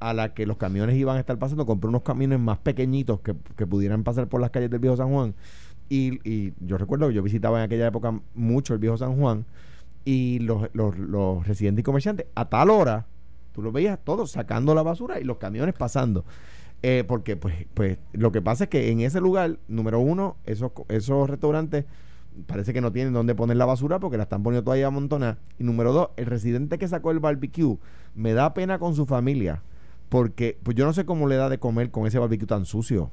a 0.00 0.14
la 0.14 0.32
que 0.32 0.46
los 0.46 0.56
camiones 0.56 0.96
iban 0.96 1.16
a 1.16 1.20
estar 1.20 1.38
pasando, 1.38 1.66
compró 1.66 1.90
unos 1.90 2.02
camiones 2.02 2.38
más 2.38 2.58
pequeñitos 2.58 3.20
que, 3.20 3.34
que 3.56 3.66
pudieran 3.66 4.04
pasar 4.04 4.28
por 4.28 4.40
las 4.40 4.50
calles 4.50 4.70
del 4.70 4.78
viejo 4.78 4.96
San 4.96 5.10
Juan. 5.10 5.34
Y, 5.88 6.20
y 6.28 6.54
yo 6.60 6.78
recuerdo 6.78 7.08
que 7.08 7.14
yo 7.14 7.22
visitaba 7.22 7.58
en 7.58 7.64
aquella 7.64 7.88
época 7.88 8.20
mucho 8.34 8.74
el 8.74 8.78
viejo 8.78 8.96
San 8.96 9.16
Juan 9.16 9.44
y 10.04 10.38
los, 10.38 10.68
los, 10.72 10.96
los 10.98 11.46
residentes 11.46 11.80
y 11.80 11.84
comerciantes 11.84 12.26
a 12.34 12.48
tal 12.48 12.70
hora, 12.70 13.06
tú 13.52 13.62
los 13.62 13.72
veías 13.72 13.98
todos 14.04 14.30
sacando 14.30 14.74
la 14.74 14.82
basura 14.82 15.20
y 15.20 15.24
los 15.24 15.38
camiones 15.38 15.74
pasando. 15.74 16.24
Eh, 16.82 17.04
porque 17.06 17.36
pues, 17.36 17.66
pues 17.74 17.98
lo 18.12 18.30
que 18.30 18.40
pasa 18.40 18.64
es 18.64 18.70
que 18.70 18.90
en 18.90 19.00
ese 19.00 19.20
lugar, 19.20 19.58
número 19.66 19.98
uno, 19.98 20.36
esos, 20.44 20.70
esos 20.88 21.28
restaurantes 21.28 21.84
parece 22.46 22.72
que 22.72 22.80
no 22.80 22.92
tienen 22.92 23.12
dónde 23.12 23.34
poner 23.34 23.56
la 23.56 23.64
basura 23.64 23.98
porque 23.98 24.16
la 24.16 24.22
están 24.24 24.42
poniendo 24.44 24.64
todavía 24.64 24.86
amontonada. 24.86 25.38
Y 25.58 25.64
número 25.64 25.92
dos, 25.92 26.10
el 26.16 26.26
residente 26.26 26.78
que 26.78 26.86
sacó 26.86 27.10
el 27.10 27.18
barbecue 27.18 27.78
me 28.14 28.32
da 28.32 28.54
pena 28.54 28.78
con 28.78 28.94
su 28.94 29.06
familia 29.06 29.62
porque 30.08 30.58
pues 30.62 30.76
yo 30.76 30.84
no 30.86 30.92
sé 30.92 31.04
cómo 31.04 31.26
le 31.26 31.36
da 31.36 31.48
de 31.48 31.58
comer 31.58 31.90
con 31.90 32.06
ese 32.06 32.18
barbecue 32.18 32.46
tan 32.46 32.64
sucio. 32.64 33.10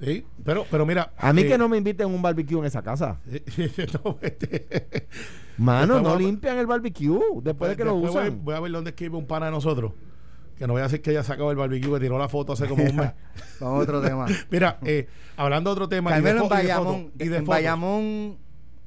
Sí, 0.00 0.26
pero, 0.44 0.66
pero 0.70 0.84
mira. 0.84 1.12
A 1.16 1.32
mí 1.32 1.42
eh, 1.42 1.46
que 1.46 1.56
no 1.56 1.68
me 1.68 1.78
inviten 1.78 2.04
a 2.04 2.08
un 2.08 2.20
barbecue 2.20 2.58
en 2.58 2.66
esa 2.66 2.82
casa. 2.82 3.18
no, 4.04 4.18
este, 4.20 5.06
Mano, 5.56 6.00
no 6.02 6.16
limpian 6.18 6.58
el 6.58 6.66
barbecue 6.66 7.18
después 7.42 7.70
de 7.70 7.76
que 7.76 7.84
lo 7.84 7.94
después 7.94 8.12
voy- 8.12 8.26
usan. 8.28 8.44
Voy, 8.44 8.54
a 8.54 8.60
ver 8.60 8.72
dónde 8.72 8.90
escribe 8.90 9.16
un 9.16 9.26
pana 9.26 9.46
de 9.46 9.52
nosotros. 9.52 9.92
Que 10.58 10.66
no 10.66 10.72
voy 10.72 10.80
a 10.80 10.84
decir 10.84 11.02
que 11.02 11.10
ella 11.10 11.22
sacado 11.22 11.50
el 11.50 11.56
barbecue 11.56 11.92
que 11.92 12.00
tiró 12.00 12.18
la 12.18 12.28
foto 12.28 12.54
hace 12.54 12.66
como 12.66 12.84
un 12.84 12.96
mes. 12.96 13.12
Vamos 13.60 13.80
a 13.80 13.82
otro 13.82 14.00
tema. 14.00 14.26
Mira, 14.50 14.78
eh, 14.84 15.06
hablando 15.36 15.70
de 15.70 15.72
otro 15.72 15.88
tema. 15.88 16.10
y 16.12 16.22
de 16.22 16.22
Carmelo 16.22 16.48
en 16.50 16.60
y 16.60 16.66
de 16.66 16.74
foto, 16.74 16.88
Bayamón, 16.88 17.12
y 17.18 17.28
de 17.28 17.36
en. 17.36 17.44
Bayamón 17.44 18.38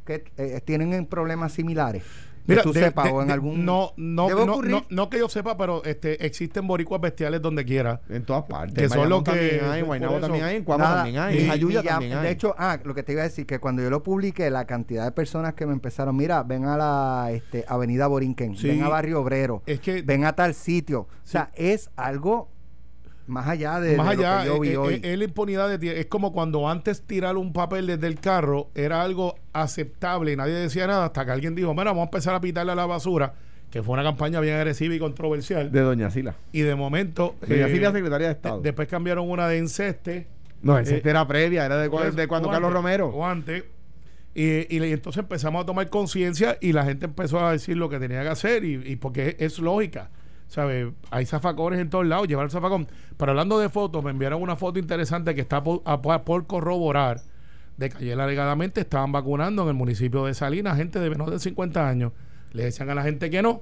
que 0.06 0.24
eh, 0.38 0.62
tienen 0.66 1.06
problemas 1.06 1.54
similares. 1.54 2.04
Mira, 2.50 2.62
que 2.62 2.68
tú 2.70 2.74
de- 2.74 2.80
sepas, 2.82 3.06
de- 3.06 3.12
o 3.12 3.22
en 3.22 3.32
algún 3.32 3.64
no, 3.66 3.94
no, 3.98 4.28
¿Debe 4.28 4.46
no, 4.46 4.62
no, 4.62 4.86
no 4.90 5.10
que 5.10 5.20
yo 5.20 5.30
sepa, 5.30 5.56
pero 5.58 5.84
este 5.84 6.26
existen 6.26 6.68
boricuas 6.68 7.00
bestiales 7.02 7.42
donde 7.42 7.64
quiera. 7.66 8.02
En 8.10 8.24
todas 8.26 8.44
partes. 8.44 8.74
Que 8.76 8.84
En 8.86 8.90
son 8.90 9.08
los 9.10 9.24
que- 9.24 9.32
también 9.32 9.66
hay, 9.66 9.80
en 9.82 9.86
Guaynabo 9.86 10.20
también 10.20 10.44
hay, 10.44 10.56
en 10.58 10.64
Cuamo 10.64 10.84
también 10.84 11.18
hay, 11.20 11.38
en 11.44 11.48
Jayuya 11.48 11.80
ni 11.80 11.86
ya- 11.86 11.92
también 11.92 12.14
hay. 12.18 12.24
De 12.24 12.32
hecho, 12.32 12.56
ah, 12.58 12.78
lo 12.84 12.94
que 12.94 13.04
te 13.04 13.12
iba 13.14 13.22
a 13.22 13.26
decir, 13.26 13.46
que 13.46 13.60
cuando 13.60 13.82
yo 13.82 13.90
lo 13.90 14.04
publiqué, 14.04 14.50
la 14.50 14.66
cantidad 14.66 15.06
de 15.06 15.12
personas 15.12 15.54
que 15.54 15.66
me 15.66 15.74
empezaron, 15.74 16.16
mira, 16.18 16.44
ven 16.44 16.66
a 16.66 16.78
la 16.78 17.30
este, 17.32 17.66
Avenida 17.68 18.08
Borinquen, 18.08 18.56
Sí. 18.58 18.68
ven 18.68 18.84
a 18.84 18.90
Barrio 18.90 19.22
Obrero, 19.22 19.64
Es 19.66 19.80
que 19.80 20.02
ven 20.02 20.26
a 20.26 20.34
tal 20.34 20.54
sitio. 20.54 21.02
O 21.02 21.08
sea, 21.24 21.52
es 21.56 21.90
algo 21.96 22.50
más 23.30 23.48
allá 23.48 23.80
de, 23.80 23.96
más 23.96 24.10
de 24.10 24.16
lo 24.18 24.28
allá, 24.28 24.42
que 24.42 24.48
yo 24.48 24.60
vi 24.60 24.70
eh, 24.70 24.78
hoy. 24.78 24.94
eh, 24.96 25.00
es 25.14 25.18
la 25.18 25.24
impunidad 25.24 25.70
de 25.70 25.80
ti- 25.80 25.90
es 25.90 26.06
como 26.08 26.34
cuando 26.34 26.68
antes 26.68 27.02
tirar 27.04 27.38
un 27.38 27.54
papel 27.54 27.88
desde 27.88 28.08
el 28.08 28.20
carro 28.20 28.70
era 28.76 29.02
algo 29.02 29.36
aceptable 29.54 30.34
y 30.34 30.36
nadie 30.36 30.54
decía 30.54 30.88
nada 30.88 31.06
hasta 31.06 31.26
que 31.26 31.32
alguien 31.32 31.56
dijo, 31.56 31.72
mira, 31.74 31.86
vamos 31.86 32.02
a 32.02 32.06
empezar 32.06 32.36
a 32.36 32.42
pitarle 32.42 32.72
a 32.72 32.76
la 32.76 32.86
basura, 32.86 33.34
que 33.72 33.84
fue 33.84 33.94
una 33.94 34.04
campaña 34.04 34.40
bien 34.40 34.56
agresiva 34.56 34.94
y 34.96 35.00
controversial. 35.00 35.72
De 35.72 35.82
Doña 35.82 36.10
Sila. 36.10 36.36
y 36.52 36.62
de 36.62 36.76
momento... 36.76 37.36
Doña 37.48 37.68
eh, 37.68 37.72
Sila, 37.74 37.92
secretaria 37.92 38.28
de 38.28 38.34
Estado. 38.34 38.62
Después 38.62 38.88
cambiaron 38.88 39.30
una 39.30 39.48
de 39.48 39.58
Enceste. 39.60 40.28
no, 40.62 40.78
eh, 40.80 41.02
era 41.06 41.28
previa, 41.28 41.66
era 41.66 41.78
de, 41.78 41.90
cu- 41.90 41.98
Pues, 41.98 42.16
de 42.16 42.28
cuando 42.28 42.50
o 42.50 42.52
Carlos 42.52 42.70
antes, 42.70 42.82
Romero. 42.82 43.08
O 43.10 43.26
antes. 43.26 43.64
Y, 44.36 44.74
y 44.76 44.92
entonces 44.94 45.22
empezamos 45.24 45.64
a 45.64 45.66
tomar 45.66 45.90
conciencia 45.90 46.58
y 46.62 46.72
la 46.72 46.86
gente 46.86 47.06
empezó 47.06 47.40
a 47.46 47.52
decir 47.52 47.76
lo 47.78 47.90
que 47.90 48.00
tenía 48.00 48.22
que 48.22 48.30
hacer 48.30 48.64
y, 48.64 48.76
y 48.92 48.96
porque 48.96 49.30
es, 49.30 49.54
es 49.54 49.60
lógica. 49.60 50.10
¿Sabes? 50.50 50.92
Hay 51.12 51.28
zafacones 51.28 51.80
en 51.80 51.90
todos 51.90 52.08
lados, 52.08 52.28
llevar 52.28 52.46
el 52.46 52.52
zafacón. 52.52 52.88
Pero 53.18 53.32
hablando 53.32 53.60
de 53.60 53.70
fotos, 53.70 54.04
me 54.04 54.10
enviaron 54.10 54.42
una 54.42 54.56
foto 54.56 54.80
interesante 54.80 55.36
que 55.36 55.42
está 55.42 55.64
por, 55.64 55.84
por 56.24 56.48
corroborar 56.48 57.22
de 57.78 57.90
que 57.90 57.98
ayer 58.00 58.20
alegadamente 58.20 58.82
estaban 58.82 59.12
vacunando 59.12 59.62
en 59.62 59.70
el 59.70 59.74
municipio 59.76 60.26
de 60.26 60.34
Salinas 60.34 60.76
gente 60.76 61.00
de 61.00 61.10
menos 61.10 61.30
de 61.32 61.40
50 61.40 61.88
años. 61.88 62.12
Le 62.52 62.64
decían 62.64 62.90
a 62.90 62.96
la 62.96 63.04
gente 63.04 63.30
que 63.30 63.42
no. 63.44 63.62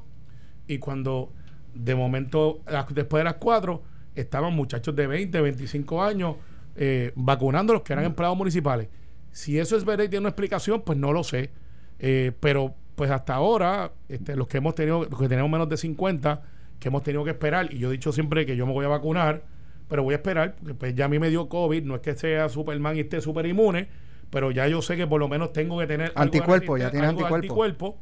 Y 0.66 0.80
cuando 0.80 1.32
de 1.76 1.94
momento, 1.94 2.62
después 2.90 3.20
de 3.20 3.26
las 3.26 3.36
4, 3.36 3.84
estaban 4.16 4.56
muchachos 4.56 4.96
de 4.96 5.08
20, 5.08 5.42
25 5.42 6.02
años 6.02 6.38
eh, 6.78 7.12
vacunando 7.16 7.74
los 7.74 7.82
que 7.82 7.94
eran 7.94 8.06
empleados 8.06 8.38
municipales. 8.38 8.88
Si 9.32 9.60
eso 9.60 9.76
es 9.76 9.84
verdad 9.84 10.06
y 10.06 10.10
tiene 10.10 10.22
una 10.22 10.30
explicación, 10.30 10.82
pues 10.82 10.98
no 10.98 11.12
lo 11.12 11.24
sé. 11.24 11.52
Eh, 12.00 12.32
pero 12.40 12.74
pues 12.96 13.12
hasta 13.12 13.36
ahora, 13.36 13.92
este, 14.08 14.36
los 14.36 14.48
que 14.48 14.58
hemos 14.58 14.74
tenido, 14.74 15.06
los 15.06 15.20
que 15.20 15.28
tenemos 15.28 15.52
menos 15.52 15.70
de 15.70 15.78
50, 15.78 16.42
que 16.80 16.90
hemos 16.90 17.04
tenido 17.04 17.24
que 17.24 17.32
esperar, 17.32 17.74
y 17.74 17.80
yo 17.80 17.90
he 17.90 17.94
dicho 17.94 18.12
siempre 18.12 18.46
que 18.46 18.56
yo 18.56 18.66
me 18.68 18.74
voy 18.74 18.86
a 18.86 18.90
vacunar, 18.90 19.44
pero 19.88 20.04
voy 20.04 20.14
a 20.14 20.18
esperar, 20.18 20.56
porque 20.60 20.74
pues 20.74 20.96
ya 20.96 21.06
a 21.06 21.08
mí 21.08 21.18
me 21.20 21.30
dio 21.30 21.48
COVID, 21.50 21.84
no 21.84 21.96
es 21.96 22.02
que 22.02 22.16
sea 22.16 22.50
Superman 22.50 22.98
y 22.98 23.02
esté 23.02 23.22
super 23.22 23.46
inmune, 23.46 23.88
pero 24.30 24.52
ya 24.52 24.68
yo 24.68 24.82
sé 24.82 24.98
que 24.98 25.08
por 25.08 25.20
lo 25.20 25.28
menos 25.30 25.54
tengo 25.54 25.80
que 25.80 25.88
tener 25.88 26.08
algo 26.10 26.22
Anticuerpo, 26.22 26.78
ya 26.78 26.88
resisten- 26.88 26.92
tiene 26.92 27.08
algo 27.08 27.22
anticuerpo. 27.26 27.66
anticuerpo, 27.96 27.98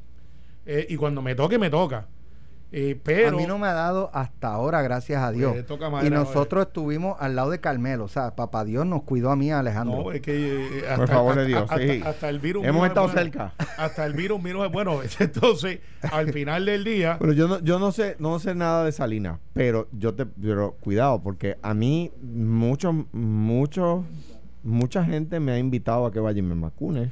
eh, 0.66 0.88
y 0.90 0.96
cuando 0.96 1.22
me 1.22 1.36
toque, 1.36 1.60
me 1.60 1.70
toca. 1.70 2.08
Eh, 2.72 3.00
pero 3.02 3.30
a 3.30 3.32
mí 3.32 3.46
no 3.46 3.58
me 3.58 3.68
ha 3.68 3.74
dado 3.74 4.10
hasta 4.14 4.50
ahora, 4.50 4.82
gracias 4.82 5.24
a 5.24 5.32
Dios. 5.32 5.54
Pues, 5.54 5.66
toca 5.66 5.90
y 6.06 6.10
nosotros 6.10 6.68
estuvimos 6.68 7.16
al 7.20 7.36
lado 7.36 7.52
de 7.52 7.60
Carmelo. 7.60 8.06
O 8.06 8.08
sea, 8.08 8.36
papá 8.36 8.66
Dios 8.66 8.86
nos 8.86 9.04
cuidó 9.04 9.32
a 9.32 9.36
mí, 9.36 9.52
a 9.52 9.60
Alejandro. 9.60 10.04
No, 10.04 10.12
es 10.12 10.22
que 10.22 10.80
eh, 10.80 10.84
Por 10.96 11.08
favor 11.08 11.36
de 11.36 11.46
Dios, 11.46 11.62
hasta, 11.62 11.78
sí. 11.78 12.02
hasta 12.04 12.30
el 12.30 12.40
virus 12.40 12.66
Hemos 12.66 12.88
estado 12.88 13.08
bueno. 13.08 13.22
cerca. 13.22 13.54
Hasta 13.78 14.06
el 14.06 14.14
virus 14.14 14.42
mío 14.42 14.66
es 14.66 14.72
bueno. 14.72 15.00
Entonces, 15.20 15.80
al 16.02 16.34
final 16.34 16.66
del 16.66 16.84
día, 16.84 17.18
Pero 17.20 17.34
yo 17.34 17.48
no, 17.48 17.60
yo 17.60 17.80
no 17.80 17.92
sé, 17.92 18.18
no 18.20 18.40
sé 18.40 18.56
nada 18.56 18.84
de 18.84 18.92
Salinas, 18.92 19.40
pero 19.54 19.88
yo 19.92 20.14
te, 20.14 20.26
pero 20.26 20.76
cuidado, 20.80 21.22
porque 21.22 21.58
a 21.62 21.74
mí 21.74 22.12
muchos, 22.22 22.94
muchos, 23.14 24.04
mucha 24.64 25.06
gente 25.06 25.40
me 25.40 25.54
ha 25.54 25.60
invitado 25.60 26.06
a 26.06 26.12
que 26.12 26.20
vaya 26.20 26.40
y 26.40 26.42
me 26.42 26.56
vacune. 26.56 27.12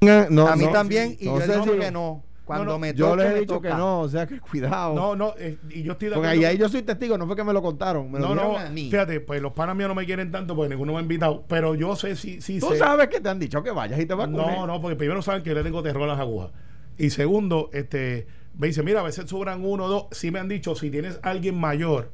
No, 0.00 0.48
a 0.48 0.56
mí 0.56 0.64
no, 0.64 0.72
también, 0.72 1.16
y 1.20 1.26
no 1.26 1.38
yo 1.38 1.46
sé 1.46 1.52
he 1.52 1.58
dicho 1.58 1.78
que 1.78 1.90
no. 1.92 2.24
Cuando 2.56 2.72
no, 2.72 2.78
me 2.78 2.94
Yo 2.94 3.14
les 3.16 3.30
he 3.32 3.40
dicho 3.40 3.60
que 3.60 3.68
no, 3.70 4.00
o 4.00 4.08
sea 4.08 4.26
que 4.26 4.40
cuidado. 4.40 4.94
no, 4.94 5.16
no, 5.16 5.34
eh, 5.38 5.58
y 5.70 5.82
yo 5.82 5.92
estoy 5.92 6.08
de 6.08 6.14
porque 6.14 6.28
ahí, 6.28 6.44
ahí 6.44 6.58
yo 6.58 6.68
soy 6.68 6.82
testigo, 6.82 7.16
no 7.18 7.26
fue 7.26 7.36
que 7.36 7.44
me 7.44 7.52
lo 7.52 7.62
contaron, 7.62 8.10
me 8.10 8.18
no, 8.18 8.34
no, 8.34 8.58
a 8.58 8.68
mí. 8.70 8.90
fíjate, 8.90 9.20
pues 9.20 9.40
los 9.42 9.52
panas 9.52 9.74
míos 9.76 9.88
no 9.88 9.94
me 9.94 10.04
quieren 10.06 10.30
tanto 10.30 10.54
porque 10.56 10.70
ninguno 10.70 10.92
me 10.92 10.98
ha 10.98 11.02
invitado, 11.02 11.44
pero 11.48 11.74
yo 11.74 11.96
sé 11.96 12.16
si 12.16 12.40
sí, 12.40 12.58
Tú 12.60 12.70
sé. 12.70 12.78
sabes 12.78 13.08
que 13.08 13.20
te 13.20 13.28
han 13.28 13.38
dicho 13.38 13.62
que 13.62 13.70
vayas 13.70 13.98
y 14.00 14.06
te 14.06 14.14
vacunes. 14.14 14.46
No, 14.46 14.66
no, 14.66 14.80
porque 14.80 14.96
primero 14.96 15.22
saben 15.22 15.42
que 15.42 15.50
yo 15.50 15.54
le 15.54 15.62
tengo 15.62 15.82
terror 15.82 16.04
a 16.04 16.06
las 16.06 16.18
agujas. 16.20 16.50
Y 16.98 17.10
segundo, 17.10 17.70
este, 17.72 18.26
me 18.58 18.66
dice, 18.66 18.82
mira, 18.82 19.00
a 19.00 19.02
veces 19.02 19.28
sobran 19.28 19.64
uno 19.64 19.84
o 19.84 19.88
dos. 19.88 20.06
Sí 20.12 20.30
me 20.30 20.38
han 20.38 20.48
dicho, 20.48 20.74
si 20.74 20.90
tienes 20.90 21.18
alguien 21.22 21.58
mayor, 21.58 22.10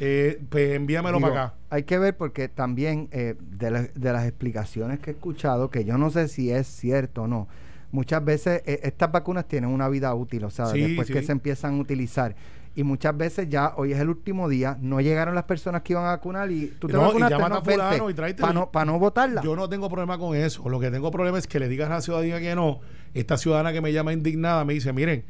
eh, 0.00 0.40
pues 0.48 0.72
envíamelo 0.74 1.18
Digo, 1.18 1.28
para 1.30 1.44
acá. 1.44 1.54
Hay 1.70 1.82
que 1.84 1.98
ver 1.98 2.16
porque 2.16 2.48
también 2.48 3.08
eh, 3.12 3.34
de, 3.38 3.70
la- 3.70 3.82
de 3.82 4.12
las 4.12 4.26
explicaciones 4.26 5.00
que 5.00 5.10
he 5.10 5.14
escuchado, 5.14 5.70
que 5.70 5.84
yo 5.84 5.98
no 5.98 6.10
sé 6.10 6.28
si 6.28 6.50
es 6.50 6.66
cierto 6.66 7.22
o 7.22 7.26
no, 7.28 7.48
muchas 7.92 8.24
veces 8.24 8.62
eh, 8.66 8.80
estas 8.82 9.10
vacunas 9.12 9.46
tienen 9.46 9.70
una 9.70 9.88
vida 9.88 10.14
útil, 10.14 10.44
o 10.44 10.50
sea, 10.50 10.66
Sí, 10.66 10.80
después 10.80 11.08
que 11.10 11.22
se 11.22 11.32
empiezan 11.32 11.78
a 11.78 11.80
utilizar. 11.80 12.34
Y 12.74 12.84
muchas 12.84 13.16
veces 13.16 13.48
ya 13.48 13.72
hoy 13.76 13.92
es 13.92 13.98
el 13.98 14.08
último 14.08 14.48
día, 14.48 14.78
no 14.80 15.00
llegaron 15.00 15.34
las 15.34 15.44
personas 15.44 15.82
que 15.82 15.94
iban 15.94 16.04
a 16.04 16.10
vacunar 16.10 16.50
y 16.50 16.68
tú 16.78 16.86
te 16.86 16.92
No, 16.92 17.00
y 17.00 17.06
vacunaste, 17.06 17.34
a 17.34 17.48
no, 17.48 17.62
fulano 17.62 18.10
y 18.10 18.14
para 18.14 18.52
no, 18.52 18.70
pa' 18.70 18.84
no 18.84 18.98
votarla. 19.00 19.42
Yo 19.42 19.56
no 19.56 19.68
tengo 19.68 19.88
problema 19.88 20.16
con 20.16 20.36
eso. 20.36 20.68
Lo 20.68 20.78
que 20.78 20.90
tengo 20.90 21.10
problema 21.10 21.38
es 21.38 21.48
que 21.48 21.58
le 21.58 21.68
digas 21.68 21.90
a 21.90 21.94
la 21.94 22.00
ciudadanía 22.00 22.38
que 22.40 22.54
no. 22.54 22.78
Esta 23.14 23.36
ciudadana 23.36 23.72
que 23.72 23.80
me 23.80 23.92
llama 23.92 24.12
indignada 24.12 24.64
me 24.64 24.74
dice, 24.74 24.92
miren, 24.92 25.24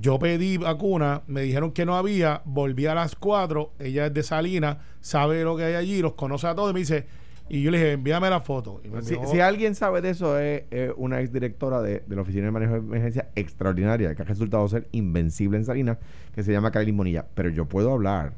yo 0.00 0.18
pedí 0.18 0.56
vacuna, 0.56 1.22
me 1.26 1.42
dijeron 1.42 1.72
que 1.72 1.84
no 1.84 1.96
había, 1.96 2.42
volví 2.44 2.86
a 2.86 2.94
las 2.94 3.16
4, 3.16 3.72
ella 3.78 4.06
es 4.06 4.14
de 4.14 4.22
Salinas, 4.22 4.78
sabe 5.00 5.42
lo 5.42 5.56
que 5.56 5.64
hay 5.64 5.74
allí, 5.74 6.00
los 6.00 6.14
conoce 6.14 6.46
a 6.46 6.54
todos 6.54 6.70
y 6.70 6.74
me 6.74 6.80
dice, 6.80 7.06
y 7.48 7.62
yo 7.62 7.70
le 7.70 7.78
dije, 7.78 7.92
envíame 7.92 8.30
la 8.30 8.40
foto. 8.40 8.80
Y 8.84 8.88
me 8.88 9.02
Si, 9.02 9.40
alguien 9.40 9.74
sabe 9.74 10.00
de 10.00 10.10
eso, 10.10 10.38
es, 10.38 10.64
es 10.70 10.92
una 10.96 11.20
exdirectora 11.20 11.80
de, 11.82 12.02
de 12.06 12.16
la 12.16 12.22
Oficina 12.22 12.46
de 12.46 12.50
Manejo 12.50 12.74
de 12.74 12.78
Emergencia 12.78 13.28
extraordinaria, 13.34 14.14
que 14.14 14.22
ha 14.22 14.24
resultado 14.24 14.68
ser 14.68 14.88
invencible 14.92 15.58
en 15.58 15.64
Salinas, 15.64 15.98
que 16.34 16.42
se 16.42 16.52
llama 16.52 16.70
Kailin 16.70 16.96
Bonilla. 16.96 17.26
Pero 17.34 17.48
yo 17.50 17.66
puedo 17.66 17.92
hablar 17.92 18.34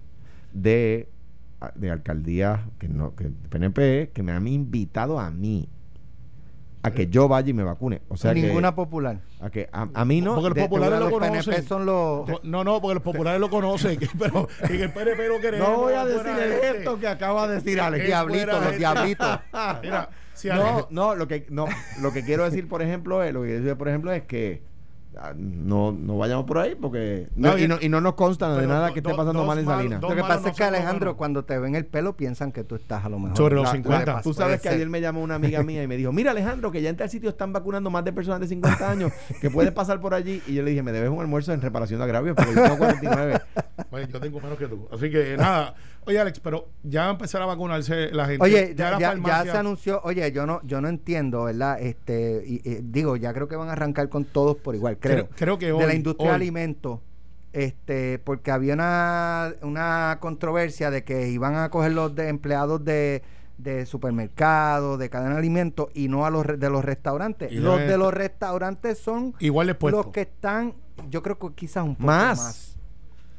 de, 0.53 1.09
de 1.75 1.91
alcaldías 1.91 2.61
que 2.79 2.89
no, 2.89 3.15
que 3.15 3.31
PNP, 3.49 4.11
que 4.13 4.23
me 4.23 4.33
han 4.33 4.47
invitado 4.47 5.19
a 5.19 5.31
mí 5.31 5.69
a 6.83 6.91
que 6.91 7.09
yo 7.09 7.29
vaya 7.29 7.51
y 7.51 7.53
me 7.53 7.63
vacune. 7.63 8.01
O 8.09 8.17
sea, 8.17 8.33
que- 8.33 8.43
Ninguna 8.43 8.75
popular. 8.75 9.21
a, 9.41 9.51
que 9.51 9.69
a, 9.73 9.89
a 9.93 10.05
mí 10.05 10.21
no. 10.21 10.35
Porque 10.35 10.61
los 10.61 10.69
populares 10.69 10.99
lo 10.99 11.11
conocen. 11.11 11.63
son 11.67 11.85
los... 11.87 12.27
No, 12.43 12.65
no, 12.65 12.81
porque 12.81 12.95
los 12.95 13.03
populares 13.03 13.41
lo 13.41 13.51
conocen, 13.51 13.99
que- 13.99 14.09
pero 14.19 14.49
en 14.63 14.81
el 14.81 14.93
PNP 14.93 15.29
lo 15.29 15.41
queremos. 15.41 15.69
no 15.69 15.77
voy 15.79 15.95
a 15.95 16.05
decir 16.07 16.27
el 16.39 16.53
gesto 16.61 16.99
que 16.99 17.09
acaba 17.09 17.47
de 17.49 17.55
decir 17.57 17.81
Alex. 17.81 18.07
diablitos, 18.07 18.47
buena 18.47 18.69
los 18.71 18.79
diablitos. 18.79 19.41
Mira, 19.83 20.09
si 20.33 20.49
No, 20.49 20.87
no, 20.91 21.15
lo 21.15 21.29
que 21.29 21.47
no, 21.51 21.67
lo 22.01 22.13
que 22.13 22.25
quiero 22.25 22.45
decir, 22.45 22.67
por 22.67 22.81
ejemplo, 22.83 23.23
es, 23.23 23.33
lo 23.35 23.43
que 23.43 23.49
quiero 23.49 23.63
decir, 23.65 23.77
por 23.77 23.89
ejemplo, 23.89 24.13
es 24.13 24.23
que 24.23 24.63
no, 25.37 25.93
no 25.93 26.17
vayamos 26.19 26.47
por 26.47 26.59
ahí 26.59 26.75
porque 26.75 27.29
no, 27.37 27.59
y, 27.59 27.69
no, 27.69 27.77
y 27.81 27.89
no 27.89 28.01
nos 28.01 28.15
consta 28.15 28.57
de 28.57 28.67
nada 28.67 28.89
do- 28.89 28.95
que 28.95 29.01
esté 29.01 29.11
do- 29.11 29.17
pasando 29.17 29.41
dos 29.41 29.47
mal 29.47 29.59
en 29.59 29.67
Salinas. 29.67 30.01
Lo 30.01 30.09
que 30.09 30.23
pasa 30.23 30.41
no 30.41 30.49
es 30.49 30.57
que 30.57 30.65
Alejandro, 30.65 31.17
cuando 31.17 31.45
te 31.45 31.59
ven 31.59 31.75
el 31.75 31.85
pelo, 31.87 32.17
piensan 32.17 32.53
que 32.53 32.65
tú 32.65 32.75
estás 32.75 33.05
a 33.05 33.09
lo 33.09 33.19
mejor. 33.19 33.37
Sobre 33.37 33.55
los 33.57 33.65
La- 33.65 33.73
50. 33.73 34.05
puede 34.05 34.17
pas- 34.19 34.23
Tú 34.23 34.33
sabes 34.35 34.61
que 34.61 34.69
ayer 34.71 34.89
me 34.89 35.01
llamó 35.01 35.23
una 35.23 35.35
amiga 35.35 35.63
mía 35.63 35.83
y 35.83 35.87
me 35.87 35.97
dijo, 35.97 36.13
mira 36.13 36.31
Alejandro, 36.31 36.71
que 36.73 36.81
ya 36.83 36.89
en 36.91 36.97
tal 36.97 37.11
sitio 37.11 37.29
están 37.31 37.53
vacunando 37.53 37.91
más 37.91 38.05
de 38.05 38.13
personas 38.13 38.41
de 38.41 38.49
50 38.49 38.91
años, 38.91 39.13
que 39.41 39.51
puedes 39.51 39.73
pasar 39.73 40.01
por 40.01 40.15
allí. 40.15 40.43
Y 40.47 40.55
yo 40.55 40.63
le 40.63 40.71
dije, 40.71 40.83
me 40.83 40.93
debes 40.93 41.11
un 41.11 41.21
almuerzo 41.21 41.53
en 41.53 41.61
reparación 41.61 41.99
de 42.01 42.05
agravios, 42.05 42.35
porque 42.37 42.55
yo 42.55 42.63
tengo 42.63 42.79
49. 42.79 43.41
Bueno, 43.91 44.09
yo 44.13 44.21
tengo 44.21 44.41
menos 44.41 44.59
que 44.59 44.67
tú. 44.69 44.89
Así 44.93 45.11
que 45.11 45.37
nada. 45.37 45.75
Oye, 46.07 46.19
Alex, 46.19 46.41
pero 46.41 46.69
ya 46.83 47.03
va 47.03 47.09
a 47.09 47.11
empezar 47.13 47.43
a 47.43 47.47
vacunarse 47.47 48.11
la 48.13 48.27
gente. 48.27 48.43
Oye, 48.43 48.75
ya, 48.77 48.93
la 48.93 48.99
ya- 48.99 49.01
ya 49.01 49.09
farmacia- 49.13 49.53
se 49.53 49.59
anunció, 49.59 50.01
oye, 50.03 50.33
yo 50.33 50.47
no, 50.47 50.61
yo 50.65 50.81
no 50.81 50.89
entiendo, 50.89 51.45
¿verdad? 51.45 51.81
Este, 51.81 52.43
y, 52.47 52.55
y 52.69 52.79
digo, 52.83 53.17
ya 53.17 53.33
creo 53.35 53.47
que 53.49 53.57
van 53.57 53.69
a 53.69 53.73
arrancar 53.73 54.09
con 54.09 54.25
todos 54.25 54.57
por 54.57 54.75
igual, 54.75 54.97
creo. 54.99 55.27
Creo, 55.27 55.29
creo 55.37 55.59
que 55.59 55.67
de 55.67 55.73
hoy. 55.73 55.85
la 55.87 55.95
industria 55.95 56.25
hoy. 56.27 56.31
de 56.31 56.35
alimentos, 56.37 57.01
este, 57.53 58.19
porque 58.19 58.51
había 58.51 58.75
una, 58.75 59.53
una 59.63 60.19
controversia 60.21 60.91
de 60.91 61.05
que 61.05 61.29
iban 61.29 61.55
a 61.57 61.69
coger 61.71 61.93
los 61.93 62.15
de 62.15 62.29
empleados 62.29 62.85
de, 62.85 63.23
de 63.59 63.85
supermercados, 63.87 64.99
de 64.99 65.11
cadena 65.11 65.33
de 65.35 65.39
alimentos 65.39 65.89
y 65.95 66.09
no 66.09 66.25
a 66.27 66.31
los 66.31 66.47
re- 66.47 66.57
de 66.57 66.71
los 66.71 66.85
restaurantes. 66.85 67.53
Los 67.53 67.79
de 67.79 67.99
los 67.99 68.13
restaurantes 68.15 68.99
son 68.99 69.35
Igual 69.39 69.77
los 69.81 70.07
que 70.09 70.23
están, 70.23 70.75
yo 71.11 71.23
creo 71.23 71.39
que 71.39 71.53
quizás 71.55 71.85
un 71.85 71.95
poco 71.95 72.07
Más. 72.07 72.39
más. 72.39 72.70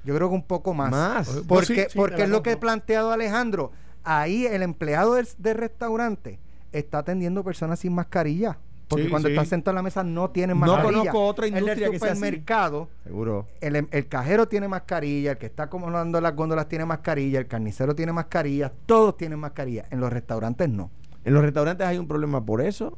Yo 0.04 0.16
creo 0.16 0.30
que 0.30 0.36
un 0.36 0.44
poco 0.44 0.74
más. 0.74 0.92
Más. 0.92 1.28
Pues 1.30 1.46
Porque, 1.48 1.84
sí, 1.84 1.90
sí, 1.92 1.98
porque 1.98 2.18
la 2.20 2.24
es 2.26 2.30
lo 2.30 2.42
que 2.44 2.50
ha 2.52 2.54
compro. 2.54 2.68
planteado 2.68 3.12
Alejandro. 3.12 3.72
Ahí 4.04 4.46
el 4.48 4.64
empleado 4.64 5.14
del, 5.16 5.28
del 5.38 5.58
restaurante 5.58 6.40
está 6.72 7.00
atendiendo 7.00 7.44
personas 7.44 7.80
sin 7.80 7.94
mascarilla. 7.94 8.58
Porque 8.88 9.06
Sí, 9.06 9.10
cuando 9.10 9.30
sí. 9.30 9.36
está 9.36 9.46
sentado 9.46 9.72
en 9.72 9.76
la 9.78 9.84
mesa 9.84 10.04
no 10.04 10.32
tienen 10.32 10.60
No 10.60 10.66
mascarilla. 10.66 11.00
conozco 11.12 11.26
otra 11.26 11.46
El 11.46 11.54
industria 11.58 11.90
que 11.90 11.98
sea 12.00 12.12
así. 12.12 12.16
supermercado, 12.18 12.90
Seguro. 13.06 13.48
el, 13.62 13.76
em- 13.78 13.88
el 13.92 14.08
cajero 14.08 14.48
tiene 14.50 14.68
mascarilla, 14.68 15.32
el 15.32 15.38
que 15.38 15.46
está 15.46 15.64
acomodando 15.64 16.20
las 16.20 16.36
góndolas 16.36 16.68
tiene 16.68 16.84
mascarilla, 16.86 17.40
el 17.40 17.48
carnicero 17.48 17.96
tiene 17.96 18.12
mascarilla, 18.12 18.70
todos 18.86 19.16
tienen 19.16 19.40
mascarilla. 19.40 19.86
En 19.92 20.02
los 20.02 20.12
restaurantes 20.12 20.68
no. 20.68 20.90
En 21.24 21.34
los 21.34 21.42
restaurantes 21.42 21.88
hay 21.88 22.00
un 22.00 22.08
problema 22.08 22.44
por 22.46 22.60
eso. 22.62 22.98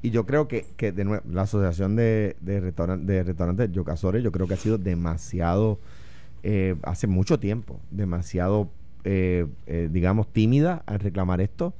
Y 0.00 0.10
yo 0.10 0.24
creo 0.24 0.48
que, 0.48 0.64
que 0.78 0.92
de 0.92 1.04
nuevo, 1.04 1.22
la 1.30 1.42
asociación 1.42 1.94
de, 1.96 2.36
de, 2.40 2.62
restauran- 2.62 3.04
de 3.04 3.22
restaurantes 3.22 3.70
Yocasores, 3.72 4.22
yo 4.22 4.32
creo 4.32 4.46
que 4.46 4.54
ha 4.54 4.58
sido 4.58 4.78
demasiado, 4.78 5.78
eh, 6.46 6.76
hace 6.82 7.06
mucho 7.06 7.40
tiempo, 7.40 7.80
demasiado, 7.90 8.68
eh, 9.02 9.46
eh, 9.66 9.88
digamos, 9.90 10.28
tímida 10.30 10.82
al 10.84 11.00
reclamar 11.00 11.40
esto. 11.40 11.72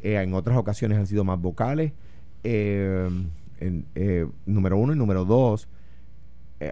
Eh, 0.00 0.20
en 0.20 0.34
otras 0.34 0.58
ocasiones 0.58 0.98
han 0.98 1.06
sido 1.06 1.24
más 1.24 1.40
vocales. 1.40 1.92
En- 2.44 3.30
número 4.44 4.76
uno 4.76 4.92
y 4.92 4.96
número 4.96 5.24
dos, 5.24 5.68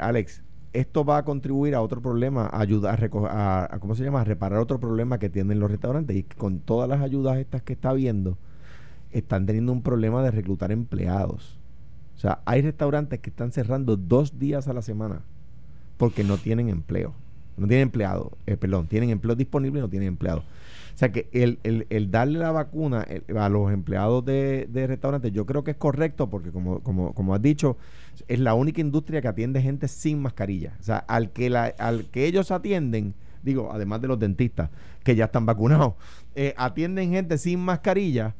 Alex, 0.00 0.42
esto 0.72 1.04
va 1.04 1.18
a 1.18 1.24
contribuir 1.24 1.74
a 1.74 1.82
otro 1.82 2.00
problema, 2.02 2.46
a 2.46 2.60
ayudar 2.60 3.10
a, 3.30 3.78
¿cómo 3.80 3.94
se 3.94 4.04
llama? 4.04 4.22
Reparar 4.24 4.58
otro 4.60 4.78
problema 4.78 5.18
que 5.18 5.28
tienen 5.30 5.60
los 5.60 5.70
restaurantes 5.70 6.16
y 6.16 6.24
con 6.24 6.60
todas 6.60 6.88
las 6.88 7.00
ayudas 7.00 7.38
estas 7.38 7.62
que 7.62 7.72
está 7.72 7.92
viendo, 7.92 8.36
están 9.12 9.46
teniendo 9.46 9.72
un 9.72 9.82
problema 9.82 10.22
de 10.22 10.30
reclutar 10.30 10.72
empleados. 10.72 11.58
O 12.16 12.18
sea, 12.18 12.40
hay 12.44 12.60
restaurantes 12.62 13.20
que 13.20 13.30
están 13.30 13.50
cerrando 13.50 13.96
dos 13.96 14.38
días 14.38 14.68
a 14.68 14.72
la 14.72 14.82
semana 14.82 15.22
porque 15.96 16.22
no 16.22 16.36
tienen 16.36 16.68
empleo. 16.68 17.14
No 17.60 17.66
tienen 17.68 17.82
empleado, 17.84 18.32
eh, 18.46 18.56
perdón, 18.56 18.86
tienen 18.86 19.10
empleo 19.10 19.34
disponible 19.36 19.78
y 19.78 19.82
no 19.82 19.88
tienen 19.88 20.08
empleado. 20.08 20.40
O 20.94 20.98
sea 21.00 21.12
que 21.12 21.28
el, 21.32 21.58
el- 21.62 21.86
el 21.90 22.10
darle 22.10 22.38
la 22.38 22.52
vacuna 22.52 23.02
el- 23.08 23.36
a 23.38 23.48
los 23.48 23.72
empleados 23.72 24.24
de, 24.24 24.66
de 24.70 24.86
restaurantes, 24.86 25.32
yo 25.32 25.46
creo 25.46 25.62
que 25.64 25.70
es 25.72 25.76
correcto 25.76 26.28
porque 26.28 26.50
como, 26.50 26.80
como, 26.80 27.12
como 27.14 27.34
has 27.34 27.40
dicho, 27.42 27.76
es 28.28 28.38
la 28.40 28.54
única 28.54 28.80
industria 28.80 29.20
que 29.22 29.28
atiende 29.28 29.62
gente 29.62 29.88
sin 29.88 30.20
mascarilla. 30.20 30.74
O 30.80 30.82
sea, 30.82 30.98
al 30.98 31.30
que, 31.30 31.48
la, 31.50 31.64
al 31.78 32.06
que 32.06 32.26
ellos 32.26 32.50
atienden, 32.50 33.14
digo, 33.42 33.70
además 33.72 34.00
de 34.02 34.08
los 34.08 34.18
dentistas 34.18 34.68
que 35.04 35.14
ya 35.16 35.26
están 35.26 35.46
vacunados, 35.46 35.94
eh, 36.34 36.54
atienden 36.56 37.10
gente 37.12 37.38
sin 37.38 37.60
mascarilla 37.60 38.34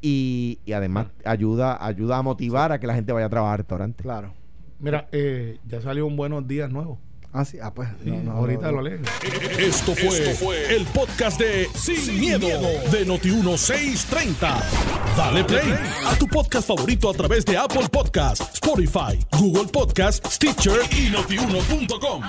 y, 0.00 0.58
y 0.64 0.72
además 0.72 1.08
ayuda, 1.24 1.84
ayuda 1.84 2.18
a 2.18 2.22
motivar 2.22 2.72
a 2.72 2.78
que 2.80 2.86
la 2.86 2.94
gente 2.94 3.12
vaya 3.12 3.26
a 3.26 3.30
trabajar 3.30 3.54
al 3.54 3.58
restaurante. 3.58 4.02
Claro. 4.02 4.32
Mira, 4.78 5.08
eh, 5.12 5.58
ya 5.66 5.80
salió 5.80 6.06
un 6.06 6.16
buenos 6.16 6.46
días 6.46 6.70
nuevo. 6.70 6.98
Ah, 7.32 7.44
sí. 7.44 7.58
Ah, 7.62 7.72
pues. 7.72 7.88
Sí, 8.02 8.10
no, 8.10 8.22
no, 8.22 8.32
ahorita 8.32 8.66
no, 8.66 8.72
lo 8.72 8.82
leo. 8.82 8.98
Esto 9.58 9.94
fue, 9.94 10.74
el 10.74 10.84
podcast 10.86 11.38
de 11.38 11.68
Sin, 11.74 12.18
miedo, 12.18 12.46
de 12.46 13.06
Noti1630. 13.06 14.62
Dale 15.16 15.44
play 15.44 15.74
a 16.06 16.16
tu 16.18 16.26
podcast 16.26 16.68
favorito 16.68 17.10
a 17.10 17.14
través 17.14 17.44
de 17.44 17.56
Apple 17.56 17.88
Podcasts, 17.90 18.54
Spotify, 18.54 19.18
Google 19.38 19.66
Podcasts, 19.66 20.34
Stitcher 20.34 20.80
y 20.90 21.10
notiuno.com. 21.10 22.22